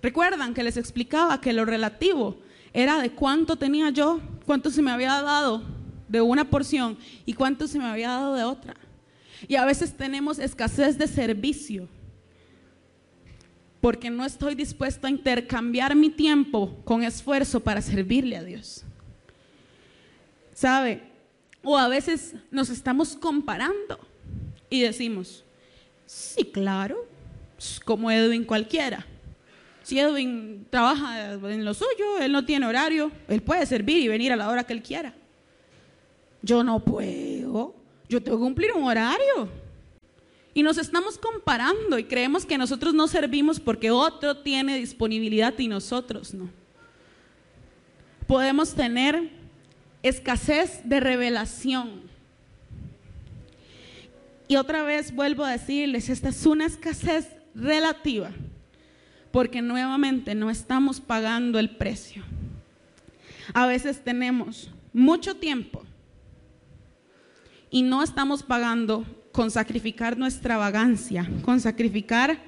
Recuerdan 0.00 0.54
que 0.54 0.64
les 0.64 0.78
explicaba 0.78 1.40
que 1.40 1.52
lo 1.52 1.66
relativo 1.66 2.38
era 2.72 3.00
de 3.00 3.10
cuánto 3.10 3.56
tenía 3.56 3.90
yo, 3.90 4.20
cuánto 4.46 4.70
se 4.70 4.80
me 4.80 4.90
había 4.90 5.20
dado 5.20 5.62
de 6.08 6.20
una 6.20 6.48
porción 6.48 6.96
y 7.26 7.34
cuánto 7.34 7.66
se 7.66 7.78
me 7.78 7.86
había 7.86 8.08
dado 8.08 8.34
de 8.34 8.44
otra. 8.44 8.74
Y 9.48 9.56
a 9.56 9.64
veces 9.64 9.96
tenemos 9.96 10.38
escasez 10.38 10.96
de 10.96 11.06
servicio 11.06 11.88
porque 13.80 14.08
no 14.08 14.24
estoy 14.24 14.54
dispuesto 14.54 15.06
a 15.06 15.10
intercambiar 15.10 15.94
mi 15.94 16.08
tiempo 16.08 16.78
con 16.84 17.02
esfuerzo 17.02 17.60
para 17.60 17.82
servirle 17.82 18.36
a 18.36 18.42
Dios. 18.42 18.82
¿Sabe? 20.54 21.02
O 21.62 21.76
a 21.76 21.88
veces 21.88 22.34
nos 22.50 22.70
estamos 22.70 23.14
comparando 23.14 23.98
y 24.70 24.80
decimos, 24.80 25.44
sí, 26.06 26.44
claro, 26.44 27.06
como 27.84 28.10
Edwin 28.10 28.44
cualquiera. 28.44 29.06
Si 29.82 29.98
Edwin 29.98 30.66
trabaja 30.70 31.34
en 31.34 31.64
lo 31.64 31.74
suyo, 31.74 32.18
él 32.20 32.32
no 32.32 32.44
tiene 32.44 32.66
horario, 32.66 33.12
él 33.28 33.42
puede 33.42 33.66
servir 33.66 33.98
y 33.98 34.08
venir 34.08 34.32
a 34.32 34.36
la 34.36 34.48
hora 34.48 34.64
que 34.64 34.72
él 34.72 34.82
quiera. 34.82 35.14
Yo 36.40 36.64
no 36.64 36.80
puedo, 36.80 37.74
yo 38.08 38.22
tengo 38.22 38.38
que 38.38 38.44
cumplir 38.44 38.72
un 38.72 38.84
horario. 38.84 39.48
Y 40.54 40.62
nos 40.62 40.78
estamos 40.78 41.18
comparando 41.18 41.98
y 41.98 42.04
creemos 42.04 42.46
que 42.46 42.56
nosotros 42.56 42.94
no 42.94 43.08
servimos 43.08 43.58
porque 43.58 43.90
otro 43.90 44.38
tiene 44.38 44.78
disponibilidad 44.78 45.52
y 45.58 45.68
nosotros 45.68 46.32
no. 46.32 46.48
Podemos 48.26 48.72
tener 48.72 49.30
escasez 50.02 50.80
de 50.84 51.00
revelación. 51.00 52.03
Y 54.46 54.56
otra 54.56 54.82
vez 54.82 55.14
vuelvo 55.14 55.44
a 55.44 55.52
decirles, 55.52 56.08
esta 56.08 56.28
es 56.28 56.44
una 56.46 56.66
escasez 56.66 57.28
relativa, 57.54 58.30
porque 59.30 59.62
nuevamente 59.62 60.34
no 60.34 60.50
estamos 60.50 61.00
pagando 61.00 61.58
el 61.58 61.70
precio. 61.70 62.22
A 63.52 63.66
veces 63.66 64.02
tenemos 64.02 64.70
mucho 64.92 65.36
tiempo 65.36 65.82
y 67.70 67.82
no 67.82 68.02
estamos 68.02 68.42
pagando 68.42 69.04
con 69.32 69.50
sacrificar 69.50 70.16
nuestra 70.16 70.56
vagancia, 70.56 71.28
con 71.42 71.60
sacrificar 71.60 72.38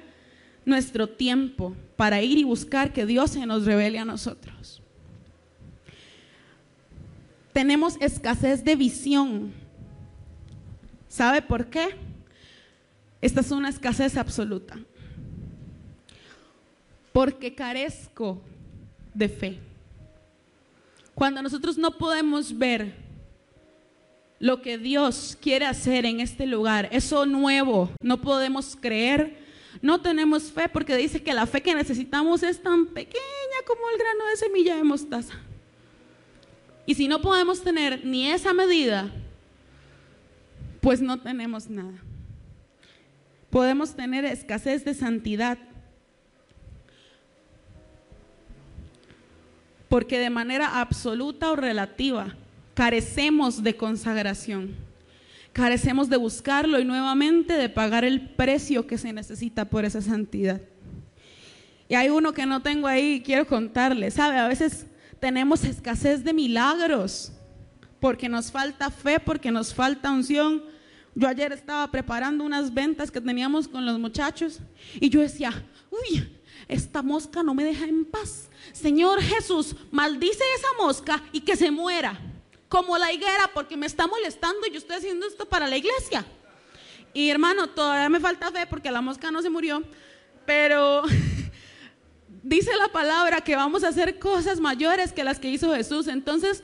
nuestro 0.65 1.07
tiempo 1.07 1.75
para 1.95 2.21
ir 2.21 2.37
y 2.37 2.43
buscar 2.43 2.93
que 2.93 3.05
Dios 3.05 3.31
se 3.31 3.45
nos 3.45 3.65
revele 3.65 3.99
a 3.99 4.05
nosotros. 4.05 4.81
Tenemos 7.53 7.97
escasez 7.99 8.63
de 8.63 8.75
visión. 8.75 9.51
¿Sabe 11.17 11.41
por 11.41 11.65
qué? 11.65 11.95
Esta 13.21 13.41
es 13.41 13.49
una 13.49 13.69
escasez 13.69 14.17
absoluta. 14.17 14.77
Porque 17.11 17.55
carezco 17.55 18.39
de 19.15 19.27
fe. 19.27 19.59
Cuando 21.15 21.41
nosotros 21.41 21.75
no 21.75 21.97
podemos 21.97 22.55
ver 22.55 22.93
lo 24.37 24.61
que 24.61 24.77
Dios 24.77 25.35
quiere 25.41 25.65
hacer 25.65 26.05
en 26.05 26.19
este 26.19 26.45
lugar, 26.45 26.87
eso 26.91 27.25
nuevo, 27.25 27.89
no 27.99 28.21
podemos 28.21 28.77
creer, 28.79 29.39
no 29.81 29.99
tenemos 30.01 30.51
fe 30.51 30.69
porque 30.69 30.95
dice 30.95 31.23
que 31.23 31.33
la 31.33 31.47
fe 31.47 31.63
que 31.63 31.73
necesitamos 31.73 32.43
es 32.43 32.61
tan 32.61 32.85
pequeña 32.85 33.57
como 33.65 33.89
el 33.89 33.97
grano 33.97 34.23
de 34.29 34.37
semilla 34.37 34.75
de 34.75 34.83
mostaza. 34.83 35.33
Y 36.85 36.93
si 36.93 37.07
no 37.07 37.21
podemos 37.23 37.63
tener 37.63 38.05
ni 38.05 38.29
esa 38.29 38.53
medida, 38.53 39.11
pues 40.87 41.01
no 41.01 41.19
tenemos 41.19 41.69
nada. 41.69 41.97
Podemos 43.49 43.93
tener 43.93 44.23
escasez 44.23 44.85
de 44.85 44.93
santidad. 44.93 45.57
Porque 49.89 50.17
de 50.17 50.29
manera 50.29 50.79
absoluta 50.79 51.51
o 51.51 51.57
relativa 51.57 52.37
carecemos 52.73 53.61
de 53.63 53.75
consagración. 53.75 54.77
Carecemos 55.51 56.07
de 56.09 56.15
buscarlo 56.15 56.79
y 56.79 56.85
nuevamente 56.85 57.55
de 57.55 57.67
pagar 57.67 58.05
el 58.05 58.21
precio 58.21 58.87
que 58.87 58.97
se 58.97 59.11
necesita 59.11 59.65
por 59.65 59.83
esa 59.83 60.01
santidad. 60.01 60.61
Y 61.89 61.95
hay 61.95 62.07
uno 62.07 62.31
que 62.31 62.45
no 62.45 62.61
tengo 62.61 62.87
ahí, 62.87 63.21
quiero 63.25 63.45
contarle, 63.45 64.09
¿sabe? 64.09 64.37
A 64.37 64.47
veces 64.47 64.87
tenemos 65.19 65.65
escasez 65.65 66.23
de 66.23 66.31
milagros 66.31 67.33
porque 67.99 68.29
nos 68.29 68.53
falta 68.53 68.89
fe, 68.89 69.19
porque 69.19 69.51
nos 69.51 69.73
falta 69.73 70.11
unción. 70.11 70.76
Yo 71.17 71.27
ayer 71.27 71.51
estaba 71.51 71.89
preparando 71.89 72.43
unas 72.43 72.71
ventas 72.71 73.09
que 73.09 73.19
teníamos 73.19 73.67
con 73.67 73.83
los 73.87 73.97
muchachos 73.97 74.59
y 74.99 75.09
yo 75.09 75.19
decía, 75.19 75.51
uy, 75.89 76.29
esta 76.67 77.01
mosca 77.01 77.41
no 77.41 77.55
me 77.55 77.63
deja 77.63 77.85
en 77.85 78.05
paz. 78.05 78.49
Señor 78.71 79.19
Jesús, 79.23 79.75
maldice 79.89 80.43
esa 80.55 80.67
mosca 80.77 81.23
y 81.31 81.41
que 81.41 81.55
se 81.55 81.71
muera, 81.71 82.19
como 82.69 82.99
la 82.99 83.11
higuera, 83.11 83.49
porque 83.51 83.75
me 83.75 83.87
está 83.87 84.05
molestando 84.05 84.67
y 84.67 84.73
yo 84.73 84.77
estoy 84.77 84.97
haciendo 84.97 85.25
esto 85.25 85.49
para 85.49 85.67
la 85.67 85.75
iglesia. 85.75 86.23
Y 87.15 87.29
hermano, 87.29 87.67
todavía 87.67 88.09
me 88.09 88.19
falta 88.19 88.51
fe 88.51 88.67
porque 88.69 88.91
la 88.91 89.01
mosca 89.01 89.31
no 89.31 89.41
se 89.41 89.49
murió, 89.49 89.81
pero 90.45 91.01
dice 92.43 92.75
la 92.75 92.89
palabra 92.89 93.41
que 93.41 93.55
vamos 93.55 93.83
a 93.83 93.87
hacer 93.87 94.19
cosas 94.19 94.59
mayores 94.59 95.13
que 95.13 95.23
las 95.23 95.39
que 95.39 95.49
hizo 95.49 95.73
Jesús. 95.73 96.09
Entonces, 96.09 96.63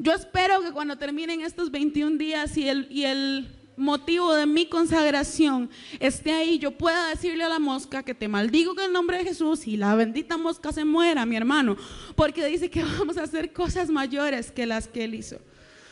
yo 0.00 0.12
espero 0.12 0.60
que 0.60 0.72
cuando 0.72 0.98
terminen 0.98 1.42
estos 1.42 1.70
21 1.70 2.16
días 2.16 2.56
y 2.56 2.68
el, 2.68 2.88
y 2.90 3.04
el 3.04 3.61
motivo 3.76 4.34
de 4.34 4.46
mi 4.46 4.66
consagración 4.66 5.70
esté 6.00 6.32
ahí, 6.32 6.58
yo 6.58 6.72
pueda 6.72 7.08
decirle 7.08 7.44
a 7.44 7.48
la 7.48 7.58
mosca 7.58 8.02
que 8.02 8.14
te 8.14 8.28
maldigo 8.28 8.72
en 8.78 8.86
el 8.86 8.92
nombre 8.92 9.18
de 9.18 9.24
Jesús 9.24 9.66
y 9.66 9.76
la 9.76 9.94
bendita 9.94 10.36
mosca 10.36 10.72
se 10.72 10.84
muera, 10.84 11.26
mi 11.26 11.36
hermano, 11.36 11.76
porque 12.14 12.44
dice 12.46 12.70
que 12.70 12.82
vamos 12.98 13.16
a 13.16 13.24
hacer 13.24 13.52
cosas 13.52 13.88
mayores 13.88 14.50
que 14.50 14.66
las 14.66 14.88
que 14.88 15.04
él 15.04 15.14
hizo. 15.14 15.38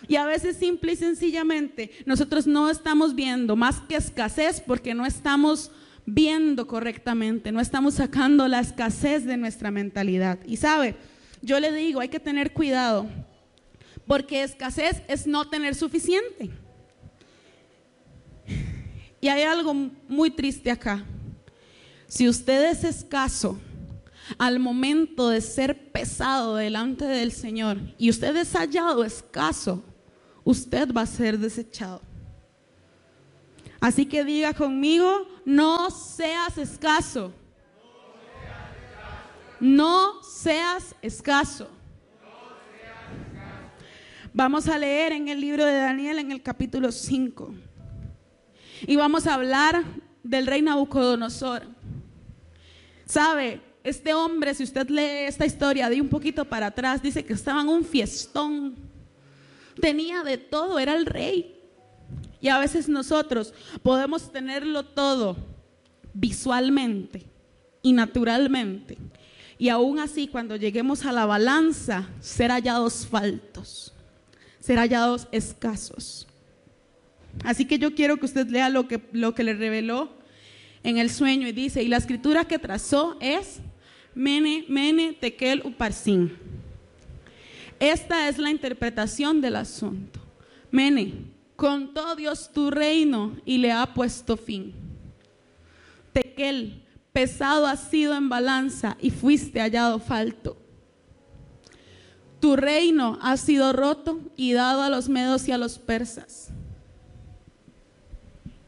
Y 0.09 0.16
a 0.16 0.24
veces 0.24 0.57
simple 0.57 0.93
y 0.93 0.97
sencillamente 0.97 1.90
nosotros 2.07 2.47
no 2.47 2.70
estamos 2.70 3.15
viendo 3.15 3.57
más 3.57 3.81
que 3.82 3.97
escasez 3.97 4.61
porque 4.61 4.94
no 4.94 5.05
estamos 5.05 5.70
viendo 6.07 6.66
correctamente, 6.66 7.52
no 7.52 7.61
estamos 7.61 7.94
sacando 7.94 8.48
la 8.48 8.61
escasez 8.61 9.24
de 9.24 9.36
nuestra 9.36 9.70
mentalidad. 9.70 10.39
Y 10.47 10.57
sabe, 10.57 10.97
yo 11.43 11.61
le 11.61 11.73
digo, 11.73 12.01
hay 12.01 12.09
que 12.09 12.20
tener 12.20 12.52
cuidado, 12.52 13.07
porque 14.07 14.43
escasez 14.43 15.02
es 15.09 15.27
no 15.27 15.48
tener 15.48 15.74
suficiente. 15.74 16.51
Y 19.20 19.28
hay 19.28 19.42
algo 19.42 19.74
muy 20.09 20.30
triste 20.30 20.70
acá. 20.70 21.05
Si 22.06 22.28
usted 22.28 22.70
es 22.70 22.84
escaso 22.84 23.59
al 24.38 24.59
momento 24.59 25.28
de 25.28 25.40
ser 25.40 25.92
pesado 25.92 26.56
delante 26.56 27.05
del 27.05 27.32
Señor 27.32 27.78
y 27.98 28.10
usted 28.10 28.34
es 28.36 28.52
hallado 28.55 29.05
escaso, 29.05 29.84
usted 30.44 30.92
va 30.92 31.02
a 31.02 31.06
ser 31.06 31.38
desechado. 31.38 32.01
Así 33.80 34.06
que 34.06 34.24
diga 34.24 34.52
conmigo, 34.55 35.26
no 35.44 35.90
seas 35.90 36.59
escaso. 36.59 37.32
No 39.59 40.22
seas 40.22 40.94
escaso. 41.02 41.68
Vamos 44.32 44.68
a 44.68 44.78
leer 44.78 45.12
en 45.12 45.28
el 45.28 45.40
libro 45.40 45.64
de 45.64 45.76
Daniel 45.76 46.18
en 46.18 46.32
el 46.32 46.42
capítulo 46.42 46.92
5. 46.92 47.55
Y 48.86 48.97
vamos 48.97 49.27
a 49.27 49.35
hablar 49.35 49.85
del 50.23 50.47
rey 50.47 50.62
Nabucodonosor. 50.62 51.62
¿Sabe? 53.07 53.61
Este 53.82 54.12
hombre, 54.12 54.55
si 54.55 54.62
usted 54.62 54.89
lee 54.89 55.27
esta 55.27 55.47
historia 55.47 55.89
de 55.89 56.01
un 56.01 56.09
poquito 56.09 56.44
para 56.44 56.66
atrás, 56.66 57.02
dice 57.02 57.24
que 57.24 57.32
estaba 57.32 57.62
en 57.62 57.69
un 57.69 57.85
fiestón. 57.85 58.77
Tenía 59.81 60.23
de 60.23 60.36
todo, 60.36 60.78
era 60.78 60.94
el 60.94 61.07
rey. 61.07 61.57
Y 62.40 62.48
a 62.48 62.59
veces 62.59 62.89
nosotros 62.89 63.55
podemos 63.82 64.31
tenerlo 64.31 64.85
todo 64.85 65.36
visualmente 66.12 67.27
y 67.82 67.93
naturalmente. 67.93 68.98
Y 69.59 69.69
aún 69.69 69.98
así, 69.98 70.27
cuando 70.27 70.57
lleguemos 70.57 71.05
a 71.05 71.12
la 71.12 71.27
balanza, 71.27 72.09
ser 72.20 72.51
hallados 72.51 73.07
faltos, 73.07 73.93
ser 74.59 74.78
hallados 74.78 75.28
escasos. 75.32 76.27
Así 77.44 77.65
que 77.65 77.78
yo 77.78 77.94
quiero 77.94 78.19
que 78.19 78.27
usted 78.27 78.48
lea 78.48 78.69
lo 78.69 78.89
que, 78.89 79.01
lo 79.12 79.35
que 79.35 79.44
le 79.44 79.55
reveló 79.55 80.11
en 80.82 80.98
el 80.98 81.11
sueño 81.11 81.48
y 81.48 81.52
dice, 81.52 81.82
y 81.82 81.89
la 81.89 81.97
escritura 81.97 82.47
que 82.47 82.59
trazó 82.59 83.16
es 83.20 83.61
Mene, 84.15 84.65
Mene, 84.69 85.12
Tekel, 85.12 85.62
Uparsin. 85.65 86.36
Esta 87.78 88.28
es 88.28 88.39
la 88.39 88.51
interpretación 88.51 89.40
del 89.40 89.57
asunto. 89.57 90.20
Mene, 90.70 91.24
contó 91.57 92.15
Dios 92.15 92.51
tu 92.52 92.70
reino 92.70 93.36
y 93.44 93.59
le 93.59 93.73
ha 93.73 93.94
puesto 93.94 94.36
fin. 94.36 94.74
Tequel, 96.12 96.82
pesado 97.12 97.66
has 97.66 97.89
sido 97.89 98.15
en 98.15 98.28
balanza 98.28 98.97
y 99.01 99.11
fuiste 99.11 99.61
hallado 99.61 99.98
falto. 99.98 100.57
Tu 102.40 102.57
reino 102.57 103.19
ha 103.20 103.36
sido 103.36 103.73
roto 103.73 104.20
y 104.36 104.52
dado 104.52 104.82
a 104.82 104.89
los 104.89 105.09
medos 105.09 105.47
y 105.48 105.52
a 105.52 105.59
los 105.59 105.78
persas. 105.78 106.49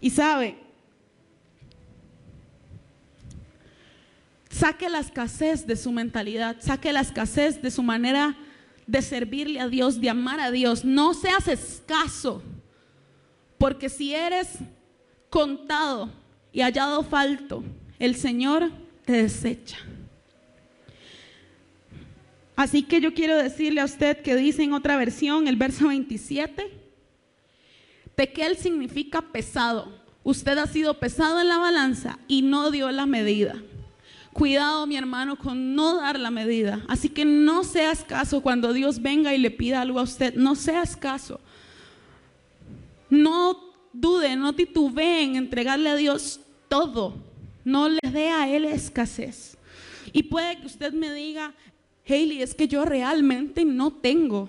Y 0.03 0.11
sabe, 0.11 0.57
saque 4.51 4.89
la 4.89 4.99
escasez 4.99 5.65
de 5.65 5.77
su 5.77 5.93
mentalidad, 5.93 6.57
saque 6.59 6.93
la 6.93 7.01
escasez 7.01 7.63
de 7.63 7.71
su 7.71 7.85
manera 7.85 8.37
de 8.85 9.01
servirle 9.01 9.61
a 9.61 9.69
Dios, 9.69 10.01
de 10.01 10.11
amar 10.11 10.41
a 10.41 10.51
Dios. 10.51 10.85
No 10.85 11.15
seas 11.15 11.47
escaso. 11.47 12.43
Porque 13.59 13.89
si 13.89 14.13
eres 14.13 14.59
contado 15.31 16.11
y 16.53 16.63
hallado 16.63 17.05
falto, 17.05 17.63
el 18.01 18.17
Señor 18.17 18.73
te 19.05 19.13
desecha. 19.13 19.79
Así 22.57 22.83
que 22.83 23.01
yo 23.01 23.15
quiero 23.15 23.37
decirle 23.37 23.81
a 23.81 23.85
usted 23.85 24.21
que 24.21 24.35
dice 24.35 24.65
en 24.65 24.73
otra 24.73 24.97
versión, 24.97 25.47
el 25.47 25.55
verso 25.55 25.87
27, 25.87 26.82
Tequel 28.23 28.57
significa 28.57 29.21
pesado. 29.21 29.89
Usted 30.23 30.57
ha 30.57 30.69
sido 30.69 30.95
pesado 31.01 31.41
en 31.41 31.49
la 31.49 31.59
balanza 31.59 32.21
y 32.29 32.43
no 32.43 32.71
dio 32.71 32.89
la 32.93 33.05
medida. 33.05 33.61
Cuidado, 34.33 34.87
mi 34.87 34.95
hermano, 34.97 35.37
con 35.37 35.75
no 35.75 35.97
dar 35.97 36.21
la 36.21 36.31
medida. 36.31 36.85
Así 36.87 37.09
que 37.09 37.25
no 37.25 37.65
seas 37.65 38.05
caso 38.05 38.41
cuando 38.41 38.73
Dios 38.73 39.03
venga 39.03 39.35
y 39.35 39.39
le 39.39 39.51
pida 39.51 39.81
algo 39.81 39.99
a 39.99 40.05
usted. 40.05 40.35
No 40.37 40.55
seas 40.55 40.97
caso. 40.97 41.41
No 43.11 43.59
dude, 43.93 44.37
no 44.37 44.53
titubee 44.53 45.25
en 45.25 45.35
entregarle 45.35 45.91
a 45.91 45.97
Dios 45.97 46.39
todo. 46.69 47.17
No 47.65 47.89
le 47.89 48.09
dé 48.09 48.29
a 48.29 48.49
Él 48.49 48.67
escasez. 48.67 49.59
Y 50.13 50.23
puede 50.23 50.61
que 50.61 50.67
usted 50.67 50.93
me 50.93 51.13
diga, 51.13 51.55
Hailey, 52.07 52.41
es 52.41 52.55
que 52.55 52.69
yo 52.69 52.85
realmente 52.85 53.65
no 53.65 53.91
tengo. 53.91 54.49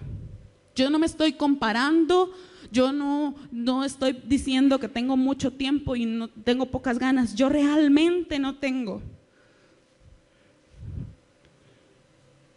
Yo 0.75 0.91
no 0.91 0.99
me 0.99 1.07
estoy 1.07 1.33
comparando, 1.33 2.31
yo 2.73 2.91
no, 2.91 3.35
no 3.51 3.83
estoy 3.83 4.19
diciendo 4.25 4.79
que 4.79 4.87
tengo 4.87 5.15
mucho 5.15 5.53
tiempo 5.53 5.95
y 5.95 6.05
no 6.05 6.27
tengo 6.27 6.65
pocas 6.65 6.97
ganas. 6.97 7.35
Yo 7.35 7.47
realmente 7.47 8.39
no 8.39 8.55
tengo. 8.55 8.99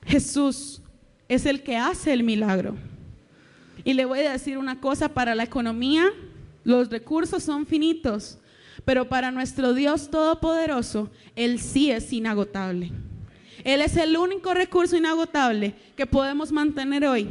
Jesús 0.06 0.80
es 1.28 1.44
el 1.44 1.62
que 1.62 1.76
hace 1.76 2.14
el 2.14 2.22
milagro. 2.22 2.76
Y 3.84 3.93
le 3.93 4.06
voy 4.06 4.20
a 4.20 4.32
decir 4.32 4.56
una 4.56 4.80
cosa, 4.80 5.10
para 5.10 5.34
la 5.34 5.43
economía 5.43 6.10
los 6.64 6.88
recursos 6.88 7.43
son 7.43 7.66
finitos, 7.66 8.38
pero 8.86 9.09
para 9.09 9.30
nuestro 9.30 9.74
Dios 9.74 10.10
Todopoderoso, 10.10 11.10
Él 11.36 11.60
sí 11.60 11.90
es 11.90 12.10
inagotable. 12.10 12.90
Él 13.64 13.82
es 13.82 13.97
el 13.98 14.16
único 14.16 14.55
recurso 14.55 14.97
inagotable 14.97 15.74
que 15.94 16.06
podemos 16.06 16.52
mantener 16.52 17.05
hoy 17.05 17.28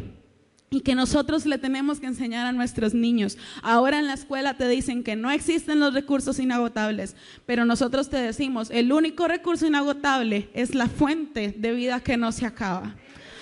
y 0.69 0.81
que 0.81 0.95
nosotros 0.95 1.45
le 1.45 1.57
tenemos 1.57 1.99
que 1.99 2.07
enseñar 2.07 2.45
a 2.45 2.51
nuestros 2.51 2.93
niños. 2.93 3.37
Ahora 3.61 3.99
en 3.99 4.07
la 4.07 4.13
escuela 4.13 4.57
te 4.57 4.67
dicen 4.67 5.03
que 5.03 5.15
no 5.15 5.31
existen 5.31 5.79
los 5.79 5.93
recursos 5.93 6.39
inagotables, 6.39 7.15
pero 7.45 7.65
nosotros 7.65 8.09
te 8.09 8.17
decimos, 8.17 8.69
el 8.71 8.91
único 8.91 9.27
recurso 9.27 9.67
inagotable 9.67 10.49
es 10.53 10.75
la 10.75 10.87
fuente 10.87 11.53
de 11.57 11.71
vida 11.73 11.99
que 11.99 12.17
no 12.17 12.31
se 12.31 12.45
acaba. 12.45 12.95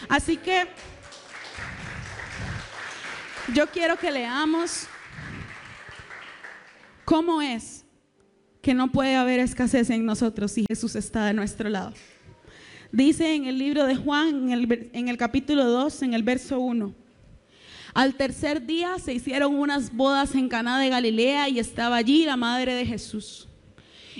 Así 0.09 0.37
que 0.37 0.67
Yo 3.53 3.67
quiero 3.67 3.97
que 3.97 4.09
leamos 4.09 4.87
cómo 7.03 7.41
es 7.41 7.83
que 8.61 8.73
no 8.73 8.89
puede 8.89 9.15
haber 9.15 9.41
escasez 9.41 9.89
en 9.89 10.05
nosotros 10.05 10.53
si 10.53 10.65
Jesús 10.69 10.95
está 10.95 11.25
de 11.25 11.33
nuestro 11.33 11.69
lado. 11.69 11.93
Dice 12.93 13.35
en 13.35 13.45
el 13.45 13.57
libro 13.57 13.85
de 13.85 13.97
Juan, 13.97 14.49
en 14.49 15.07
el, 15.09 15.17
capítulo 15.17 15.65
2, 15.65 16.03
en 16.03 16.13
el 16.13 16.23
verso 16.23 16.59
1. 16.59 17.02
Al 17.93 18.15
tercer 18.15 18.65
día 18.65 18.97
se 18.97 19.13
hicieron 19.13 19.55
unas 19.55 19.95
bodas 19.95 20.33
en 20.33 20.49
Caná 20.49 20.79
de 20.79 20.89
Galilea 20.89 21.49
y 21.49 21.59
estaba 21.59 21.97
allí 21.97 22.25
la 22.25 22.35
madre 22.35 22.73
de 22.73 22.85
Jesús. 22.85 23.47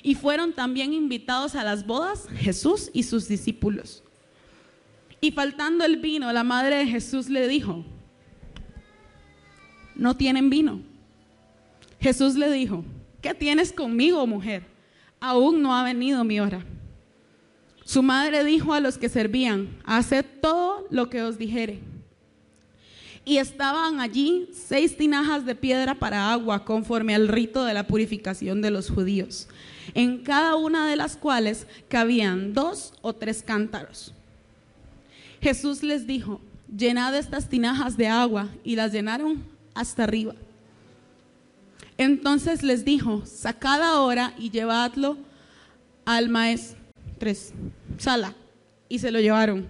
Y 0.03 0.15
fueron 0.15 0.53
también 0.53 0.93
invitados 0.93 1.55
a 1.55 1.63
las 1.63 1.85
bodas 1.85 2.27
Jesús 2.35 2.91
y 2.93 3.03
sus 3.03 3.27
discípulos. 3.27 4.03
Y 5.21 5.31
faltando 5.31 5.85
el 5.85 5.97
vino, 5.97 6.31
la 6.31 6.43
madre 6.43 6.77
de 6.77 6.87
Jesús 6.87 7.29
le 7.29 7.47
dijo, 7.47 7.83
no 9.95 10.15
tienen 10.17 10.49
vino. 10.49 10.81
Jesús 11.99 12.35
le 12.35 12.51
dijo, 12.51 12.83
¿qué 13.21 13.33
tienes 13.33 13.71
conmigo, 13.71 14.27
mujer? 14.27 14.65
Aún 15.19 15.61
no 15.61 15.73
ha 15.75 15.83
venido 15.83 16.23
mi 16.23 16.39
hora. 16.39 16.63
Su 17.85 18.03
madre 18.03 18.43
dijo 18.43 18.73
a 18.73 18.79
los 18.79 18.97
que 18.97 19.09
servían, 19.09 19.77
haced 19.85 20.25
todo 20.41 20.85
lo 20.89 21.09
que 21.09 21.21
os 21.21 21.37
dijere. 21.37 21.92
Y 23.25 23.37
estaban 23.37 23.99
allí 24.01 24.49
seis 24.51 24.97
tinajas 24.97 25.45
de 25.45 25.55
piedra 25.55 25.95
para 25.95 26.31
agua, 26.31 26.65
conforme 26.65 27.15
al 27.15 27.27
rito 27.27 27.63
de 27.63 27.73
la 27.73 27.87
purificación 27.87 28.61
de 28.61 28.71
los 28.71 28.89
judíos, 28.89 29.47
en 29.93 30.23
cada 30.23 30.55
una 30.55 30.89
de 30.89 30.97
las 30.97 31.15
cuales 31.15 31.67
cabían 31.87 32.53
dos 32.53 32.93
o 33.01 33.13
tres 33.13 33.41
cántaros. 33.41 34.13
Jesús 35.41 35.83
les 35.83 36.05
dijo, 36.05 36.41
llenad 36.75 37.15
estas 37.15 37.47
tinajas 37.47 37.95
de 37.95 38.07
agua, 38.07 38.49
y 38.63 38.75
las 38.75 38.91
llenaron 38.91 39.43
hasta 39.73 40.03
arriba. 40.03 40.35
Entonces 41.97 42.63
les 42.63 42.83
dijo, 42.83 43.25
sacad 43.25 43.81
ahora 43.81 44.33
y 44.37 44.49
llevadlo 44.49 45.17
al 46.05 46.29
maestro. 46.29 46.79
Tres, 47.19 47.53
sala. 47.97 48.33
Y 48.89 48.99
se 48.99 49.11
lo 49.11 49.19
llevaron. 49.19 49.69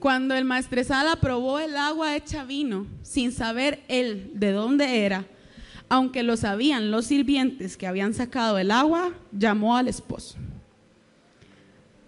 Cuando 0.00 0.34
el 0.34 0.46
maestresala 0.46 1.16
probó 1.16 1.58
el 1.58 1.76
agua 1.76 2.16
hecha 2.16 2.44
vino, 2.44 2.86
sin 3.02 3.32
saber 3.32 3.82
él 3.86 4.30
de 4.34 4.50
dónde 4.50 5.04
era, 5.04 5.26
aunque 5.90 6.22
lo 6.22 6.38
sabían 6.38 6.90
los 6.90 7.04
sirvientes 7.04 7.76
que 7.76 7.86
habían 7.86 8.14
sacado 8.14 8.56
el 8.56 8.70
agua, 8.70 9.12
llamó 9.30 9.76
al 9.76 9.88
esposo. 9.88 10.38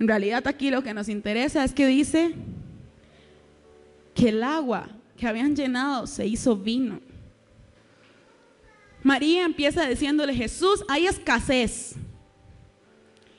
En 0.01 0.09
realidad 0.09 0.47
aquí 0.47 0.71
lo 0.71 0.83
que 0.83 0.95
nos 0.95 1.11
interesa 1.11 1.65
es 1.65 1.75
que 1.75 1.87
dice 1.87 2.35
que 4.15 4.31
el 4.31 4.43
agua 4.43 4.89
que 5.19 5.27
habían 5.27 5.55
llenado 5.55 6.07
se 6.07 6.27
hizo 6.27 6.57
vino. 6.57 6.99
María 9.03 9.45
empieza 9.45 9.87
diciéndole, 9.87 10.35
Jesús, 10.35 10.83
hay 10.89 11.07
escasez. 11.07 11.97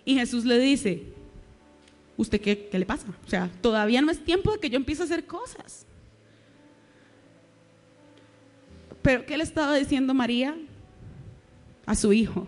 Y 0.05 0.15
Jesús 0.15 0.45
le 0.45 0.59
dice, 0.59 1.12
¿usted 2.17 2.39
qué, 2.39 2.67
qué 2.69 2.79
le 2.79 2.85
pasa? 2.85 3.07
O 3.25 3.29
sea, 3.29 3.49
todavía 3.61 4.01
no 4.01 4.11
es 4.11 4.23
tiempo 4.23 4.51
de 4.51 4.59
que 4.59 4.69
yo 4.69 4.77
empiece 4.77 5.01
a 5.01 5.05
hacer 5.05 5.25
cosas. 5.25 5.85
Pero 9.01 9.25
¿qué 9.25 9.37
le 9.37 9.43
estaba 9.43 9.75
diciendo 9.75 10.13
María? 10.13 10.55
A 11.85 11.95
su 11.95 12.13
hijo, 12.13 12.47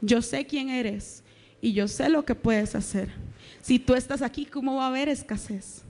yo 0.00 0.22
sé 0.22 0.46
quién 0.46 0.68
eres 0.68 1.24
y 1.60 1.72
yo 1.72 1.88
sé 1.88 2.08
lo 2.08 2.24
que 2.24 2.36
puedes 2.36 2.76
hacer. 2.76 3.10
Si 3.60 3.80
tú 3.80 3.94
estás 3.94 4.22
aquí, 4.22 4.46
¿cómo 4.46 4.76
va 4.76 4.84
a 4.84 4.88
haber 4.88 5.08
escasez? 5.08 5.82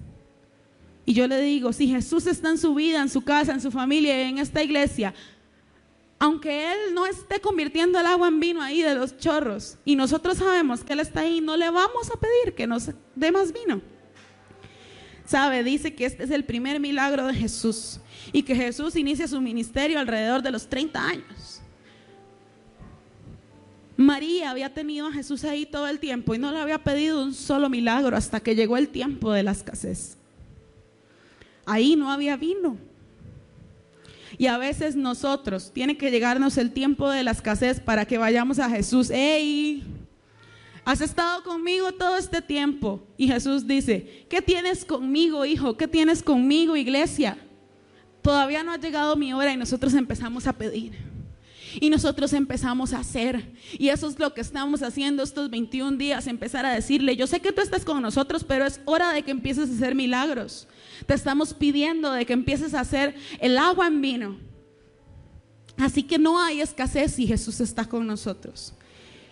Y 1.05 1.13
yo 1.13 1.29
le 1.29 1.41
digo, 1.41 1.73
si 1.73 1.89
Jesús 1.89 2.27
está 2.27 2.49
en 2.49 2.59
su 2.59 2.75
vida, 2.75 3.03
en 3.03 3.11
su 3.11 3.21
casa, 3.21 3.53
en 3.53 3.61
su 3.61 3.71
familia, 3.71 4.29
en 4.29 4.39
esta 4.39 4.63
iglesia, 4.63 5.13
aunque 6.25 6.73
Él 6.73 6.95
no 6.95 7.05
esté 7.05 7.39
convirtiendo 7.39 8.01
el 8.01 8.07
agua 8.07 8.29
en 8.29 8.41
vino 8.41 8.63
ahí 8.63 8.81
de 8.81 8.95
los 8.95 9.19
chorros, 9.19 9.77
y 9.85 9.95
nosotros 9.95 10.39
sabemos 10.39 10.83
que 10.83 10.95
Él 10.95 11.01
está 11.01 11.21
ahí, 11.21 11.43
no 11.43 11.55
le 11.55 11.69
vamos 11.69 12.11
a 12.11 12.19
pedir 12.19 12.55
que 12.55 12.67
nos 12.67 12.91
dé 13.15 13.31
más 13.31 13.53
vino. 13.53 13.83
Sabe, 15.27 15.63
dice 15.63 15.95
que 15.95 16.07
este 16.07 16.25
es 16.25 16.31
el 16.31 16.47
primer 16.47 16.81
milagro 16.81 17.27
de 17.27 17.35
Jesús 17.35 18.01
y 18.33 18.43
que 18.43 18.57
Jesús 18.57 18.97
inicia 18.97 19.29
su 19.29 19.39
ministerio 19.43 19.99
alrededor 19.99 20.41
de 20.41 20.51
los 20.51 20.67
30 20.67 21.07
años. 21.07 21.61
María 23.99 24.51
había 24.51 24.73
tenido 24.73 25.09
a 25.09 25.13
Jesús 25.13 25.45
ahí 25.45 25.67
todo 25.67 25.89
el 25.89 25.99
tiempo 25.99 26.35
y 26.35 26.39
no 26.39 26.53
le 26.53 26.59
había 26.59 26.83
pedido 26.83 27.23
un 27.23 27.35
solo 27.35 27.69
milagro 27.69 28.17
hasta 28.17 28.41
que 28.41 28.55
llegó 28.55 28.79
el 28.79 28.89
tiempo 28.89 29.31
de 29.31 29.43
la 29.43 29.51
escasez. 29.51 30.17
Ahí 31.67 31.97
no 31.97 32.11
había 32.11 32.39
vino. 32.39 32.79
Y 34.39 34.47
a 34.47 34.59
veces 34.59 34.97
nosotros, 34.97 35.71
tiene 35.73 35.97
que 35.97 36.11
llegarnos 36.11 36.59
el 36.59 36.73
tiempo 36.73 37.11
de 37.11 37.23
la 37.23 37.31
escasez 37.31 37.81
para 37.81 38.05
que 38.05 38.19
vayamos 38.19 38.59
a 38.59 38.69
Jesús. 38.69 39.11
¡Ey! 39.11 39.83
Has 40.85 41.01
estado 41.01 41.43
conmigo 41.43 41.93
todo 41.93 42.19
este 42.19 42.43
tiempo. 42.43 43.03
Y 43.17 43.29
Jesús 43.29 43.67
dice, 43.67 44.27
¿qué 44.29 44.43
tienes 44.43 44.85
conmigo, 44.85 45.45
hijo? 45.45 45.77
¿Qué 45.77 45.89
tienes 45.89 46.23
conmigo, 46.23 46.77
iglesia? 46.77 47.39
Todavía 48.21 48.63
no 48.63 48.73
ha 48.73 48.79
llegado 48.79 49.17
mi 49.17 49.33
hora 49.33 49.53
y 49.53 49.57
nosotros 49.57 49.95
empezamos 49.95 50.47
a 50.47 50.53
pedir. 50.53 50.93
Y 51.81 51.91
nosotros 51.91 52.33
empezamos 52.33 52.93
a 52.93 52.99
hacer. 52.99 53.53
Y 53.79 53.89
eso 53.89 54.09
es 54.09 54.19
lo 54.19 54.35
que 54.35 54.43
estamos 54.43 54.83
haciendo 54.83 55.23
estos 55.23 55.51
21 55.51 55.97
días, 55.97 56.27
empezar 56.27 56.67
a 56.67 56.75
decirle, 56.75 57.17
yo 57.17 57.27
sé 57.27 57.41
que 57.41 57.53
tú 57.53 57.63
estás 57.63 57.85
con 57.85 58.03
nosotros, 58.03 58.45
pero 58.45 58.67
es 58.67 58.81
hora 58.85 59.13
de 59.13 59.23
que 59.23 59.31
empieces 59.31 59.71
a 59.71 59.75
hacer 59.75 59.95
milagros. 59.95 60.69
Te 61.07 61.15
estamos 61.15 61.55
pidiendo 61.55 62.13
de 62.13 62.27
que 62.27 62.33
empieces 62.33 62.75
a 62.75 62.81
hacer 62.81 63.15
el 63.41 63.59
agua 63.59 63.87
en 63.87 64.01
vino. 64.01 64.39
Así 65.77 66.03
que 66.03 66.19
no 66.19 66.41
hay 66.41 66.61
escasez 66.61 67.13
si 67.15 67.27
Jesús 67.27 67.61
está 67.61 67.85
con 67.85 68.07
nosotros. 68.07 68.75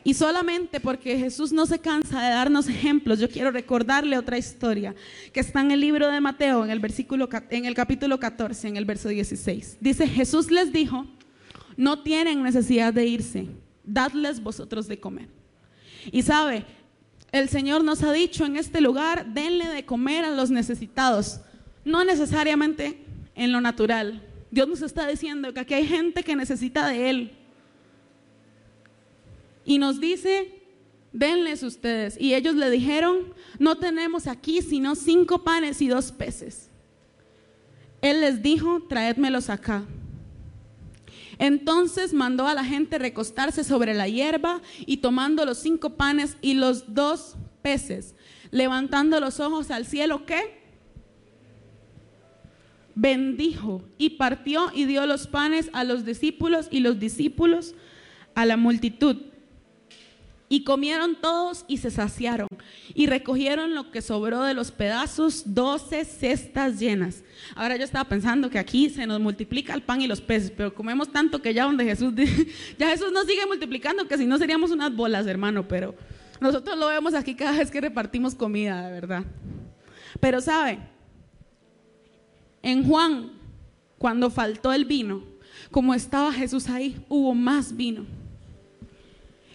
Y 0.05 0.15
solamente 0.15 0.81
porque 0.81 1.17
Jesús 1.17 1.53
no 1.53 1.65
se 1.65 1.79
cansa 1.79 2.21
de 2.21 2.31
darnos 2.31 2.69
ejemplos, 2.69 3.21
yo 3.21 3.29
quiero 3.29 3.53
recordarle 3.53 4.19
otra 4.19 4.37
historia 4.37 4.95
que 5.33 5.41
está 5.41 5.61
en 5.61 5.71
el 5.71 5.81
libro 5.81 6.09
de 6.09 6.21
Mateo, 6.21 6.65
en 6.65 6.71
el, 6.71 6.81
versículo, 6.81 7.29
en 7.51 7.67
el 7.67 7.75
capítulo 7.75 8.19
14, 8.19 8.69
en 8.69 8.77
el 8.77 8.85
verso 8.85 9.09
16. 9.09 9.79
Dice, 9.81 10.09
Jesús 10.09 10.51
les 10.51 10.73
dijo, 10.73 11.07
no 11.77 12.03
tienen 12.03 12.43
necesidad 12.43 12.93
de 12.93 13.07
irse, 13.07 13.47
dadles 13.85 14.43
vosotros 14.43 14.89
de 14.89 14.99
comer. 14.99 15.29
Y 16.11 16.23
sabe, 16.23 16.65
el 17.31 17.49
Señor 17.49 17.85
nos 17.85 18.03
ha 18.03 18.13
dicho 18.13 18.45
en 18.45 18.57
este 18.57 18.81
lugar, 18.81 19.33
denle 19.33 19.69
de 19.69 19.87
comer 19.87 20.25
a 20.25 20.33
los 20.33 20.51
necesitados, 20.51 21.41
no 21.85 22.05
necesariamente 22.05 23.05
en 23.35 23.53
lo 23.53 23.61
natural. 23.61 24.23
Dios 24.51 24.69
nos 24.69 24.83
está 24.83 25.07
diciendo 25.07 25.53
que 25.55 25.61
aquí 25.61 25.75
hay 25.75 25.87
gente 25.87 26.23
que 26.23 26.37
necesita 26.37 26.87
de 26.89 27.11
Él. 27.11 27.33
Y 29.65 29.79
nos 29.79 30.01
dice, 30.01 30.63
denles 31.13 31.63
ustedes. 31.63 32.21
Y 32.21 32.35
ellos 32.35 32.55
le 32.55 32.71
dijeron, 32.71 33.33
no 33.59 33.77
tenemos 33.77 34.27
aquí 34.27 34.63
sino 34.63 34.95
cinco 34.95 35.45
panes 35.45 35.81
y 35.81 35.89
dos 35.89 36.13
peces. 36.13 36.69
Él 38.01 38.21
les 38.21 38.43
dijo, 38.43 38.83
traédmelos 38.89 39.49
acá. 39.49 39.85
Entonces 41.39 42.13
mandó 42.13 42.47
a 42.47 42.55
la 42.55 42.65
gente 42.65 42.99
recostarse 42.99 43.65
sobre 43.65 43.95
la 43.95 44.09
hierba 44.09 44.61
y 44.87 44.99
tomando 44.99 45.45
los 45.45 45.59
cinco 45.59 45.91
panes 45.97 46.37
y 46.41 46.55
los 46.55 46.95
dos 46.95 47.37
peces, 47.63 48.15
levantando 48.51 49.19
los 49.19 49.41
ojos 49.41 49.71
al 49.71 49.87
cielo, 49.87 50.27
¿qué? 50.27 50.62
Bendijo 52.95 53.83
y 53.99 54.11
partió 54.11 54.71
y 54.75 54.85
dio 54.85 55.07
los 55.07 55.27
panes 55.27 55.71
a 55.73 55.85
los 55.85 56.05
discípulos 56.05 56.69
y 56.71 56.81
los 56.81 56.99
discípulos 56.99 57.75
a 58.35 58.47
la 58.47 58.57
multitud. 58.57 59.17
Y 60.49 60.65
comieron 60.65 61.17
todos 61.17 61.65
y 61.67 61.79
se 61.79 61.91
saciaron. 61.91 62.47
Y 62.93 63.07
recogieron 63.07 63.75
lo 63.75 63.91
que 63.91 64.03
sobró 64.03 64.43
de 64.43 64.53
los 64.53 64.71
pedazos, 64.71 65.55
doce 65.55 66.05
cestas 66.05 66.79
llenas. 66.79 67.25
Ahora 67.55 67.77
yo 67.77 67.85
estaba 67.85 68.07
pensando 68.07 68.51
que 68.51 68.59
aquí 68.59 68.91
se 68.91 69.07
nos 69.07 69.19
multiplica 69.19 69.73
el 69.73 69.81
pan 69.81 70.03
y 70.03 70.07
los 70.07 70.21
peces, 70.21 70.53
pero 70.55 70.75
comemos 70.75 71.11
tanto 71.11 71.41
que 71.41 71.55
ya 71.55 71.65
donde 71.65 71.85
Jesús, 71.85 72.13
ya 72.79 72.91
Jesús 72.91 73.11
nos 73.13 73.25
sigue 73.25 73.47
multiplicando, 73.47 74.07
que 74.07 74.19
si 74.19 74.27
no 74.27 74.37
seríamos 74.37 74.71
unas 74.73 74.95
bolas, 74.95 75.27
hermano. 75.27 75.67
Pero 75.67 75.95
nosotros 76.39 76.77
lo 76.77 76.89
vemos 76.89 77.15
aquí 77.15 77.35
cada 77.35 77.57
vez 77.57 77.71
que 77.71 77.81
repartimos 77.81 78.35
comida, 78.35 78.87
de 78.87 78.93
verdad. 78.93 79.25
Pero 80.21 80.43
sabe, 80.43 80.81
en 82.63 82.87
Juan, 82.87 83.33
cuando 83.99 84.31
faltó 84.31 84.73
el 84.73 84.85
vino, 84.85 85.23
como 85.71 85.95
estaba 85.95 86.33
Jesús 86.33 86.69
ahí, 86.69 87.05
hubo 87.09 87.35
más 87.35 87.77
vino. 87.77 88.05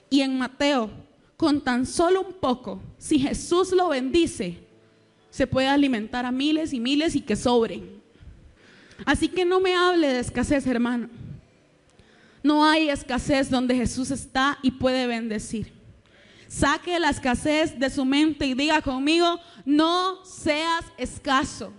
Y 0.10 0.22
en 0.22 0.38
Mateo, 0.38 0.90
con 1.36 1.62
tan 1.62 1.86
solo 1.86 2.22
un 2.22 2.34
poco, 2.34 2.82
si 2.98 3.20
Jesús 3.20 3.72
lo 3.72 3.90
bendice, 3.90 4.58
se 5.30 5.48
puede 5.48 5.68
alimentar 5.68 6.26
a 6.26 6.32
miles 6.32 6.74
y 6.74 6.80
miles 6.80 7.16
y 7.16 7.22
que 7.22 7.36
sobren. 7.36 8.02
Así 9.06 9.28
que 9.28 9.46
no 9.46 9.60
me 9.60 9.76
hable 9.76 10.08
de 10.08 10.20
escasez, 10.20 10.66
hermano. 10.66 11.10
No 12.42 12.66
hay 12.66 12.90
escasez 12.90 13.50
donde 13.50 13.76
Jesús 13.76 14.10
está 14.12 14.58
y 14.62 14.72
puede 14.72 15.06
bendecir. 15.06 15.72
Saque 16.48 17.00
la 17.00 17.10
escasez 17.10 17.78
de 17.78 17.90
su 17.90 18.06
mente 18.06 18.46
y 18.46 18.54
diga 18.54 18.82
conmigo, 18.82 19.40
no 19.66 20.24
seas 20.24 20.86
escaso. 20.98 21.74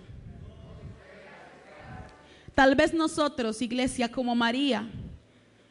Tal 2.59 2.75
vez 2.75 2.93
nosotros, 2.93 3.63
iglesia, 3.63 4.11
como 4.11 4.35
María, 4.35 4.91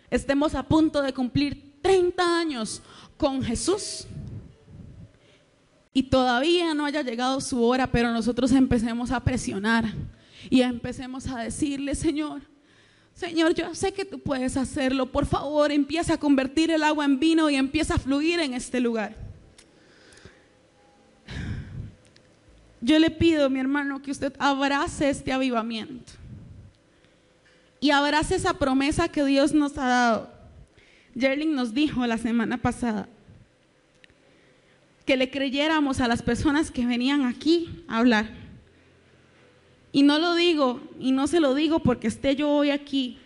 estemos 0.09 0.55
a 0.55 0.63
punto 0.63 1.01
de 1.01 1.13
cumplir 1.13 1.73
30 1.81 2.39
años 2.39 2.81
con 3.17 3.43
Jesús 3.43 4.07
y 5.91 6.03
todavía 6.03 6.73
no 6.73 6.85
haya 6.85 7.01
llegado 7.01 7.41
su 7.41 7.61
hora, 7.61 7.87
pero 7.87 8.13
nosotros 8.13 8.53
empecemos 8.53 9.11
a 9.11 9.19
presionar 9.19 9.83
y 10.49 10.61
empecemos 10.61 11.27
a 11.27 11.39
decirle, 11.39 11.93
Señor, 11.93 12.43
Señor, 13.13 13.53
yo 13.53 13.75
sé 13.75 13.91
que 13.91 14.05
tú 14.05 14.19
puedes 14.19 14.55
hacerlo. 14.55 15.11
Por 15.11 15.25
favor, 15.25 15.73
empieza 15.73 16.13
a 16.13 16.17
convertir 16.17 16.71
el 16.71 16.83
agua 16.83 17.03
en 17.03 17.19
vino 17.19 17.49
y 17.49 17.57
empieza 17.57 17.95
a 17.95 17.99
fluir 17.99 18.39
en 18.39 18.53
este 18.53 18.79
lugar. 18.79 19.13
Yo 22.79 22.97
le 22.97 23.11
pido, 23.11 23.49
mi 23.49 23.59
hermano, 23.59 24.01
que 24.01 24.11
usted 24.11 24.33
abrace 24.39 25.09
este 25.09 25.33
avivamiento 25.33 26.13
y 27.79 27.91
abrace 27.91 28.35
esa 28.35 28.53
promesa 28.55 29.09
que 29.09 29.23
Dios 29.23 29.53
nos 29.53 29.77
ha 29.77 29.87
dado. 29.87 30.31
Jerling 31.17 31.55
nos 31.55 31.73
dijo 31.73 32.05
la 32.05 32.17
semana 32.17 32.57
pasada 32.57 33.07
que 35.05 35.17
le 35.17 35.31
creyéramos 35.31 36.01
a 36.01 36.07
las 36.07 36.21
personas 36.21 36.69
que 36.69 36.85
venían 36.85 37.25
aquí 37.25 37.83
a 37.87 37.99
hablar. 37.99 38.29
Y 39.93 40.03
no 40.03 40.19
lo 40.19 40.35
digo, 40.35 40.81
y 40.99 41.13
no 41.13 41.27
se 41.27 41.39
lo 41.39 41.55
digo 41.55 41.79
porque 41.79 42.07
esté 42.07 42.35
yo 42.35 42.49
hoy 42.49 42.71
aquí, 42.71 43.17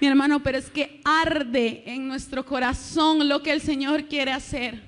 mi 0.00 0.06
hermano, 0.06 0.42
pero 0.42 0.58
es 0.58 0.68
que 0.68 1.00
arde 1.02 1.82
en 1.86 2.06
nuestro 2.06 2.44
corazón 2.44 3.26
lo 3.26 3.42
que 3.42 3.52
el 3.52 3.62
Señor 3.62 4.04
quiere 4.04 4.32
hacer. 4.32 4.82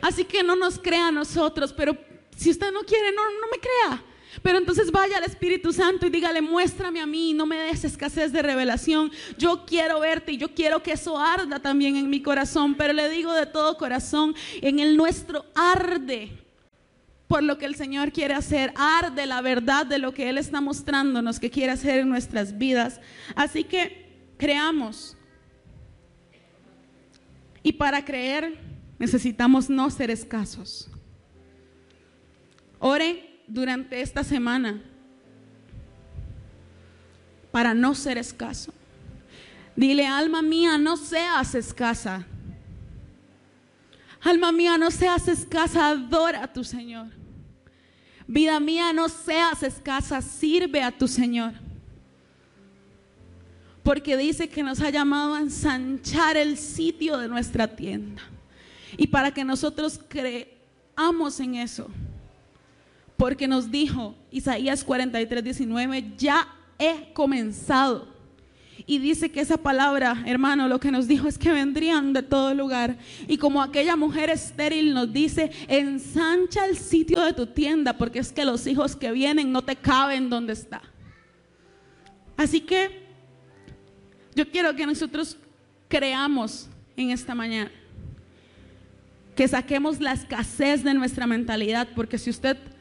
Así 0.00 0.24
que 0.24 0.44
no 0.44 0.54
nos 0.54 0.78
crea 0.78 1.08
a 1.08 1.12
nosotros, 1.12 1.72
pero 1.72 1.98
si 2.36 2.50
usted 2.50 2.72
no 2.72 2.82
quiere, 2.82 3.10
no, 3.12 3.22
no 3.24 3.46
me 3.50 3.58
crea. 3.58 4.04
Pero 4.40 4.58
entonces 4.58 4.90
vaya 4.90 5.18
al 5.18 5.24
Espíritu 5.24 5.72
Santo 5.72 6.06
y 6.06 6.10
dígale, 6.10 6.40
muéstrame 6.40 7.00
a 7.00 7.06
mí, 7.06 7.34
no 7.34 7.44
me 7.44 7.58
des 7.58 7.84
escasez 7.84 8.32
de 8.32 8.40
revelación. 8.40 9.10
Yo 9.36 9.66
quiero 9.66 10.00
verte 10.00 10.32
y 10.32 10.38
yo 10.38 10.54
quiero 10.54 10.82
que 10.82 10.92
eso 10.92 11.18
arda 11.18 11.58
también 11.58 11.96
en 11.96 12.08
mi 12.08 12.22
corazón. 12.22 12.74
Pero 12.74 12.92
le 12.92 13.10
digo 13.10 13.32
de 13.32 13.46
todo 13.46 13.76
corazón, 13.76 14.34
en 14.60 14.78
el 14.78 14.96
nuestro 14.96 15.44
arde 15.54 16.38
por 17.32 17.42
lo 17.42 17.56
que 17.56 17.64
el 17.64 17.74
Señor 17.74 18.12
quiere 18.12 18.34
hacer, 18.34 18.74
arde 18.76 19.24
la 19.24 19.40
verdad 19.40 19.86
de 19.86 19.98
lo 19.98 20.12
que 20.12 20.28
Él 20.28 20.36
está 20.36 20.60
mostrándonos 20.60 21.40
que 21.40 21.48
quiere 21.48 21.72
hacer 21.72 22.00
en 22.00 22.10
nuestras 22.10 22.58
vidas. 22.58 23.00
Así 23.34 23.64
que 23.64 24.34
creamos. 24.36 25.16
Y 27.62 27.72
para 27.72 28.04
creer 28.04 28.58
necesitamos 28.98 29.70
no 29.70 29.88
ser 29.88 30.10
escasos. 30.10 30.90
Ore 32.78 33.31
durante 33.52 34.00
esta 34.00 34.24
semana 34.24 34.80
para 37.50 37.74
no 37.74 37.94
ser 37.94 38.16
escaso. 38.16 38.72
Dile, 39.76 40.06
alma 40.06 40.40
mía, 40.40 40.78
no 40.78 40.96
seas 40.96 41.54
escasa. 41.54 42.26
Alma 44.22 44.52
mía, 44.52 44.78
no 44.78 44.90
seas 44.90 45.28
escasa, 45.28 45.88
adora 45.88 46.44
a 46.44 46.52
tu 46.52 46.64
Señor. 46.64 47.08
Vida 48.26 48.58
mía, 48.58 48.92
no 48.94 49.08
seas 49.10 49.62
escasa, 49.62 50.22
sirve 50.22 50.82
a 50.82 50.90
tu 50.90 51.06
Señor. 51.06 51.52
Porque 53.82 54.16
dice 54.16 54.48
que 54.48 54.62
nos 54.62 54.80
ha 54.80 54.88
llamado 54.88 55.34
a 55.34 55.40
ensanchar 55.40 56.38
el 56.38 56.56
sitio 56.56 57.18
de 57.18 57.28
nuestra 57.28 57.76
tienda. 57.76 58.22
Y 58.96 59.08
para 59.08 59.32
que 59.32 59.44
nosotros 59.44 60.00
creamos 60.08 61.38
en 61.40 61.56
eso 61.56 61.90
porque 63.22 63.46
nos 63.46 63.70
dijo 63.70 64.16
Isaías 64.32 64.82
43, 64.82 65.44
19, 65.44 66.14
ya 66.18 66.48
he 66.76 67.12
comenzado. 67.12 68.08
Y 68.84 68.98
dice 68.98 69.30
que 69.30 69.38
esa 69.38 69.58
palabra, 69.58 70.24
hermano, 70.26 70.66
lo 70.66 70.80
que 70.80 70.90
nos 70.90 71.06
dijo 71.06 71.28
es 71.28 71.38
que 71.38 71.52
vendrían 71.52 72.12
de 72.12 72.24
todo 72.24 72.52
lugar. 72.52 72.98
Y 73.28 73.38
como 73.38 73.62
aquella 73.62 73.94
mujer 73.94 74.28
estéril 74.28 74.92
nos 74.92 75.12
dice, 75.12 75.52
ensancha 75.68 76.66
el 76.66 76.76
sitio 76.76 77.20
de 77.20 77.32
tu 77.32 77.46
tienda, 77.46 77.96
porque 77.96 78.18
es 78.18 78.32
que 78.32 78.44
los 78.44 78.66
hijos 78.66 78.96
que 78.96 79.12
vienen 79.12 79.52
no 79.52 79.62
te 79.62 79.76
caben 79.76 80.28
donde 80.28 80.54
está. 80.54 80.82
Así 82.36 82.60
que 82.60 83.06
yo 84.34 84.50
quiero 84.50 84.74
que 84.74 84.84
nosotros 84.84 85.38
creamos 85.86 86.68
en 86.96 87.12
esta 87.12 87.36
mañana, 87.36 87.70
que 89.36 89.46
saquemos 89.46 90.00
la 90.00 90.12
escasez 90.12 90.82
de 90.82 90.92
nuestra 90.92 91.28
mentalidad, 91.28 91.86
porque 91.94 92.18
si 92.18 92.28
usted 92.28 92.71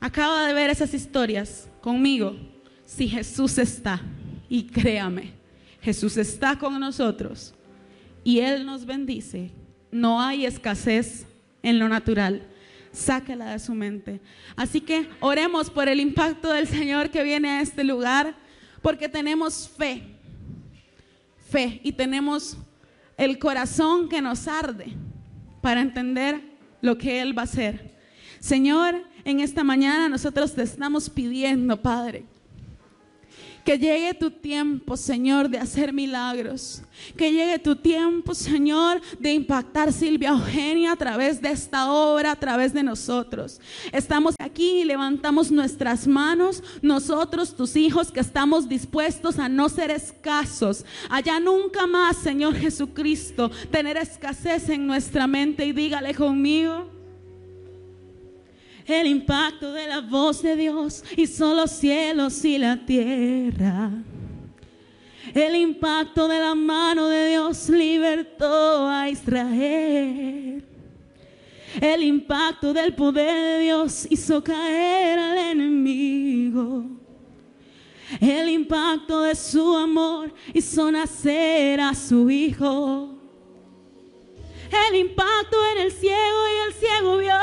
acaba 0.00 0.46
de 0.46 0.54
ver 0.54 0.70
esas 0.70 0.94
historias 0.94 1.68
conmigo, 1.80 2.36
si 2.84 3.08
Jesús 3.08 3.58
está, 3.58 4.00
y 4.48 4.64
créame, 4.64 5.32
Jesús 5.80 6.16
está 6.16 6.58
con 6.58 6.78
nosotros 6.80 7.54
y 8.24 8.40
Él 8.40 8.64
nos 8.64 8.84
bendice, 8.84 9.50
no 9.90 10.20
hay 10.20 10.46
escasez 10.46 11.26
en 11.62 11.78
lo 11.78 11.88
natural. 11.88 12.42
Sáquela 12.90 13.52
de 13.52 13.58
su 13.58 13.74
mente. 13.74 14.20
Así 14.56 14.80
que 14.80 15.08
oremos 15.20 15.70
por 15.70 15.88
el 15.88 16.00
impacto 16.00 16.50
del 16.50 16.66
Señor 16.66 17.10
que 17.10 17.22
viene 17.22 17.50
a 17.50 17.60
este 17.60 17.84
lugar, 17.84 18.34
porque 18.82 19.08
tenemos 19.08 19.68
fe, 19.68 20.02
fe 21.50 21.80
y 21.84 21.92
tenemos 21.92 22.56
el 23.16 23.38
corazón 23.38 24.08
que 24.08 24.22
nos 24.22 24.48
arde 24.48 24.94
para 25.60 25.82
entender 25.82 26.40
lo 26.80 26.96
que 26.96 27.20
Él 27.20 27.36
va 27.36 27.42
a 27.42 27.44
hacer. 27.44 27.94
Señor, 28.40 29.02
en 29.30 29.40
esta 29.40 29.62
mañana 29.62 30.08
nosotros 30.08 30.54
te 30.54 30.62
estamos 30.62 31.10
pidiendo, 31.10 31.76
Padre, 31.76 32.24
que 33.62 33.78
llegue 33.78 34.14
tu 34.14 34.30
tiempo, 34.30 34.96
Señor, 34.96 35.50
de 35.50 35.58
hacer 35.58 35.92
milagros. 35.92 36.80
Que 37.14 37.30
llegue 37.30 37.58
tu 37.58 37.76
tiempo, 37.76 38.34
Señor, 38.34 39.02
de 39.18 39.34
impactar 39.34 39.92
Silvia 39.92 40.30
Eugenia 40.30 40.92
a 40.92 40.96
través 40.96 41.42
de 41.42 41.50
esta 41.50 41.92
obra, 41.92 42.32
a 42.32 42.36
través 42.36 42.72
de 42.72 42.82
nosotros. 42.82 43.60
Estamos 43.92 44.34
aquí 44.38 44.80
y 44.80 44.84
levantamos 44.86 45.50
nuestras 45.50 46.06
manos, 46.06 46.62
nosotros, 46.80 47.54
tus 47.54 47.76
hijos, 47.76 48.10
que 48.10 48.20
estamos 48.20 48.66
dispuestos 48.66 49.38
a 49.38 49.50
no 49.50 49.68
ser 49.68 49.90
escasos. 49.90 50.86
Allá 51.10 51.38
nunca 51.38 51.86
más, 51.86 52.16
Señor 52.16 52.54
Jesucristo, 52.54 53.50
tener 53.70 53.98
escasez 53.98 54.70
en 54.70 54.86
nuestra 54.86 55.26
mente. 55.26 55.66
Y 55.66 55.72
dígale 55.72 56.14
conmigo 56.14 56.97
el 58.88 59.06
impacto 59.06 59.72
de 59.72 59.86
la 59.86 60.00
voz 60.00 60.42
de 60.42 60.56
Dios 60.56 61.04
hizo 61.16 61.54
los 61.54 61.70
cielos 61.70 62.44
y 62.44 62.58
la 62.58 62.76
tierra. 62.84 63.90
El 65.34 65.56
impacto 65.56 66.26
de 66.26 66.38
la 66.40 66.54
mano 66.54 67.08
de 67.08 67.28
Dios 67.28 67.68
libertó 67.68 68.88
a 68.88 69.08
Israel. 69.10 70.64
El 71.80 72.02
impacto 72.02 72.72
del 72.72 72.94
poder 72.94 73.58
de 73.58 73.64
Dios 73.64 74.06
hizo 74.08 74.42
caer 74.42 75.18
al 75.18 75.38
enemigo. 75.38 76.86
El 78.20 78.48
impacto 78.48 79.20
de 79.20 79.34
su 79.34 79.76
amor 79.76 80.32
hizo 80.54 80.90
nacer 80.90 81.78
a 81.78 81.94
su 81.94 82.30
hijo. 82.30 83.14
El 84.88 84.96
impacto 84.96 85.56
en 85.72 85.82
el 85.82 85.92
ciego 85.92 86.16
y 86.16 86.68
el 86.68 86.74
ciego 86.74 87.18
vio 87.18 87.34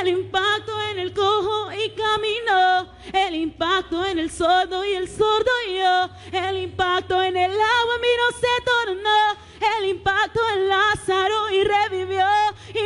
el 0.00 0.08
impacto 0.08 0.72
en 0.90 0.98
el 0.98 1.12
cojo 1.12 1.70
y 1.72 1.90
caminó, 1.90 2.92
el 3.12 3.34
impacto 3.34 4.04
en 4.06 4.18
el 4.18 4.30
sordo 4.30 4.84
y 4.84 4.92
el 4.92 5.08
sordo 5.08 5.50
yo, 5.68 6.10
el 6.32 6.56
impacto 6.58 7.22
en 7.22 7.36
el 7.36 7.50
agua 7.50 7.94
vino 8.00 8.40
se 8.40 8.64
tornó, 8.64 9.78
el 9.78 9.88
impacto 9.90 10.40
en 10.54 10.68
Lázaro 10.68 11.50
y 11.50 11.64
revivió, 11.64 12.26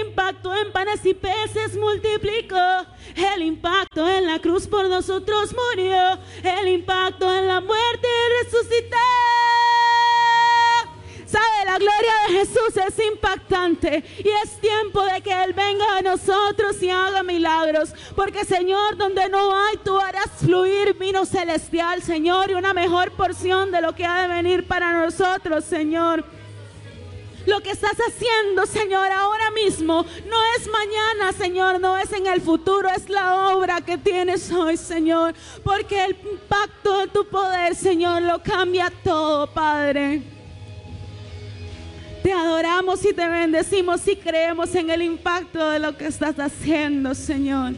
impacto 0.00 0.54
en 0.54 0.72
panes 0.72 1.04
y 1.04 1.14
peces 1.14 1.76
multiplicó, 1.76 2.86
el 3.14 3.42
impacto 3.42 4.08
en 4.08 4.26
la 4.26 4.38
cruz 4.38 4.66
por 4.66 4.88
nosotros 4.88 5.54
murió, 5.54 6.18
el 6.42 6.68
impacto 6.68 7.32
en 7.32 7.48
la 7.48 7.60
muerte 7.60 8.08
resucitó. 8.42 8.96
Sabe, 11.34 11.64
la 11.64 11.78
gloria 11.78 12.12
de 12.28 12.34
Jesús 12.34 12.76
es 12.76 13.06
impactante 13.06 14.04
y 14.18 14.28
es 14.44 14.60
tiempo 14.60 15.02
de 15.02 15.20
que 15.20 15.32
Él 15.32 15.52
venga 15.52 15.98
a 15.98 16.00
nosotros 16.00 16.80
y 16.80 16.88
haga 16.90 17.24
milagros. 17.24 17.92
Porque 18.14 18.44
Señor, 18.44 18.96
donde 18.96 19.28
no 19.28 19.52
hay, 19.52 19.76
tú 19.78 19.98
harás 19.98 20.30
fluir 20.38 20.94
vino 20.94 21.26
celestial, 21.26 22.02
Señor, 22.02 22.52
y 22.52 22.54
una 22.54 22.72
mejor 22.72 23.10
porción 23.10 23.72
de 23.72 23.80
lo 23.80 23.96
que 23.96 24.06
ha 24.06 24.22
de 24.22 24.28
venir 24.28 24.68
para 24.68 24.92
nosotros, 25.04 25.64
Señor. 25.64 26.24
Lo 27.46 27.60
que 27.62 27.72
estás 27.72 27.96
haciendo, 27.98 28.64
Señor, 28.64 29.10
ahora 29.10 29.50
mismo 29.50 30.06
no 30.28 30.36
es 30.56 30.68
mañana, 30.68 31.32
Señor, 31.36 31.80
no 31.80 31.98
es 31.98 32.12
en 32.12 32.28
el 32.28 32.42
futuro, 32.42 32.88
es 32.90 33.08
la 33.08 33.56
obra 33.56 33.80
que 33.80 33.98
tienes 33.98 34.52
hoy, 34.52 34.76
Señor. 34.76 35.34
Porque 35.64 36.04
el 36.04 36.16
impacto 36.30 37.00
de 37.00 37.08
tu 37.08 37.26
poder, 37.26 37.74
Señor, 37.74 38.22
lo 38.22 38.40
cambia 38.40 38.92
todo, 39.02 39.48
Padre. 39.48 40.33
Te 42.24 42.32
adoramos 42.32 43.04
y 43.04 43.12
te 43.12 43.28
bendecimos 43.28 44.08
y 44.08 44.16
creemos 44.16 44.74
en 44.74 44.88
el 44.88 45.02
impacto 45.02 45.68
de 45.68 45.78
lo 45.78 45.94
que 45.94 46.06
estás 46.06 46.38
haciendo, 46.38 47.14
Señor. 47.14 47.74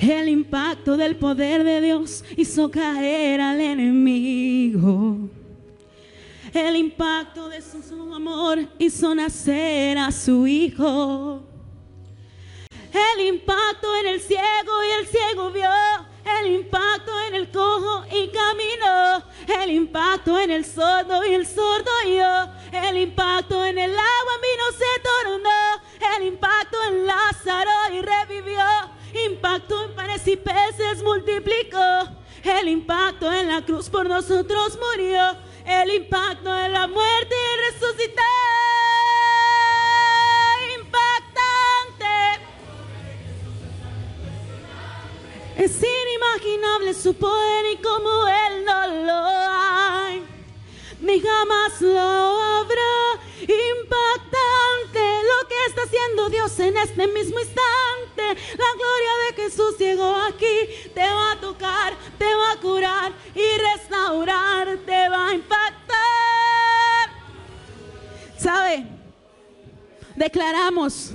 El 0.00 0.28
impacto 0.28 0.96
del 0.96 1.14
poder 1.14 1.62
de 1.62 1.80
Dios 1.80 2.24
hizo 2.36 2.68
caer 2.72 3.40
al 3.40 3.60
enemigo. 3.60 5.30
El 6.52 6.74
impacto 6.74 7.48
de 7.48 7.62
su 7.62 8.12
amor 8.12 8.58
hizo 8.80 9.14
nacer 9.14 9.96
a 9.96 10.10
su 10.10 10.44
hijo. 10.44 11.40
El 13.16 13.28
impacto 13.28 13.86
en 14.00 14.06
el 14.08 14.20
ciego 14.20 14.72
y 14.88 15.00
el 15.02 15.06
ciego 15.06 15.52
vio. 15.52 16.07
El 16.40 16.46
impacto 16.52 17.12
en 17.28 17.34
el 17.34 17.50
cojo 17.50 18.04
y 18.10 18.28
caminó. 18.28 19.24
El 19.62 19.70
impacto 19.70 20.38
en 20.38 20.50
el 20.50 20.64
sordo 20.64 21.24
y 21.24 21.34
el 21.34 21.46
sordo 21.46 21.90
oyó. 22.04 22.52
El 22.72 22.96
impacto 22.98 23.64
en 23.64 23.78
el 23.78 23.90
agua 23.90 24.32
vino 24.42 24.64
se 24.78 25.00
tornó. 25.02 26.16
El 26.16 26.26
impacto 26.26 26.76
en 26.88 27.06
Lázaro 27.06 27.70
y 27.92 28.00
revivió. 28.02 28.64
Impacto 29.26 29.84
en 29.84 29.94
panes 29.94 30.26
y 30.26 30.36
peces 30.36 31.02
multiplicó. 31.02 31.78
El 32.44 32.68
impacto 32.68 33.32
en 33.32 33.48
la 33.48 33.62
cruz 33.62 33.88
por 33.88 34.08
nosotros 34.08 34.78
murió. 34.78 35.36
El 35.64 35.94
impacto 35.94 36.56
en 36.58 36.72
la 36.72 36.86
muerte 36.86 37.34
y 37.34 37.72
resucitó. 37.72 38.22
Es 45.58 45.72
inimaginable 45.82 46.94
su 46.94 47.14
poder 47.14 47.72
y 47.72 47.78
como 47.78 48.28
Él 48.28 48.64
no 48.64 48.86
lo 49.06 49.26
hay, 49.26 50.22
ni 51.00 51.20
jamás 51.20 51.80
lo 51.80 52.00
habrá. 52.00 53.20
Impactante 53.40 55.00
lo 55.00 55.48
que 55.48 55.66
está 55.66 55.82
haciendo 55.82 56.28
Dios 56.30 56.60
en 56.60 56.76
este 56.76 57.08
mismo 57.08 57.40
instante. 57.40 58.40
La 58.56 58.72
gloria 58.76 59.12
de 59.26 59.42
Jesús 59.42 59.76
llegó 59.78 60.14
aquí, 60.14 60.90
te 60.94 61.00
va 61.00 61.32
a 61.32 61.40
tocar, 61.40 61.92
te 62.16 62.34
va 62.36 62.52
a 62.52 62.60
curar 62.60 63.12
y 63.34 63.58
restaurar, 63.58 64.78
te 64.86 65.08
va 65.08 65.30
a 65.30 65.34
impactar. 65.34 65.98
¿Sabe? 68.38 68.86
Declaramos 70.14 71.14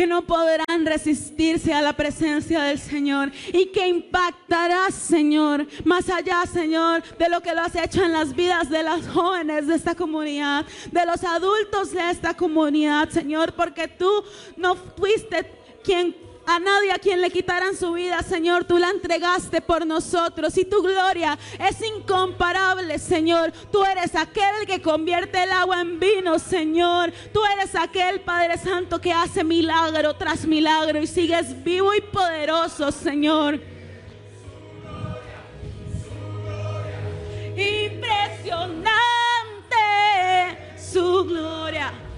que 0.00 0.06
no 0.06 0.22
podrán 0.22 0.86
resistirse 0.86 1.74
a 1.74 1.82
la 1.82 1.92
presencia 1.92 2.62
del 2.62 2.78
Señor 2.78 3.30
y 3.52 3.66
que 3.66 3.86
impactará, 3.86 4.90
Señor, 4.90 5.66
más 5.84 6.08
allá, 6.08 6.42
Señor, 6.50 7.02
de 7.18 7.28
lo 7.28 7.42
que 7.42 7.54
lo 7.54 7.60
has 7.60 7.76
hecho 7.76 8.02
en 8.02 8.12
las 8.12 8.34
vidas 8.34 8.70
de 8.70 8.82
las 8.82 9.06
jóvenes 9.06 9.66
de 9.66 9.74
esta 9.74 9.94
comunidad, 9.94 10.64
de 10.90 11.04
los 11.04 11.22
adultos 11.22 11.92
de 11.92 12.12
esta 12.12 12.32
comunidad, 12.32 13.10
Señor, 13.10 13.52
porque 13.52 13.88
tú 13.88 14.24
no 14.56 14.74
fuiste 14.74 15.52
quien 15.84 16.16
a 16.46 16.58
nadie 16.58 16.92
a 16.92 16.98
quien 16.98 17.20
le 17.20 17.30
quitaran 17.30 17.76
su 17.76 17.92
vida, 17.92 18.22
Señor, 18.22 18.64
tú 18.64 18.78
la 18.78 18.90
entregaste 18.90 19.60
por 19.60 19.86
nosotros 19.86 20.56
y 20.58 20.64
tu 20.64 20.82
gloria 20.82 21.38
es 21.58 21.80
incomparable, 21.82 22.98
Señor. 22.98 23.52
Tú 23.70 23.84
eres 23.84 24.14
aquel 24.14 24.66
que 24.66 24.82
convierte 24.82 25.42
el 25.44 25.52
agua 25.52 25.80
en 25.80 26.00
vino, 26.00 26.38
Señor. 26.38 27.12
Tú 27.32 27.40
eres 27.44 27.74
aquel 27.74 28.20
Padre 28.20 28.58
Santo 28.58 29.00
que 29.00 29.12
hace 29.12 29.44
milagro 29.44 30.14
tras 30.14 30.44
milagro 30.46 31.00
y 31.00 31.06
sigues 31.06 31.62
vivo 31.62 31.94
y 31.94 32.00
poderoso, 32.00 32.90
Señor. 32.90 33.60
Impresionante 37.56 38.88
su 40.76 41.24
gloria. 41.24 42.09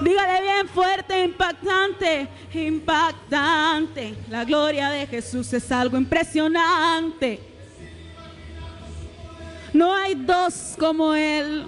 Dígale 0.00 0.42
bien 0.42 0.68
fuerte, 0.68 1.24
impactante, 1.24 2.28
impactante. 2.52 4.14
La 4.28 4.44
gloria 4.44 4.90
de 4.90 5.06
Jesús 5.06 5.50
es 5.54 5.72
algo 5.72 5.96
impresionante. 5.96 7.40
No 9.72 9.94
hay 9.94 10.14
dos 10.14 10.74
como 10.78 11.14
Él. 11.14 11.66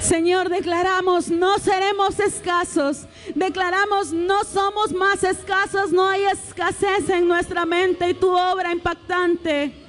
Señor, 0.00 0.48
declaramos, 0.48 1.28
no 1.28 1.58
seremos 1.58 2.18
escasos. 2.18 3.06
Declaramos, 3.36 4.12
no 4.12 4.42
somos 4.42 4.92
más 4.92 5.22
escasos. 5.22 5.92
No 5.92 6.08
hay 6.08 6.24
escasez 6.24 7.08
en 7.08 7.28
nuestra 7.28 7.64
mente 7.64 8.10
y 8.10 8.14
tu 8.14 8.30
obra 8.30 8.72
impactante. 8.72 9.87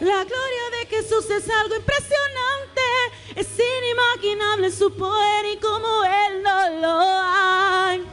La 0.00 0.22
gloria 0.24 0.70
de 0.78 0.86
Jesús 0.86 1.28
es 1.28 1.50
algo 1.50 1.74
impresionante, 1.74 2.82
es 3.34 3.48
inimaginable 3.58 4.70
su 4.70 4.94
poder 4.94 5.46
y 5.52 5.56
como 5.56 6.04
Él 6.04 6.42
no 6.44 6.80
lo 6.80 7.00
hay, 7.00 8.06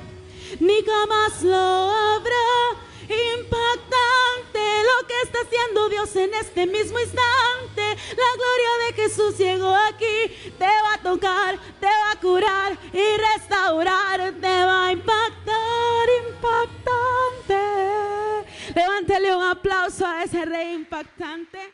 ni 0.60 0.84
jamás 0.84 1.44
lo 1.44 1.56
habrá. 1.56 2.85
Impactante 3.08 4.60
lo 4.84 5.08
que 5.08 5.22
está 5.24 5.40
haciendo 5.42 5.90
Dios 5.90 6.16
en 6.16 6.34
este 6.34 6.66
mismo 6.66 7.00
instante. 7.00 7.84
La 8.16 8.32
gloria 8.36 8.86
de 8.88 8.94
Jesús 8.94 9.38
llegó 9.38 9.74
aquí, 9.74 10.52
te 10.58 10.66
va 10.66 10.94
a 10.96 11.02
tocar, 11.02 11.60
te 11.80 11.86
va 11.86 12.12
a 12.12 12.20
curar 12.20 12.78
y 12.94 13.18
restaurar, 13.18 14.34
te 14.42 14.48
va 14.66 14.88
a 14.88 14.92
impactar, 14.92 16.10
impactante. 16.28 17.62
Levántele 18.76 19.36
un 19.36 19.44
aplauso 19.44 20.06
a 20.06 20.24
ese 20.24 20.46
rey 20.46 20.74
impactante. 20.74 21.74